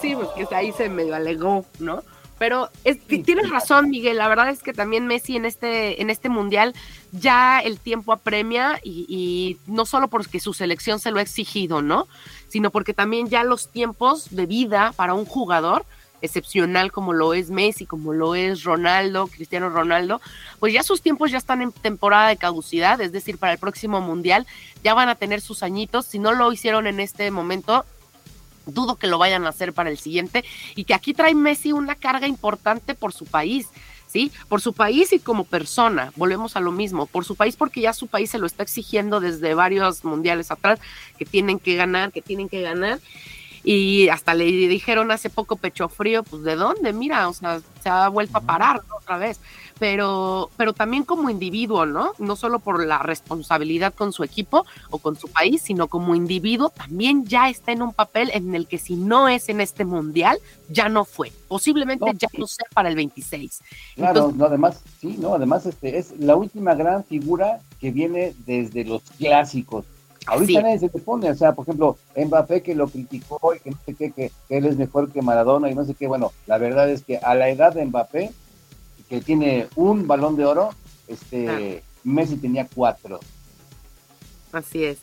Sí, 0.00 0.14
pues 0.14 0.28
que 0.48 0.54
ahí 0.54 0.72
se 0.72 0.90
medio 0.90 1.14
alegó, 1.14 1.64
¿no? 1.78 2.02
Pero 2.38 2.70
es- 2.84 3.00
ti- 3.06 3.22
tienes 3.22 3.50
razón, 3.50 3.90
Miguel. 3.90 4.16
La 4.18 4.28
verdad 4.28 4.48
es 4.50 4.62
que 4.62 4.72
también 4.72 5.06
Messi 5.06 5.36
en 5.36 5.44
este, 5.44 6.00
en 6.00 6.10
este 6.10 6.28
mundial 6.28 6.74
ya 7.12 7.60
el 7.60 7.78
tiempo 7.80 8.12
apremia 8.12 8.78
y, 8.84 9.06
y 9.08 9.58
no 9.70 9.84
solo 9.86 10.08
porque 10.08 10.38
su 10.40 10.52
selección 10.54 11.00
se 11.00 11.10
lo 11.10 11.18
ha 11.18 11.22
exigido, 11.22 11.82
¿no? 11.82 12.06
Sino 12.48 12.70
porque 12.70 12.94
también 12.94 13.28
ya 13.28 13.42
los 13.44 13.68
tiempos 13.70 14.28
de 14.34 14.46
vida 14.46 14.92
para 14.96 15.14
un 15.14 15.24
jugador 15.24 15.84
excepcional 16.20 16.90
como 16.90 17.12
lo 17.12 17.32
es 17.32 17.48
Messi, 17.48 17.86
como 17.86 18.12
lo 18.12 18.34
es 18.34 18.64
Ronaldo, 18.64 19.28
Cristiano 19.28 19.68
Ronaldo, 19.70 20.20
pues 20.58 20.72
ya 20.72 20.82
sus 20.82 21.00
tiempos 21.00 21.30
ya 21.30 21.38
están 21.38 21.62
en 21.62 21.70
temporada 21.70 22.28
de 22.28 22.36
caducidad, 22.36 23.00
es 23.00 23.12
decir, 23.12 23.38
para 23.38 23.52
el 23.52 23.58
próximo 23.60 24.00
mundial 24.00 24.44
ya 24.82 24.94
van 24.94 25.08
a 25.08 25.14
tener 25.14 25.40
sus 25.40 25.62
añitos. 25.62 26.06
Si 26.06 26.18
no 26.18 26.32
lo 26.32 26.52
hicieron 26.52 26.88
en 26.88 26.98
este 26.98 27.30
momento, 27.30 27.84
dudo 28.72 28.96
que 28.96 29.06
lo 29.06 29.18
vayan 29.18 29.46
a 29.46 29.50
hacer 29.50 29.72
para 29.72 29.90
el 29.90 29.98
siguiente 29.98 30.44
y 30.74 30.84
que 30.84 30.94
aquí 30.94 31.14
trae 31.14 31.34
Messi 31.34 31.72
una 31.72 31.94
carga 31.94 32.26
importante 32.26 32.94
por 32.94 33.12
su 33.12 33.24
país, 33.24 33.68
¿sí? 34.06 34.32
Por 34.48 34.60
su 34.60 34.72
país 34.72 35.12
y 35.12 35.18
como 35.18 35.44
persona, 35.44 36.12
volvemos 36.16 36.56
a 36.56 36.60
lo 36.60 36.72
mismo, 36.72 37.06
por 37.06 37.24
su 37.24 37.36
país 37.36 37.56
porque 37.56 37.80
ya 37.80 37.92
su 37.92 38.06
país 38.06 38.30
se 38.30 38.38
lo 38.38 38.46
está 38.46 38.62
exigiendo 38.62 39.20
desde 39.20 39.54
varios 39.54 40.04
mundiales 40.04 40.50
atrás, 40.50 40.80
que 41.18 41.24
tienen 41.24 41.58
que 41.58 41.76
ganar, 41.76 42.12
que 42.12 42.22
tienen 42.22 42.48
que 42.48 42.62
ganar. 42.62 42.98
Y 43.64 44.08
hasta 44.08 44.34
le 44.34 44.44
dijeron 44.44 45.10
hace 45.10 45.30
poco 45.30 45.56
pecho 45.56 45.88
frío, 45.88 46.22
pues 46.22 46.42
de 46.42 46.56
dónde, 46.56 46.92
mira, 46.92 47.28
o 47.28 47.34
sea, 47.34 47.60
se 47.82 47.88
ha 47.88 48.08
vuelto 48.08 48.38
a 48.38 48.40
parar 48.40 48.82
¿no? 48.88 48.96
otra 48.96 49.18
vez. 49.18 49.40
Pero, 49.78 50.50
pero 50.56 50.72
también 50.72 51.04
como 51.04 51.30
individuo, 51.30 51.86
¿no? 51.86 52.12
No 52.18 52.36
solo 52.36 52.58
por 52.58 52.84
la 52.84 52.98
responsabilidad 52.98 53.94
con 53.94 54.12
su 54.12 54.24
equipo 54.24 54.66
o 54.90 54.98
con 54.98 55.16
su 55.16 55.28
país, 55.28 55.62
sino 55.62 55.88
como 55.88 56.14
individuo 56.14 56.70
también 56.70 57.24
ya 57.26 57.48
está 57.48 57.72
en 57.72 57.82
un 57.82 57.92
papel 57.92 58.30
en 58.34 58.54
el 58.54 58.66
que 58.66 58.78
si 58.78 58.96
no 58.96 59.28
es 59.28 59.48
en 59.48 59.60
este 59.60 59.84
mundial, 59.84 60.38
ya 60.68 60.88
no 60.88 61.04
fue. 61.04 61.32
Posiblemente 61.48 62.04
No, 62.06 62.12
ya 62.12 62.28
no 62.36 62.46
sea 62.46 62.66
para 62.74 62.88
el 62.88 62.96
26. 62.96 63.60
Claro, 63.94 64.10
Entonces- 64.18 64.38
no, 64.38 64.44
además, 64.46 64.80
sí, 65.00 65.16
no, 65.18 65.34
además 65.34 65.66
este 65.66 65.98
es 65.98 66.18
la 66.18 66.36
última 66.36 66.74
gran 66.74 67.04
figura 67.04 67.60
que 67.80 67.90
viene 67.90 68.34
desde 68.46 68.84
los 68.84 69.02
clásicos. 69.18 69.84
Ahorita 70.26 70.46
Sí. 70.60 70.62
nadie 70.62 70.78
se 70.78 70.88
te 70.90 70.98
pone, 70.98 71.30
o 71.30 71.34
sea, 71.34 71.52
por 71.54 71.64
ejemplo, 71.64 71.96
Mbappé 72.16 72.62
que 72.62 72.74
lo 72.74 72.88
criticó 72.88 73.54
y 73.54 73.60
que 73.60 73.70
no 73.70 73.78
sé 73.86 73.94
qué, 73.94 74.10
que, 74.12 74.30
que 74.48 74.58
él 74.58 74.66
es 74.66 74.76
mejor 74.76 75.10
que 75.10 75.22
Maradona 75.22 75.70
y 75.70 75.74
no 75.74 75.84
sé 75.86 75.94
qué, 75.94 76.06
bueno, 76.06 76.32
la 76.46 76.58
verdad 76.58 76.90
es 76.90 77.02
que 77.02 77.16
a 77.18 77.34
la 77.34 77.48
edad 77.48 77.72
de 77.72 77.86
Mbappé, 77.86 78.32
que 79.08 79.20
tiene 79.20 79.68
un 79.76 80.06
balón 80.06 80.36
de 80.36 80.44
oro, 80.44 80.70
este 81.06 81.44
Claro. 81.44 81.64
Messi 82.04 82.36
tenía 82.36 82.66
cuatro. 82.72 83.20
Así 84.52 84.84
es. 84.84 84.98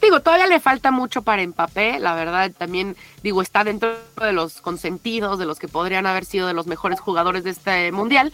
digo, 0.00 0.20
todavía 0.20 0.46
le 0.46 0.60
falta 0.60 0.90
mucho 0.90 1.22
para 1.22 1.44
Mbappé, 1.46 1.98
la 1.98 2.14
verdad 2.14 2.52
también, 2.56 2.94
digo, 3.22 3.40
está 3.42 3.64
dentro 3.64 3.96
de 4.20 4.32
los 4.32 4.60
consentidos, 4.60 5.38
de 5.38 5.46
los 5.46 5.58
que 5.58 5.66
podrían 5.66 6.06
haber 6.06 6.24
sido 6.26 6.46
de 6.46 6.54
los 6.54 6.66
mejores 6.66 7.00
jugadores 7.00 7.42
de 7.42 7.50
este 7.50 7.90
mundial, 7.90 8.32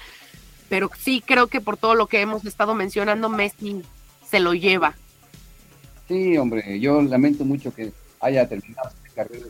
pero 0.68 0.90
sí 0.98 1.22
creo 1.24 1.46
que 1.46 1.60
por 1.60 1.76
todo 1.76 1.94
lo 1.94 2.08
que 2.08 2.20
hemos 2.20 2.44
estado 2.44 2.74
mencionando, 2.74 3.28
Messi 3.28 3.82
se 4.28 4.40
lo 4.40 4.52
lleva. 4.54 4.94
Sí, 6.08 6.36
hombre, 6.38 6.80
yo 6.80 7.00
lamento 7.02 7.44
mucho 7.44 7.72
que 7.72 7.92
haya 8.20 8.48
terminado 8.48 8.90
su 8.90 9.14
carrera. 9.14 9.46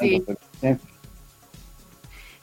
Sí. 0.00 0.24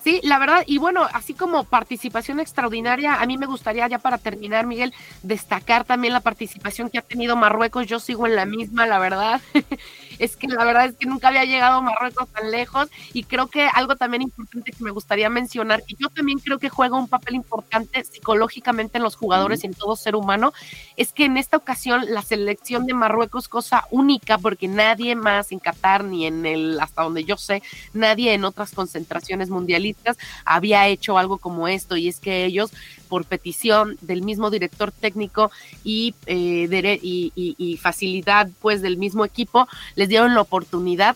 Sí, 0.07 0.21
la 0.23 0.39
verdad, 0.39 0.63
y 0.65 0.77
bueno, 0.77 1.05
así 1.11 1.33
como 1.33 1.65
participación 1.65 2.39
extraordinaria, 2.39 3.15
a 3.15 3.25
mí 3.25 3.37
me 3.37 3.45
gustaría 3.45 3.85
ya 3.89 3.99
para 3.99 4.17
terminar, 4.17 4.65
Miguel, 4.65 4.93
destacar 5.21 5.83
también 5.83 6.13
la 6.13 6.21
participación 6.21 6.89
que 6.89 6.97
ha 6.97 7.01
tenido 7.01 7.35
Marruecos. 7.35 7.87
Yo 7.87 7.99
sigo 7.99 8.25
en 8.25 8.37
la 8.37 8.45
misma, 8.45 8.87
la 8.87 8.99
verdad. 8.99 9.41
es 10.17 10.37
que 10.37 10.47
la 10.47 10.63
verdad 10.63 10.85
es 10.85 10.95
que 10.95 11.07
nunca 11.07 11.27
había 11.27 11.43
llegado 11.43 11.81
Marruecos 11.81 12.29
tan 12.29 12.51
lejos 12.51 12.87
y 13.11 13.25
creo 13.25 13.47
que 13.47 13.67
algo 13.67 13.97
también 13.97 14.21
importante 14.21 14.71
que 14.71 14.81
me 14.81 14.91
gustaría 14.91 15.29
mencionar, 15.29 15.83
y 15.87 15.97
yo 15.97 16.07
también 16.07 16.39
creo 16.39 16.57
que 16.57 16.69
juega 16.69 16.95
un 16.95 17.09
papel 17.09 17.35
importante 17.35 18.01
psicológicamente 18.05 18.99
en 18.99 19.03
los 19.03 19.17
jugadores 19.17 19.65
y 19.65 19.67
en 19.67 19.73
todo 19.73 19.97
ser 19.97 20.15
humano, 20.15 20.53
es 20.95 21.11
que 21.11 21.25
en 21.25 21.35
esta 21.35 21.57
ocasión 21.57 22.05
la 22.07 22.21
selección 22.21 22.85
de 22.85 22.93
Marruecos, 22.93 23.49
cosa 23.49 23.83
única, 23.91 24.37
porque 24.37 24.69
nadie 24.69 25.15
más 25.15 25.51
en 25.51 25.59
Qatar 25.59 26.05
ni 26.05 26.25
en 26.27 26.45
el, 26.45 26.79
hasta 26.79 27.03
donde 27.03 27.25
yo 27.25 27.35
sé, 27.35 27.61
nadie 27.91 28.33
en 28.33 28.45
otras 28.45 28.71
concentraciones 28.71 29.49
mundialistas 29.49 29.96
había 30.45 30.87
hecho 30.87 31.17
algo 31.17 31.37
como 31.37 31.67
esto 31.67 31.97
y 31.97 32.07
es 32.07 32.19
que 32.19 32.45
ellos 32.45 32.71
por 33.09 33.25
petición 33.25 33.97
del 34.01 34.21
mismo 34.21 34.49
director 34.49 34.91
técnico 34.91 35.51
y, 35.83 36.13
eh, 36.25 36.99
y, 37.01 37.31
y- 37.35 37.55
y 37.57 37.77
facilidad 37.77 38.49
pues 38.61 38.81
del 38.81 38.97
mismo 38.97 39.25
equipo 39.25 39.67
les 39.95 40.09
dieron 40.09 40.33
la 40.35 40.41
oportunidad 40.41 41.15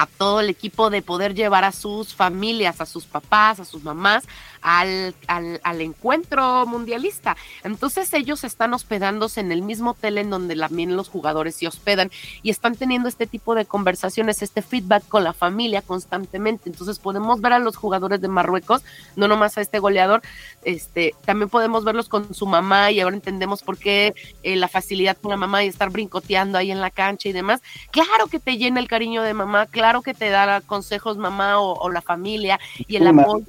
a 0.00 0.06
todo 0.06 0.40
el 0.40 0.48
equipo 0.48 0.90
de 0.90 1.02
poder 1.02 1.34
llevar 1.34 1.64
a 1.64 1.72
sus 1.72 2.14
familias, 2.14 2.80
a 2.80 2.86
sus 2.86 3.04
papás, 3.04 3.58
a 3.58 3.64
sus 3.64 3.82
mamás 3.82 4.24
al, 4.62 5.14
al, 5.26 5.60
al 5.62 5.80
encuentro 5.80 6.66
mundialista. 6.66 7.36
Entonces 7.64 8.12
ellos 8.14 8.44
están 8.44 8.74
hospedándose 8.74 9.40
en 9.40 9.52
el 9.52 9.62
mismo 9.62 9.90
hotel 9.90 10.18
en 10.18 10.30
donde 10.30 10.56
también 10.56 10.96
los 10.96 11.08
jugadores 11.08 11.56
se 11.56 11.66
hospedan 11.66 12.10
y 12.42 12.50
están 12.50 12.74
teniendo 12.74 13.08
este 13.08 13.26
tipo 13.26 13.54
de 13.54 13.64
conversaciones, 13.64 14.42
este 14.42 14.62
feedback 14.62 15.06
con 15.08 15.24
la 15.24 15.32
familia 15.32 15.82
constantemente. 15.82 16.68
Entonces 16.68 16.98
podemos 16.98 17.40
ver 17.40 17.54
a 17.54 17.58
los 17.58 17.76
jugadores 17.76 18.20
de 18.20 18.28
Marruecos, 18.28 18.82
no 19.16 19.28
nomás 19.28 19.56
a 19.58 19.60
este 19.60 19.78
goleador, 19.78 20.22
este, 20.64 21.14
también 21.24 21.48
podemos 21.48 21.84
verlos 21.84 22.08
con 22.08 22.34
su 22.34 22.46
mamá 22.46 22.90
y 22.90 23.00
ahora 23.00 23.16
entendemos 23.16 23.62
por 23.62 23.78
qué 23.78 24.14
eh, 24.42 24.56
la 24.56 24.68
facilidad 24.68 25.16
con 25.16 25.30
la 25.30 25.36
mamá 25.36 25.64
y 25.64 25.68
estar 25.68 25.90
brincoteando 25.90 26.58
ahí 26.58 26.70
en 26.70 26.80
la 26.80 26.90
cancha 26.90 27.28
y 27.28 27.32
demás. 27.32 27.62
Claro 27.90 28.26
que 28.26 28.40
te 28.40 28.56
llena 28.56 28.80
el 28.80 28.88
cariño 28.88 29.22
de 29.22 29.34
mamá, 29.34 29.66
claro 29.66 30.02
que 30.02 30.14
te 30.14 30.30
da 30.30 30.60
consejos 30.60 31.16
mamá 31.16 31.60
o, 31.60 31.74
o 31.74 31.90
la 31.90 32.02
familia 32.02 32.60
y 32.86 32.96
el 32.96 33.06
amor. 33.06 33.42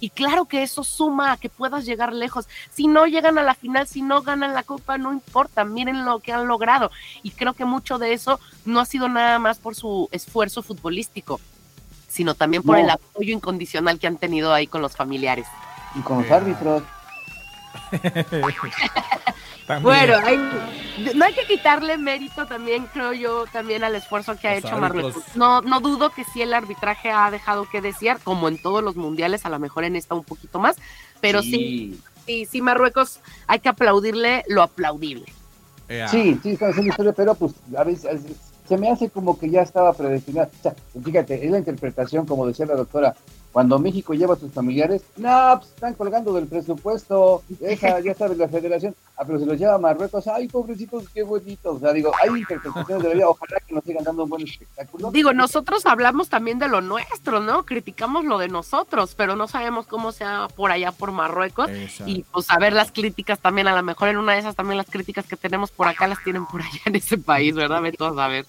Y 0.00 0.10
claro 0.10 0.46
que 0.46 0.62
eso 0.62 0.82
suma 0.82 1.32
a 1.32 1.36
que 1.36 1.48
puedas 1.50 1.84
llegar 1.84 2.12
lejos. 2.14 2.48
Si 2.72 2.86
no 2.86 3.06
llegan 3.06 3.36
a 3.38 3.42
la 3.42 3.54
final, 3.54 3.86
si 3.86 4.00
no 4.02 4.22
ganan 4.22 4.54
la 4.54 4.62
copa, 4.62 4.96
no 4.98 5.12
importa, 5.12 5.64
miren 5.64 6.04
lo 6.06 6.20
que 6.20 6.32
han 6.32 6.48
logrado. 6.48 6.90
Y 7.22 7.30
creo 7.32 7.52
que 7.52 7.66
mucho 7.66 7.98
de 7.98 8.14
eso 8.14 8.40
no 8.64 8.80
ha 8.80 8.86
sido 8.86 9.08
nada 9.08 9.38
más 9.38 9.58
por 9.58 9.74
su 9.74 10.08
esfuerzo 10.10 10.62
futbolístico, 10.62 11.38
sino 12.08 12.34
también 12.34 12.62
por 12.62 12.76
No. 12.78 12.82
el 12.84 12.90
apoyo 12.90 13.32
incondicional 13.34 13.98
que 13.98 14.06
han 14.06 14.16
tenido 14.16 14.54
ahí 14.54 14.66
con 14.66 14.80
los 14.82 14.96
familiares. 14.96 15.46
Y 15.94 16.00
con 16.00 16.22
los 16.22 16.30
árbitros. 16.30 16.82
También. 19.70 19.82
Bueno, 19.84 20.14
hay- 20.26 21.14
no 21.14 21.24
hay 21.24 21.32
que 21.32 21.46
quitarle 21.46 21.96
mérito 21.96 22.44
también, 22.46 22.86
creo 22.92 23.12
yo, 23.12 23.44
también 23.52 23.84
al 23.84 23.94
esfuerzo 23.94 24.36
que 24.36 24.48
ha 24.48 24.54
Los 24.56 24.64
hecho 24.64 24.74
árbitros. 24.74 25.14
Marruecos. 25.14 25.36
No, 25.36 25.60
no 25.62 25.78
dudo 25.80 26.10
que 26.10 26.24
sí 26.24 26.42
el 26.42 26.52
arbitraje 26.54 27.12
ha 27.12 27.30
dejado 27.30 27.68
que 27.70 27.80
desear, 27.80 28.18
como 28.18 28.48
en 28.48 28.60
todos 28.60 28.82
los 28.82 28.96
mundiales, 28.96 29.46
a 29.46 29.48
lo 29.48 29.60
mejor 29.60 29.84
en 29.84 29.94
esta 29.94 30.16
un 30.16 30.24
poquito 30.24 30.58
más, 30.58 30.76
pero 31.20 31.40
sí, 31.40 32.00
sí, 32.26 32.46
sí, 32.50 32.60
Marruecos 32.60 33.20
hay 33.46 33.60
que 33.60 33.68
aplaudirle 33.68 34.42
lo 34.48 34.62
aplaudible. 34.62 35.26
Sí, 36.10 36.36
sí, 36.42 36.50
está 36.50 36.68
haciendo 36.68 36.90
historia, 36.90 37.12
pero 37.12 37.34
pues 37.36 37.52
a 37.76 37.84
veces, 37.84 38.06
a 38.06 38.12
veces 38.12 38.36
se 38.68 38.76
me 38.76 38.90
hace 38.90 39.08
como 39.08 39.38
que 39.38 39.50
ya 39.50 39.62
estaba 39.62 39.92
predestinado. 39.92 40.50
O 40.58 40.62
sea, 40.62 40.74
fíjate, 41.04 41.44
es 41.44 41.50
la 41.50 41.58
interpretación, 41.58 42.26
como 42.26 42.44
decía 42.46 42.66
la 42.66 42.74
doctora, 42.76 43.14
cuando 43.52 43.80
México 43.80 44.14
lleva 44.14 44.34
a 44.34 44.38
sus 44.38 44.52
familiares, 44.52 45.02
no, 45.16 45.56
pues 45.58 45.70
están 45.72 45.94
colgando 45.94 46.32
del 46.32 46.46
presupuesto, 46.46 47.42
esa, 47.60 47.98
ya 47.98 48.14
sabes, 48.14 48.38
la 48.38 48.48
federación, 48.48 48.94
ah, 49.20 49.24
pero 49.26 49.38
se 49.38 49.46
los 49.46 49.58
lleva 49.58 49.74
a 49.74 49.78
Marruecos, 49.78 50.26
ay, 50.26 50.48
pobrecitos, 50.48 51.08
qué 51.12 51.22
bonitos. 51.22 51.76
O 51.76 51.78
sea, 51.78 51.92
digo, 51.92 52.10
hay 52.20 52.30
interpretaciones 52.30 53.02
de 53.02 53.08
la 53.10 53.14
vida, 53.14 53.28
ojalá 53.28 53.60
que 53.66 53.74
nos 53.74 53.84
sigan 53.84 54.04
dando 54.04 54.24
un 54.24 54.30
buen 54.30 54.42
espectáculo. 54.42 55.10
Digo, 55.10 55.32
nosotros 55.32 55.84
hablamos 55.86 56.28
también 56.28 56.58
de 56.58 56.68
lo 56.68 56.80
nuestro, 56.80 57.40
¿no? 57.40 57.64
Criticamos 57.64 58.24
lo 58.24 58.38
de 58.38 58.48
nosotros, 58.48 59.14
pero 59.14 59.36
no 59.36 59.46
sabemos 59.46 59.86
cómo 59.86 60.12
sea 60.12 60.48
por 60.56 60.72
allá 60.72 60.92
por 60.92 61.12
Marruecos. 61.12 61.70
Exacto. 61.70 62.10
Y 62.10 62.24
pues 62.32 62.50
a 62.50 62.58
ver 62.58 62.72
las 62.72 62.92
críticas 62.92 63.38
también, 63.38 63.68
a 63.68 63.76
lo 63.76 63.82
mejor 63.82 64.08
en 64.08 64.16
una 64.16 64.32
de 64.32 64.38
esas 64.38 64.56
también 64.56 64.78
las 64.78 64.88
críticas 64.88 65.26
que 65.26 65.36
tenemos 65.36 65.70
por 65.70 65.86
acá 65.86 66.06
las 66.06 66.22
tienen 66.24 66.46
por 66.46 66.62
allá 66.62 66.80
en 66.86 66.96
ese 66.96 67.18
país, 67.18 67.54
¿verdad? 67.54 67.82
Vete 67.82 68.04
a 68.04 68.14
saber. 68.14 68.46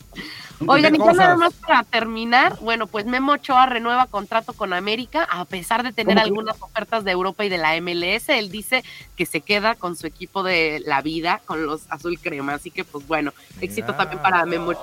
Oigan, 0.67 0.95
y 0.95 0.99
ya 0.99 1.13
nada 1.13 1.35
más 1.35 1.53
para 1.53 1.83
terminar, 1.83 2.57
bueno, 2.61 2.85
pues 2.85 3.05
Memo 3.05 3.33
Ochoa 3.33 3.65
renueva 3.65 4.05
contrato 4.05 4.53
con 4.53 4.73
América, 4.73 5.27
a 5.29 5.43
pesar 5.45 5.83
de 5.83 5.91
tener 5.91 6.19
algunas 6.19 6.61
ofertas 6.61 7.03
de 7.03 7.11
Europa 7.11 7.43
y 7.43 7.49
de 7.49 7.57
la 7.57 7.79
MLS, 7.81 8.29
él 8.29 8.51
dice 8.51 8.83
que 9.17 9.25
se 9.25 9.41
queda 9.41 9.75
con 9.75 9.95
su 9.95 10.05
equipo 10.05 10.43
de 10.43 10.60
la 10.85 11.01
vida, 11.01 11.41
con 11.45 11.65
los 11.65 11.83
azul 11.89 12.19
crema, 12.19 12.53
así 12.53 12.71
que 12.71 12.83
pues 12.83 13.07
bueno, 13.07 13.33
éxito 13.59 13.93
también 13.93 14.21
para 14.21 14.45
Memo, 14.45 14.73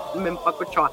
Ochoa. 0.45 0.91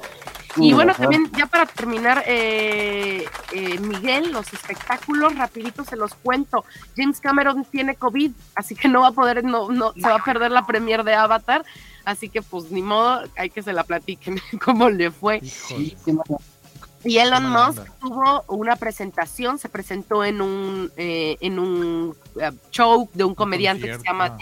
Y 0.56 0.72
bueno, 0.72 0.94
también 0.94 1.30
ya 1.36 1.46
para 1.46 1.66
terminar, 1.66 2.24
eh, 2.26 3.26
eh, 3.52 3.78
Miguel, 3.78 4.32
los 4.32 4.50
espectáculos, 4.52 5.36
rapidito 5.36 5.84
se 5.84 5.96
los 5.96 6.14
cuento. 6.14 6.64
James 6.96 7.20
Cameron 7.20 7.64
tiene 7.64 7.94
COVID, 7.94 8.32
así 8.54 8.74
que 8.74 8.88
no 8.88 9.02
va 9.02 9.08
a 9.08 9.12
poder, 9.12 9.44
no, 9.44 9.70
no, 9.70 9.92
se 9.92 10.08
va 10.08 10.16
a 10.16 10.24
perder 10.24 10.50
la 10.50 10.66
premier 10.66 11.04
de 11.04 11.14
Avatar, 11.14 11.64
así 12.04 12.30
que 12.30 12.40
pues 12.40 12.70
ni 12.70 12.80
modo, 12.80 13.24
hay 13.36 13.50
que 13.50 13.62
se 13.62 13.72
la 13.72 13.84
platiquen 13.84 14.40
cómo 14.64 14.88
le 14.88 15.10
fue. 15.10 15.40
Híjole. 15.42 16.22
Y 17.06 17.18
Elon 17.18 17.48
Musk 17.48 17.78
onda. 17.78 17.86
tuvo 18.00 18.44
una 18.48 18.76
presentación, 18.76 19.58
se 19.58 19.68
presentó 19.68 20.24
en 20.24 20.40
un 20.40 20.90
eh, 20.96 21.36
en 21.40 21.58
un 21.58 22.16
eh, 22.40 22.50
show 22.70 23.08
de 23.14 23.24
un 23.24 23.34
comediante 23.34 23.86
que 23.86 23.98
se 23.98 24.04
llama. 24.04 24.36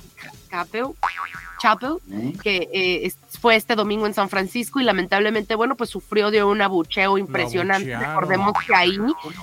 Chappelle, 1.61 1.97
¿eh? 2.11 2.33
que 2.43 2.69
eh, 2.73 3.13
fue 3.41 3.57
este 3.57 3.75
domingo 3.75 4.07
en 4.07 4.15
San 4.15 4.29
Francisco 4.29 4.81
y 4.81 4.85
lamentablemente, 4.85 5.55
bueno, 5.55 5.77
pues 5.77 5.91
sufrió 5.91 6.31
de 6.31 6.45
un 6.45 6.61
abucheo 6.61 7.17
impresionante. 7.19 7.97
Recordemos 7.97 8.53
que 8.67 8.75
ahí, 8.75 8.99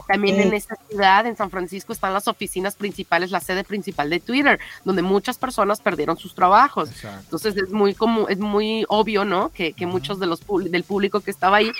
también 0.07 0.39
en 0.39 0.53
esta 0.53 0.75
ciudad, 0.87 1.25
en 1.25 1.35
San 1.35 1.49
Francisco, 1.49 1.93
están 1.93 2.13
las 2.13 2.27
oficinas 2.27 2.75
principales, 2.75 3.31
la 3.31 3.39
sede 3.39 3.63
principal 3.63 4.09
de 4.09 4.19
Twitter, 4.19 4.59
donde 4.83 5.01
muchas 5.01 5.37
personas 5.37 5.81
perdieron 5.81 6.17
sus 6.17 6.35
trabajos. 6.35 6.89
Exacto. 6.89 7.19
Entonces 7.23 7.57
es 7.57 7.71
muy 7.71 7.93
como 7.95 8.27
es 8.27 8.39
muy 8.39 8.85
obvio, 8.87 9.25
¿no? 9.25 9.49
Que, 9.49 9.73
que 9.73 9.85
muchos 9.85 10.19
de 10.19 10.27
los 10.27 10.41
del 10.69 10.83
público 10.83 11.21
que 11.21 11.31
estaba 11.31 11.57
ahí, 11.57 11.71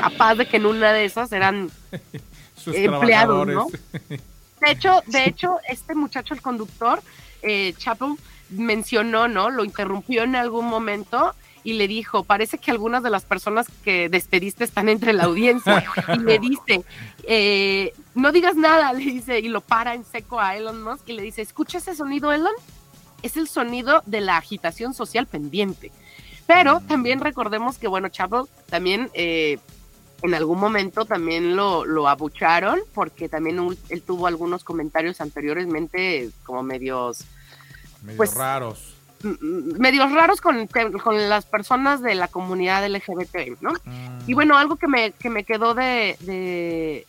capaz 0.00 0.36
de 0.36 0.46
que 0.46 0.58
en 0.58 0.66
una 0.66 0.92
de 0.92 1.04
esas 1.04 1.32
eran 1.32 1.70
Sus 2.58 2.74
empleados. 2.74 3.46
¿no? 3.46 3.68
De 4.08 4.70
hecho, 4.70 5.02
de 5.06 5.24
hecho, 5.26 5.58
este 5.68 5.94
muchacho, 5.94 6.34
el 6.34 6.42
conductor, 6.42 7.00
eh, 7.42 7.74
Chappell, 7.78 8.16
mencionó, 8.50 9.28
¿no? 9.28 9.50
Lo 9.50 9.64
interrumpió 9.64 10.22
en 10.22 10.36
algún 10.36 10.66
momento 10.66 11.34
y 11.64 11.74
le 11.74 11.88
dijo, 11.88 12.24
parece 12.24 12.58
que 12.58 12.70
algunas 12.70 13.02
de 13.02 13.10
las 13.10 13.24
personas 13.24 13.66
que 13.82 14.08
despediste 14.08 14.64
están 14.64 14.88
entre 14.88 15.12
la 15.12 15.24
audiencia. 15.24 15.84
Y 16.14 16.18
le 16.20 16.38
dice, 16.38 16.84
eh, 17.24 17.92
no 18.14 18.32
digas 18.32 18.56
nada, 18.56 18.92
le 18.94 19.04
dice, 19.04 19.40
y 19.40 19.48
lo 19.48 19.60
para 19.60 19.94
en 19.94 20.04
seco 20.04 20.40
a 20.40 20.56
Elon 20.56 20.82
Musk 20.82 21.08
y 21.08 21.12
le 21.12 21.22
dice, 21.22 21.42
¿escucha 21.42 21.78
ese 21.78 21.94
sonido, 21.94 22.32
Elon? 22.32 22.54
Es 23.22 23.36
el 23.36 23.48
sonido 23.48 24.02
de 24.06 24.20
la 24.20 24.36
agitación 24.36 24.94
social 24.94 25.26
pendiente. 25.26 25.90
Pero 26.46 26.80
también 26.80 27.20
recordemos 27.20 27.76
que, 27.76 27.88
bueno, 27.88 28.08
Chappell 28.08 28.44
también 28.70 29.10
eh, 29.12 29.58
en 30.22 30.34
algún 30.34 30.58
momento 30.58 31.04
también 31.04 31.54
lo, 31.54 31.84
lo 31.84 32.08
abucharon 32.08 32.80
porque 32.94 33.28
también 33.28 33.76
él 33.88 34.02
tuvo 34.02 34.26
algunos 34.26 34.64
comentarios 34.64 35.20
anteriormente 35.20 36.30
como 36.44 36.62
medios 36.62 37.24
Medio 38.02 38.16
Pues, 38.16 38.34
raros. 38.34 38.94
medios 39.22 40.12
raros 40.12 40.40
con, 40.40 40.66
con 40.68 41.28
las 41.28 41.44
personas 41.44 42.00
de 42.02 42.14
la 42.14 42.28
comunidad 42.28 42.86
LGBT, 42.88 43.60
¿no? 43.60 43.72
Mm. 43.84 44.18
Y 44.28 44.34
bueno, 44.34 44.56
algo 44.56 44.76
que 44.76 44.86
me, 44.86 45.12
que 45.12 45.28
me 45.30 45.44
quedó 45.44 45.74
de, 45.74 46.16
de 46.20 47.06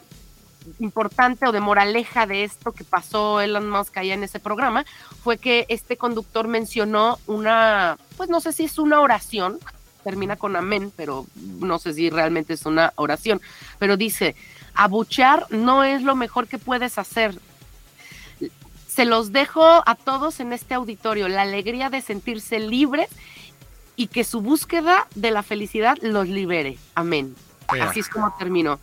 importante 0.79 1.47
o 1.47 1.51
de 1.51 1.59
moraleja 1.59 2.25
de 2.25 2.43
esto 2.43 2.71
que 2.71 2.83
pasó 2.83 3.41
Elon 3.41 3.69
Musk 3.69 3.97
allá 3.97 4.13
en 4.13 4.23
ese 4.23 4.39
programa 4.39 4.85
fue 5.23 5.37
que 5.37 5.65
este 5.69 5.97
conductor 5.97 6.47
mencionó 6.47 7.17
una, 7.27 7.97
pues 8.17 8.29
no 8.29 8.39
sé 8.41 8.51
si 8.53 8.65
es 8.65 8.77
una 8.77 8.99
oración, 9.01 9.57
termina 10.03 10.35
con 10.35 10.55
amén, 10.55 10.91
pero 10.95 11.25
no 11.35 11.79
sé 11.79 11.93
si 11.93 12.09
realmente 12.09 12.53
es 12.53 12.65
una 12.65 12.93
oración, 12.95 13.41
pero 13.77 13.97
dice, 13.97 14.35
abuchear 14.73 15.45
no 15.49 15.83
es 15.83 16.03
lo 16.03 16.15
mejor 16.15 16.47
que 16.47 16.57
puedes 16.57 16.97
hacer. 16.97 17.37
Se 18.99 19.05
los 19.05 19.31
dejo 19.31 19.63
a 19.63 19.95
todos 19.95 20.41
en 20.41 20.51
este 20.51 20.73
auditorio, 20.73 21.29
la 21.29 21.43
alegría 21.43 21.89
de 21.89 22.01
sentirse 22.01 22.59
libres 22.59 23.07
y 23.95 24.07
que 24.07 24.25
su 24.25 24.41
búsqueda 24.41 25.07
de 25.15 25.31
la 25.31 25.41
felicidad 25.41 25.97
los 26.01 26.27
libere. 26.27 26.77
Amén. 26.95 27.33
Así 27.67 28.01
es 28.01 28.09
como 28.09 28.35
terminó. 28.37 28.77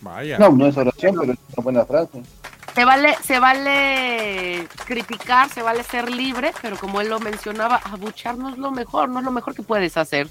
Vaya. 0.00 0.38
No, 0.38 0.48
no 0.52 0.66
es 0.66 0.78
oración, 0.78 1.14
pero 1.20 1.34
es 1.34 1.38
una 1.54 1.62
buena 1.62 1.84
frase. 1.84 2.22
Se 2.74 2.86
vale, 2.86 3.14
se 3.22 3.38
vale 3.38 4.66
criticar, 4.86 5.50
se 5.50 5.60
vale 5.60 5.82
ser 5.82 6.10
libre, 6.10 6.54
pero 6.62 6.78
como 6.78 7.02
él 7.02 7.10
lo 7.10 7.20
mencionaba, 7.20 7.82
abuchar 7.84 8.38
no 8.38 8.48
es 8.48 8.56
lo 8.56 8.70
mejor, 8.70 9.10
no 9.10 9.18
es 9.18 9.26
lo 9.26 9.30
mejor 9.30 9.54
que 9.54 9.62
puedes 9.62 9.98
hacer. 9.98 10.30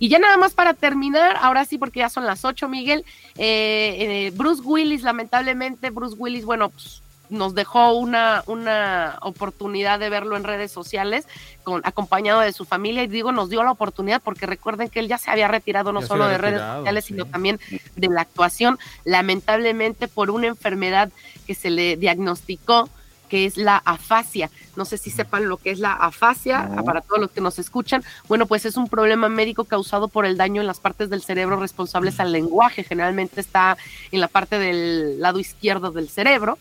Y 0.00 0.10
ya 0.10 0.18
nada 0.18 0.36
más 0.36 0.52
para 0.52 0.74
terminar, 0.74 1.38
ahora 1.40 1.64
sí, 1.64 1.78
porque 1.78 2.00
ya 2.00 2.10
son 2.10 2.26
las 2.26 2.44
8, 2.44 2.68
Miguel, 2.68 3.06
eh, 3.38 4.26
eh, 4.26 4.32
Bruce 4.36 4.60
Willis, 4.62 5.02
lamentablemente, 5.02 5.88
Bruce 5.88 6.14
Willis, 6.18 6.44
bueno, 6.44 6.68
pues, 6.68 7.00
nos 7.30 7.54
dejó 7.54 7.92
una, 7.92 8.42
una 8.46 9.18
oportunidad 9.22 9.98
de 9.98 10.10
verlo 10.10 10.36
en 10.36 10.44
redes 10.44 10.70
sociales, 10.72 11.26
con, 11.62 11.82
acompañado 11.84 12.40
de 12.40 12.52
su 12.52 12.64
familia, 12.64 13.02
y 13.02 13.06
digo, 13.06 13.32
nos 13.32 13.50
dio 13.50 13.62
la 13.62 13.72
oportunidad 13.72 14.22
porque 14.22 14.46
recuerden 14.46 14.88
que 14.88 15.00
él 15.00 15.08
ya 15.08 15.18
se 15.18 15.30
había 15.30 15.48
retirado 15.48 15.92
no 15.92 16.00
Ya 16.00 16.06
solo 16.06 16.26
de 16.28 16.38
redes 16.38 16.60
sociales, 16.60 17.04
sí. 17.04 17.14
sino 17.14 17.26
también 17.26 17.60
de 17.96 18.08
la 18.08 18.22
actuación, 18.22 18.78
lamentablemente 19.04 20.08
por 20.08 20.30
una 20.30 20.46
enfermedad 20.46 21.10
que 21.46 21.54
se 21.54 21.70
le 21.70 21.96
diagnosticó, 21.96 22.88
que 23.28 23.46
es 23.46 23.56
la 23.56 23.76
afasia. 23.76 24.50
No 24.76 24.84
sé 24.84 24.98
si 24.98 25.10
sepan 25.10 25.48
lo 25.48 25.56
que 25.56 25.70
es 25.70 25.78
la 25.78 25.92
afasia, 25.92 26.62
No. 26.64 26.84
para 26.84 27.00
todos 27.00 27.20
los 27.20 27.30
que 27.30 27.40
nos 27.40 27.58
escuchan. 27.58 28.02
Bueno, 28.28 28.46
pues 28.46 28.64
es 28.64 28.76
un 28.76 28.88
problema 28.88 29.28
médico 29.28 29.64
causado 29.64 30.08
por 30.08 30.24
el 30.26 30.36
daño 30.36 30.60
en 30.60 30.66
las 30.66 30.80
partes 30.80 31.10
del 31.10 31.22
cerebro 31.22 31.56
responsables 31.60 32.20
al 32.20 32.32
lenguaje. 32.32 32.84
Generalmente 32.84 33.40
está 33.40 33.76
en 34.10 34.20
la 34.20 34.28
parte 34.28 34.58
del 34.58 35.20
lado 35.20 35.38
izquierdo 35.38 35.90
del 35.90 36.08
cerebro. 36.08 36.58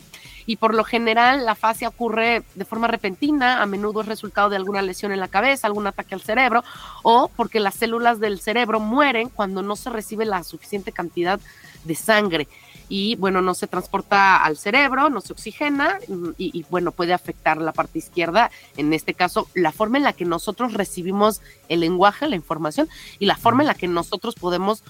Y 0.49 0.55
por 0.55 0.73
lo 0.73 0.85
general 0.85 1.45
la 1.45 1.51
afasia 1.51 1.89
ocurre 1.89 2.41
de 2.55 2.63
forma 2.63 2.87
repentina, 2.87 3.61
a 3.61 3.65
menudo 3.65 3.99
es 3.99 4.07
resultado 4.07 4.49
de 4.49 4.55
alguna 4.55 4.81
lesión 4.81 5.11
en 5.11 5.19
la 5.19 5.27
cabeza, 5.27 5.67
algún 5.67 5.87
ataque 5.87 6.15
al 6.15 6.21
cerebro, 6.21 6.63
o 7.03 7.29
porque 7.35 7.59
las 7.59 7.75
células 7.75 8.21
del 8.21 8.39
cerebro 8.39 8.79
mueren 8.79 9.27
cuando 9.27 9.61
no 9.61 9.75
se 9.75 9.89
recibe 9.89 10.23
la 10.23 10.43
suficiente 10.45 10.93
cantidad 10.93 11.37
de 11.83 11.95
sangre 11.95 12.47
y 12.89 13.15
bueno, 13.15 13.41
no 13.41 13.53
se 13.53 13.67
transporta 13.67 14.43
al 14.43 14.57
cerebro, 14.57 15.09
no 15.09 15.21
se 15.21 15.33
oxigena 15.33 15.99
mm, 16.07 16.29
y, 16.37 16.59
y, 16.59 16.65
bueno, 16.69 16.91
puede 16.91 17.13
afectar 17.13 17.57
la 17.57 17.71
parte 17.71 17.99
izquierda, 17.99 18.51
en 18.77 18.93
este 18.93 19.13
caso, 19.13 19.47
la 19.53 19.71
forma 19.71 19.97
en 19.97 20.03
la 20.03 20.13
que 20.13 20.25
nosotros 20.25 20.73
recibimos 20.73 21.41
el 21.69 21.81
lenguaje, 21.81 22.27
la 22.27 22.35
información 22.35 22.87
y 23.19 23.25
la 23.25 23.37
forma 23.37 23.63
en 23.63 23.67
la 23.67 23.75
que 23.75 23.87
nosotros 23.87 24.35
podemos 24.35 24.83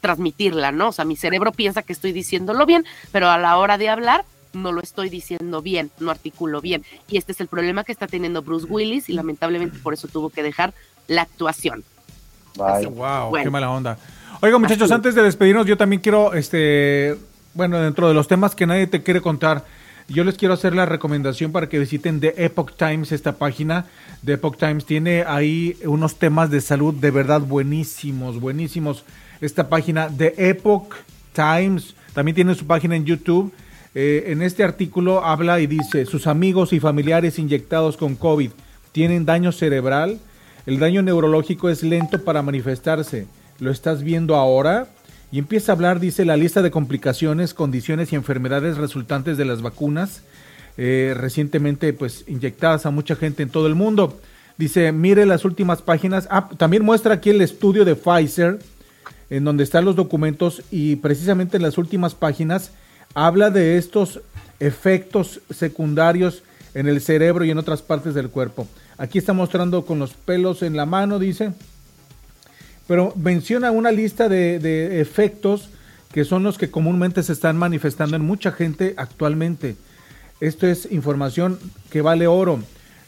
transmitirla, 0.00 0.70
¿no? 0.70 0.88
O 0.88 0.92
sea, 0.92 1.06
mi 1.06 1.16
cerebro 1.16 1.50
piensa 1.52 1.82
que 1.82 1.94
estoy 1.94 2.12
diciéndolo 2.12 2.66
bien, 2.66 2.84
pero 3.10 3.30
a 3.30 3.38
la 3.38 3.56
hora 3.56 3.78
de 3.78 3.88
hablar 3.88 4.24
no 4.52 4.72
lo 4.72 4.80
estoy 4.80 5.08
diciendo 5.08 5.62
bien, 5.62 5.90
no 5.98 6.10
articulo 6.10 6.60
bien. 6.60 6.84
Y 7.08 7.16
este 7.16 7.32
es 7.32 7.40
el 7.40 7.48
problema 7.48 7.84
que 7.84 7.92
está 7.92 8.06
teniendo 8.06 8.42
Bruce 8.42 8.66
Willis 8.68 9.08
y 9.08 9.14
lamentablemente 9.14 9.78
por 9.78 9.94
eso 9.94 10.08
tuvo 10.08 10.30
que 10.30 10.42
dejar 10.42 10.74
la 11.08 11.22
actuación. 11.22 11.84
Bye. 12.56 12.86
Wow, 12.86 13.30
Bueno. 13.30 13.44
qué 13.44 13.50
mala 13.50 13.70
onda. 13.70 13.98
Oiga, 14.40 14.58
muchachos, 14.58 14.90
antes 14.90 15.14
de 15.14 15.22
despedirnos, 15.22 15.66
yo 15.66 15.76
también 15.76 16.02
quiero, 16.02 16.34
este, 16.34 17.16
bueno, 17.54 17.80
dentro 17.80 18.08
de 18.08 18.14
los 18.14 18.28
temas 18.28 18.54
que 18.54 18.66
nadie 18.66 18.86
te 18.86 19.02
quiere 19.02 19.20
contar, 19.20 19.64
yo 20.08 20.22
les 20.22 20.36
quiero 20.36 20.52
hacer 20.52 20.74
la 20.74 20.84
recomendación 20.84 21.50
para 21.50 21.68
que 21.68 21.78
visiten 21.78 22.20
The 22.20 22.34
Epoch 22.44 22.72
Times, 22.76 23.10
esta 23.10 23.36
página. 23.36 23.86
The 24.24 24.34
Epoch 24.34 24.58
Times 24.58 24.84
tiene 24.84 25.24
ahí 25.26 25.78
unos 25.86 26.16
temas 26.16 26.50
de 26.50 26.60
salud 26.60 26.92
de 26.92 27.10
verdad 27.10 27.40
buenísimos, 27.40 28.38
buenísimos. 28.38 29.04
Esta 29.40 29.68
página, 29.68 30.10
The 30.14 30.34
Epoch 30.36 30.94
Times, 31.32 31.94
también 32.12 32.34
tiene 32.34 32.54
su 32.54 32.66
página 32.66 32.96
en 32.96 33.06
YouTube. 33.06 33.52
Eh, 33.94 34.24
en 34.26 34.42
este 34.42 34.62
artículo 34.62 35.24
habla 35.24 35.60
y 35.60 35.66
dice, 35.66 36.04
sus 36.04 36.26
amigos 36.26 36.72
y 36.72 36.80
familiares 36.80 37.38
inyectados 37.38 37.96
con 37.96 38.14
COVID 38.14 38.50
tienen 38.92 39.24
daño 39.24 39.52
cerebral. 39.52 40.18
El 40.66 40.78
daño 40.80 41.00
neurológico 41.00 41.70
es 41.70 41.82
lento 41.82 42.22
para 42.24 42.42
manifestarse. 42.42 43.26
¿Lo 43.58 43.70
estás 43.70 44.02
viendo 44.02 44.36
ahora? 44.36 44.88
Y 45.34 45.40
empieza 45.40 45.72
a 45.72 45.74
hablar, 45.74 45.98
dice, 45.98 46.24
la 46.24 46.36
lista 46.36 46.62
de 46.62 46.70
complicaciones, 46.70 47.54
condiciones 47.54 48.12
y 48.12 48.14
enfermedades 48.14 48.76
resultantes 48.76 49.36
de 49.36 49.44
las 49.44 49.62
vacunas 49.62 50.22
eh, 50.76 51.12
recientemente 51.16 51.92
pues 51.92 52.22
inyectadas 52.28 52.86
a 52.86 52.92
mucha 52.92 53.16
gente 53.16 53.42
en 53.42 53.50
todo 53.50 53.66
el 53.66 53.74
mundo. 53.74 54.20
Dice, 54.58 54.92
mire 54.92 55.26
las 55.26 55.44
últimas 55.44 55.82
páginas. 55.82 56.28
Ah, 56.30 56.48
también 56.56 56.84
muestra 56.84 57.14
aquí 57.14 57.30
el 57.30 57.40
estudio 57.40 57.84
de 57.84 57.96
Pfizer, 57.96 58.60
en 59.28 59.42
donde 59.42 59.64
están 59.64 59.84
los 59.84 59.96
documentos 59.96 60.62
y 60.70 60.94
precisamente 60.94 61.56
en 61.56 61.64
las 61.64 61.78
últimas 61.78 62.14
páginas 62.14 62.70
habla 63.12 63.50
de 63.50 63.76
estos 63.76 64.20
efectos 64.60 65.40
secundarios 65.50 66.44
en 66.74 66.86
el 66.86 67.00
cerebro 67.00 67.44
y 67.44 67.50
en 67.50 67.58
otras 67.58 67.82
partes 67.82 68.14
del 68.14 68.30
cuerpo. 68.30 68.68
Aquí 68.98 69.18
está 69.18 69.32
mostrando 69.32 69.84
con 69.84 69.98
los 69.98 70.14
pelos 70.14 70.62
en 70.62 70.76
la 70.76 70.86
mano, 70.86 71.18
dice, 71.18 71.54
pero 72.86 73.12
menciona 73.16 73.70
una 73.70 73.90
lista 73.90 74.28
de, 74.28 74.58
de 74.58 75.00
efectos 75.00 75.70
que 76.12 76.24
son 76.24 76.42
los 76.42 76.58
que 76.58 76.70
comúnmente 76.70 77.22
se 77.22 77.32
están 77.32 77.56
manifestando 77.56 78.16
en 78.16 78.22
mucha 78.22 78.52
gente 78.52 78.94
actualmente. 78.96 79.76
Esto 80.40 80.66
es 80.66 80.90
información 80.92 81.58
que 81.90 82.02
vale 82.02 82.26
oro. 82.26 82.60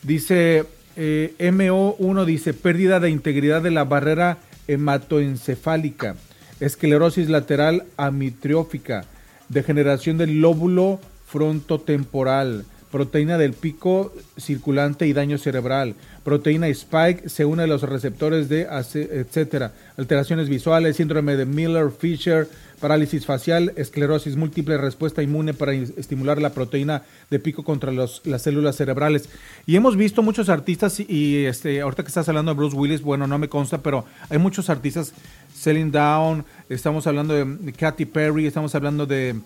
Dice 0.02 0.64
eh, 0.96 1.34
MO1, 1.38 2.24
dice 2.24 2.54
pérdida 2.54 3.00
de 3.00 3.10
integridad 3.10 3.62
de 3.62 3.70
la 3.70 3.84
barrera 3.84 4.38
hematoencefálica, 4.66 6.16
esclerosis 6.58 7.28
lateral 7.28 7.84
amitriófica, 7.98 9.04
degeneración 9.50 10.16
del 10.16 10.40
lóbulo 10.40 10.98
frontotemporal, 11.26 12.64
proteína 12.90 13.36
del 13.38 13.52
pico 13.52 14.12
circulante 14.38 15.06
y 15.06 15.12
daño 15.12 15.38
cerebral, 15.38 15.94
proteína 16.24 16.68
spike 16.68 17.28
se 17.28 17.44
une 17.44 17.64
a 17.64 17.66
los 17.66 17.82
receptores 17.82 18.48
de, 18.48 18.62
etcétera, 18.62 19.72
alteraciones 19.96 20.48
visuales, 20.48 20.96
síndrome 20.96 21.36
de 21.36 21.44
Miller-Fisher, 21.46 22.48
parálisis 22.80 23.24
facial, 23.26 23.72
esclerosis 23.76 24.36
múltiple, 24.36 24.76
respuesta 24.76 25.22
inmune 25.22 25.54
para 25.54 25.72
estimular 25.72 26.40
la 26.40 26.50
proteína 26.50 27.02
de 27.30 27.38
pico 27.38 27.64
contra 27.64 27.90
los- 27.90 28.20
las 28.24 28.42
células 28.42 28.76
cerebrales. 28.76 29.28
Y 29.66 29.76
hemos 29.76 29.96
visto 29.96 30.22
muchos 30.22 30.48
artistas 30.48 31.00
y, 31.00 31.44
este, 31.46 31.80
ahorita 31.80 32.02
que 32.02 32.08
estás 32.08 32.28
hablando 32.28 32.52
de 32.52 32.56
Bruce 32.58 32.76
Willis, 32.76 33.02
bueno, 33.02 33.26
no 33.26 33.38
me 33.38 33.48
consta, 33.48 33.82
pero 33.82 34.04
hay 34.28 34.38
muchos 34.38 34.68
artistas, 34.70 35.12
Celine 35.54 35.90
Down, 35.90 36.44
estamos 36.68 37.06
hablando 37.06 37.32
de, 37.34 37.72
Katy 37.72 38.04
Perry, 38.04 38.46
estamos 38.46 38.74
hablando 38.74 39.06
de 39.06 39.36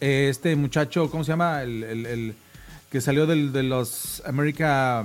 este 0.00 0.56
muchacho, 0.56 1.10
¿cómo 1.10 1.24
se 1.24 1.32
llama? 1.32 1.62
El, 1.62 1.84
el- 1.84 2.06
el 2.06 2.34
que 2.90 3.00
salió 3.00 3.26
del- 3.26 3.52
de 3.52 3.62
los 3.62 4.22
America... 4.26 5.02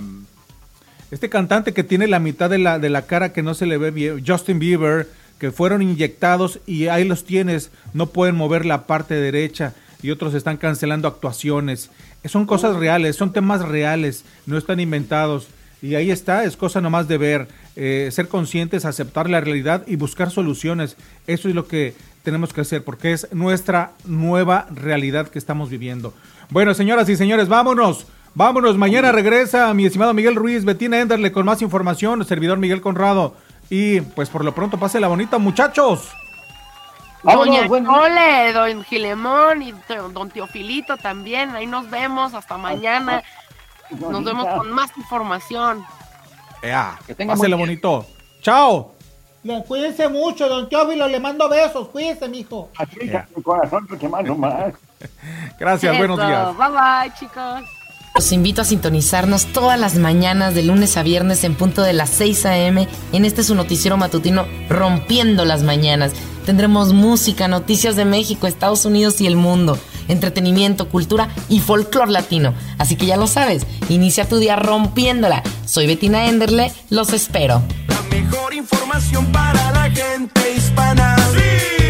Este 1.11 1.29
cantante 1.29 1.73
que 1.73 1.83
tiene 1.83 2.07
la 2.07 2.19
mitad 2.19 2.49
de 2.49 2.57
la, 2.57 2.79
de 2.79 2.89
la 2.89 3.01
cara 3.01 3.33
que 3.33 3.43
no 3.43 3.53
se 3.53 3.65
le 3.65 3.77
ve 3.77 3.91
bien, 3.91 4.23
Justin 4.25 4.59
Bieber, 4.59 5.09
que 5.39 5.51
fueron 5.51 5.81
inyectados 5.81 6.59
y 6.65 6.87
ahí 6.87 7.03
los 7.03 7.25
tienes, 7.25 7.69
no 7.93 8.07
pueden 8.07 8.35
mover 8.35 8.65
la 8.65 8.87
parte 8.87 9.15
derecha 9.15 9.73
y 10.01 10.11
otros 10.11 10.33
están 10.33 10.55
cancelando 10.55 11.09
actuaciones. 11.09 11.89
Son 12.25 12.45
cosas 12.45 12.77
reales, 12.77 13.17
son 13.17 13.33
temas 13.33 13.61
reales, 13.67 14.23
no 14.45 14.57
están 14.57 14.79
inventados. 14.79 15.47
Y 15.81 15.95
ahí 15.95 16.11
está, 16.11 16.45
es 16.45 16.55
cosa 16.55 16.79
nomás 16.79 17.07
de 17.09 17.17
ver, 17.17 17.47
eh, 17.75 18.07
ser 18.11 18.27
conscientes, 18.29 18.85
aceptar 18.85 19.29
la 19.29 19.41
realidad 19.41 19.83
y 19.87 19.97
buscar 19.97 20.31
soluciones. 20.31 20.95
Eso 21.27 21.49
es 21.49 21.55
lo 21.55 21.67
que 21.67 21.93
tenemos 22.23 22.53
que 22.53 22.61
hacer 22.61 22.83
porque 22.83 23.11
es 23.11 23.27
nuestra 23.33 23.91
nueva 24.05 24.67
realidad 24.73 25.27
que 25.27 25.39
estamos 25.39 25.69
viviendo. 25.69 26.13
Bueno, 26.51 26.73
señoras 26.73 27.07
y 27.09 27.15
señores, 27.15 27.47
vámonos. 27.47 28.05
Vámonos, 28.33 28.77
mañana 28.77 29.11
regresa 29.11 29.73
mi 29.73 29.85
estimado 29.85 30.13
Miguel 30.13 30.35
Ruiz, 30.35 30.63
Betina 30.63 30.99
Enderle 30.99 31.31
con 31.33 31.45
más 31.45 31.61
información, 31.61 32.23
servidor 32.25 32.57
Miguel 32.59 32.79
Conrado. 32.81 33.35
Y 33.69 34.01
pues 34.01 34.29
por 34.29 34.45
lo 34.45 34.53
pronto, 34.53 34.77
pase 34.77 34.99
la 34.99 35.07
bonita, 35.07 35.37
muchachos. 35.37 36.09
Vámonos, 37.23 37.55
Doña 37.55 37.67
bueno. 37.67 37.93
Chole, 37.93 38.53
don 38.53 38.83
Gilemón 38.83 39.61
y 39.61 39.73
don 40.13 40.29
Teofilito 40.29 40.97
también. 40.97 41.51
Ahí 41.55 41.67
nos 41.67 41.89
vemos 41.89 42.33
hasta 42.33 42.57
mañana. 42.57 43.21
Nos 43.89 44.23
vemos 44.23 44.47
con 44.47 44.71
más 44.71 44.95
información. 44.97 45.83
Ea, 46.61 46.97
Que 47.07 47.15
tenga 47.15 47.33
pásela 47.33 47.55
bonito. 47.55 48.05
Chao. 48.41 48.93
Le- 49.43 49.63
Cuídese 49.63 50.07
mucho, 50.07 50.47
don 50.47 50.69
Teófilo, 50.69 51.07
le 51.07 51.19
mando 51.19 51.49
besos, 51.49 51.87
cuídese, 51.89 52.27
mijo. 52.29 52.69
Así, 52.77 52.97
mi 53.35 53.41
corazón, 53.43 53.87
te 53.87 54.07
mando 54.07 54.35
más. 54.35 54.73
Gracias, 55.59 55.97
buenos 55.97 56.17
días. 56.17 56.57
Bye 56.57 56.67
bye, 56.69 57.13
chicos. 57.19 57.81
Los 58.13 58.31
invito 58.33 58.61
a 58.61 58.65
sintonizarnos 58.65 59.45
todas 59.47 59.79
las 59.79 59.95
mañanas 59.95 60.53
de 60.53 60.63
lunes 60.63 60.97
a 60.97 61.03
viernes 61.03 61.45
en 61.45 61.55
punto 61.55 61.81
de 61.81 61.93
las 61.93 62.09
6 62.09 62.45
a.m. 62.45 62.87
en 63.13 63.25
este 63.25 63.41
su 63.43 63.55
noticiero 63.55 63.95
matutino 63.95 64.45
Rompiendo 64.69 65.45
las 65.45 65.63
Mañanas. 65.63 66.11
Tendremos 66.45 66.91
música, 66.91 67.47
noticias 67.47 67.95
de 67.95 68.03
México, 68.03 68.47
Estados 68.47 68.83
Unidos 68.83 69.21
y 69.21 69.27
el 69.27 69.37
mundo, 69.37 69.77
entretenimiento, 70.09 70.89
cultura 70.89 71.29
y 71.47 71.61
folclor 71.61 72.09
latino. 72.09 72.53
Así 72.77 72.97
que 72.97 73.05
ya 73.05 73.15
lo 73.15 73.27
sabes, 73.27 73.65
inicia 73.87 74.27
tu 74.27 74.39
día 74.39 74.57
rompiéndola. 74.57 75.41
Soy 75.65 75.87
Betina 75.87 76.27
Enderle, 76.27 76.73
los 76.89 77.13
espero. 77.13 77.61
La 77.87 78.01
mejor 78.17 78.53
información 78.53 79.31
para 79.31 79.71
la 79.71 79.89
gente 79.89 80.53
hispana. 80.53 81.15
Sí. 81.33 81.80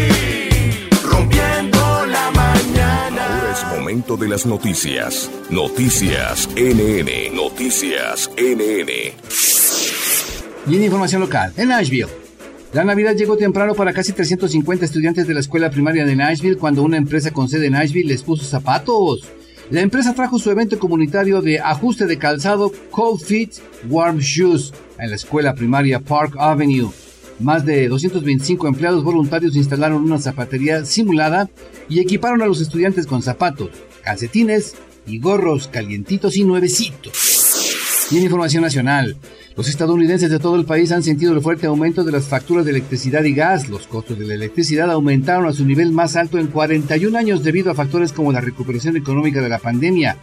De 3.92 4.26
las 4.26 4.46
noticias. 4.46 5.30
Noticias 5.50 6.48
NN. 6.56 7.36
Noticias 7.36 8.30
NN. 8.38 8.90
Y 10.66 10.76
en 10.76 10.84
información 10.84 11.20
local, 11.20 11.52
en 11.58 11.68
Nashville. 11.68 12.08
La 12.72 12.84
Navidad 12.84 13.14
llegó 13.14 13.36
temprano 13.36 13.74
para 13.74 13.92
casi 13.92 14.14
350 14.14 14.86
estudiantes 14.86 15.26
de 15.26 15.34
la 15.34 15.40
escuela 15.40 15.70
primaria 15.70 16.06
de 16.06 16.16
Nashville 16.16 16.56
cuando 16.56 16.82
una 16.82 16.96
empresa 16.96 17.32
con 17.32 17.50
sede 17.50 17.66
en 17.66 17.74
Nashville 17.74 18.08
les 18.08 18.22
puso 18.22 18.46
zapatos. 18.46 19.28
La 19.70 19.82
empresa 19.82 20.14
trajo 20.14 20.38
su 20.38 20.50
evento 20.50 20.78
comunitario 20.78 21.42
de 21.42 21.60
ajuste 21.60 22.06
de 22.06 22.16
calzado 22.16 22.72
Cold 22.90 23.20
Fit 23.20 23.52
Warm 23.90 24.20
Shoes 24.20 24.72
en 24.98 25.10
la 25.10 25.16
escuela 25.16 25.54
primaria 25.54 26.00
Park 26.00 26.34
Avenue. 26.38 26.90
Más 27.40 27.66
de 27.66 27.88
225 27.88 28.68
empleados 28.68 29.04
voluntarios 29.04 29.54
instalaron 29.56 30.02
una 30.02 30.18
zapatería 30.18 30.84
simulada 30.86 31.50
y 31.92 32.00
equiparon 32.00 32.40
a 32.40 32.46
los 32.46 32.60
estudiantes 32.62 33.06
con 33.06 33.22
zapatos, 33.22 33.68
calcetines 34.02 34.74
y 35.06 35.18
gorros 35.18 35.68
calientitos 35.68 36.38
y 36.38 36.44
nuevecitos. 36.44 38.08
Y 38.10 38.16
en 38.16 38.24
información 38.24 38.62
nacional, 38.62 39.16
los 39.56 39.68
estadounidenses 39.68 40.30
de 40.30 40.38
todo 40.38 40.56
el 40.56 40.64
país 40.64 40.90
han 40.90 41.02
sentido 41.02 41.34
el 41.34 41.42
fuerte 41.42 41.66
aumento 41.66 42.02
de 42.02 42.12
las 42.12 42.24
facturas 42.24 42.64
de 42.64 42.70
electricidad 42.70 43.24
y 43.24 43.34
gas. 43.34 43.68
Los 43.68 43.86
costos 43.86 44.18
de 44.18 44.26
la 44.26 44.34
electricidad 44.34 44.90
aumentaron 44.90 45.46
a 45.46 45.52
su 45.52 45.66
nivel 45.66 45.92
más 45.92 46.16
alto 46.16 46.38
en 46.38 46.46
41 46.46 47.18
años 47.18 47.44
debido 47.44 47.70
a 47.70 47.74
factores 47.74 48.12
como 48.12 48.32
la 48.32 48.40
recuperación 48.40 48.96
económica 48.96 49.42
de 49.42 49.50
la 49.50 49.58
pandemia, 49.58 50.16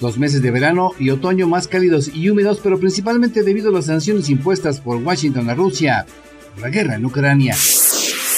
los 0.00 0.18
meses 0.18 0.42
de 0.42 0.52
verano 0.52 0.92
y 1.00 1.10
otoño 1.10 1.48
más 1.48 1.66
cálidos 1.66 2.08
y 2.14 2.28
húmedos, 2.28 2.60
pero 2.62 2.78
principalmente 2.78 3.42
debido 3.42 3.70
a 3.70 3.72
las 3.72 3.86
sanciones 3.86 4.28
impuestas 4.28 4.80
por 4.80 5.02
Washington 5.02 5.50
a 5.50 5.54
Rusia 5.54 6.06
la 6.60 6.68
guerra 6.68 6.94
en 6.94 7.04
Ucrania. 7.04 7.56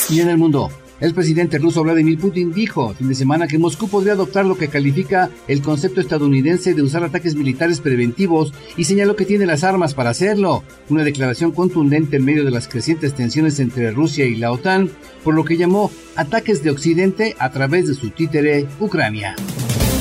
Y 0.08 0.20
en 0.20 0.30
el 0.30 0.38
mundo, 0.38 0.70
el 1.00 1.14
presidente 1.14 1.58
ruso 1.58 1.82
Vladimir 1.82 2.18
Putin 2.18 2.52
dijo 2.52 2.94
fin 2.94 3.08
de 3.08 3.14
semana 3.14 3.46
que 3.46 3.58
Moscú 3.58 3.88
podría 3.88 4.14
adoptar 4.14 4.46
lo 4.46 4.56
que 4.56 4.68
califica 4.68 5.30
el 5.46 5.62
concepto 5.62 6.00
estadounidense 6.00 6.74
de 6.74 6.82
usar 6.82 7.04
ataques 7.04 7.34
militares 7.34 7.80
preventivos 7.80 8.52
y 8.76 8.84
señaló 8.84 9.16
que 9.16 9.24
tiene 9.24 9.46
las 9.46 9.64
armas 9.64 9.94
para 9.94 10.10
hacerlo. 10.10 10.64
Una 10.88 11.04
declaración 11.04 11.52
contundente 11.52 12.16
en 12.16 12.24
medio 12.24 12.44
de 12.44 12.50
las 12.50 12.68
crecientes 12.68 13.14
tensiones 13.14 13.60
entre 13.60 13.90
Rusia 13.90 14.24
y 14.26 14.36
la 14.36 14.52
OTAN, 14.52 14.90
por 15.24 15.34
lo 15.34 15.44
que 15.44 15.56
llamó 15.56 15.90
ataques 16.16 16.62
de 16.62 16.70
Occidente 16.70 17.36
a 17.38 17.50
través 17.50 17.86
de 17.86 17.94
su 17.94 18.10
títere 18.10 18.66
Ucrania. 18.80 19.36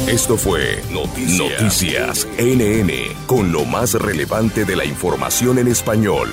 Esto 0.07 0.37
fue 0.37 0.81
Noticias. 0.91 1.59
Noticias 1.59 2.27
NN 2.39 2.91
con 3.27 3.51
lo 3.51 3.65
más 3.65 3.93
relevante 3.93 4.63
de 4.63 4.75
la 4.75 4.85
información 4.85 5.59
en 5.59 5.67
español. 5.67 6.29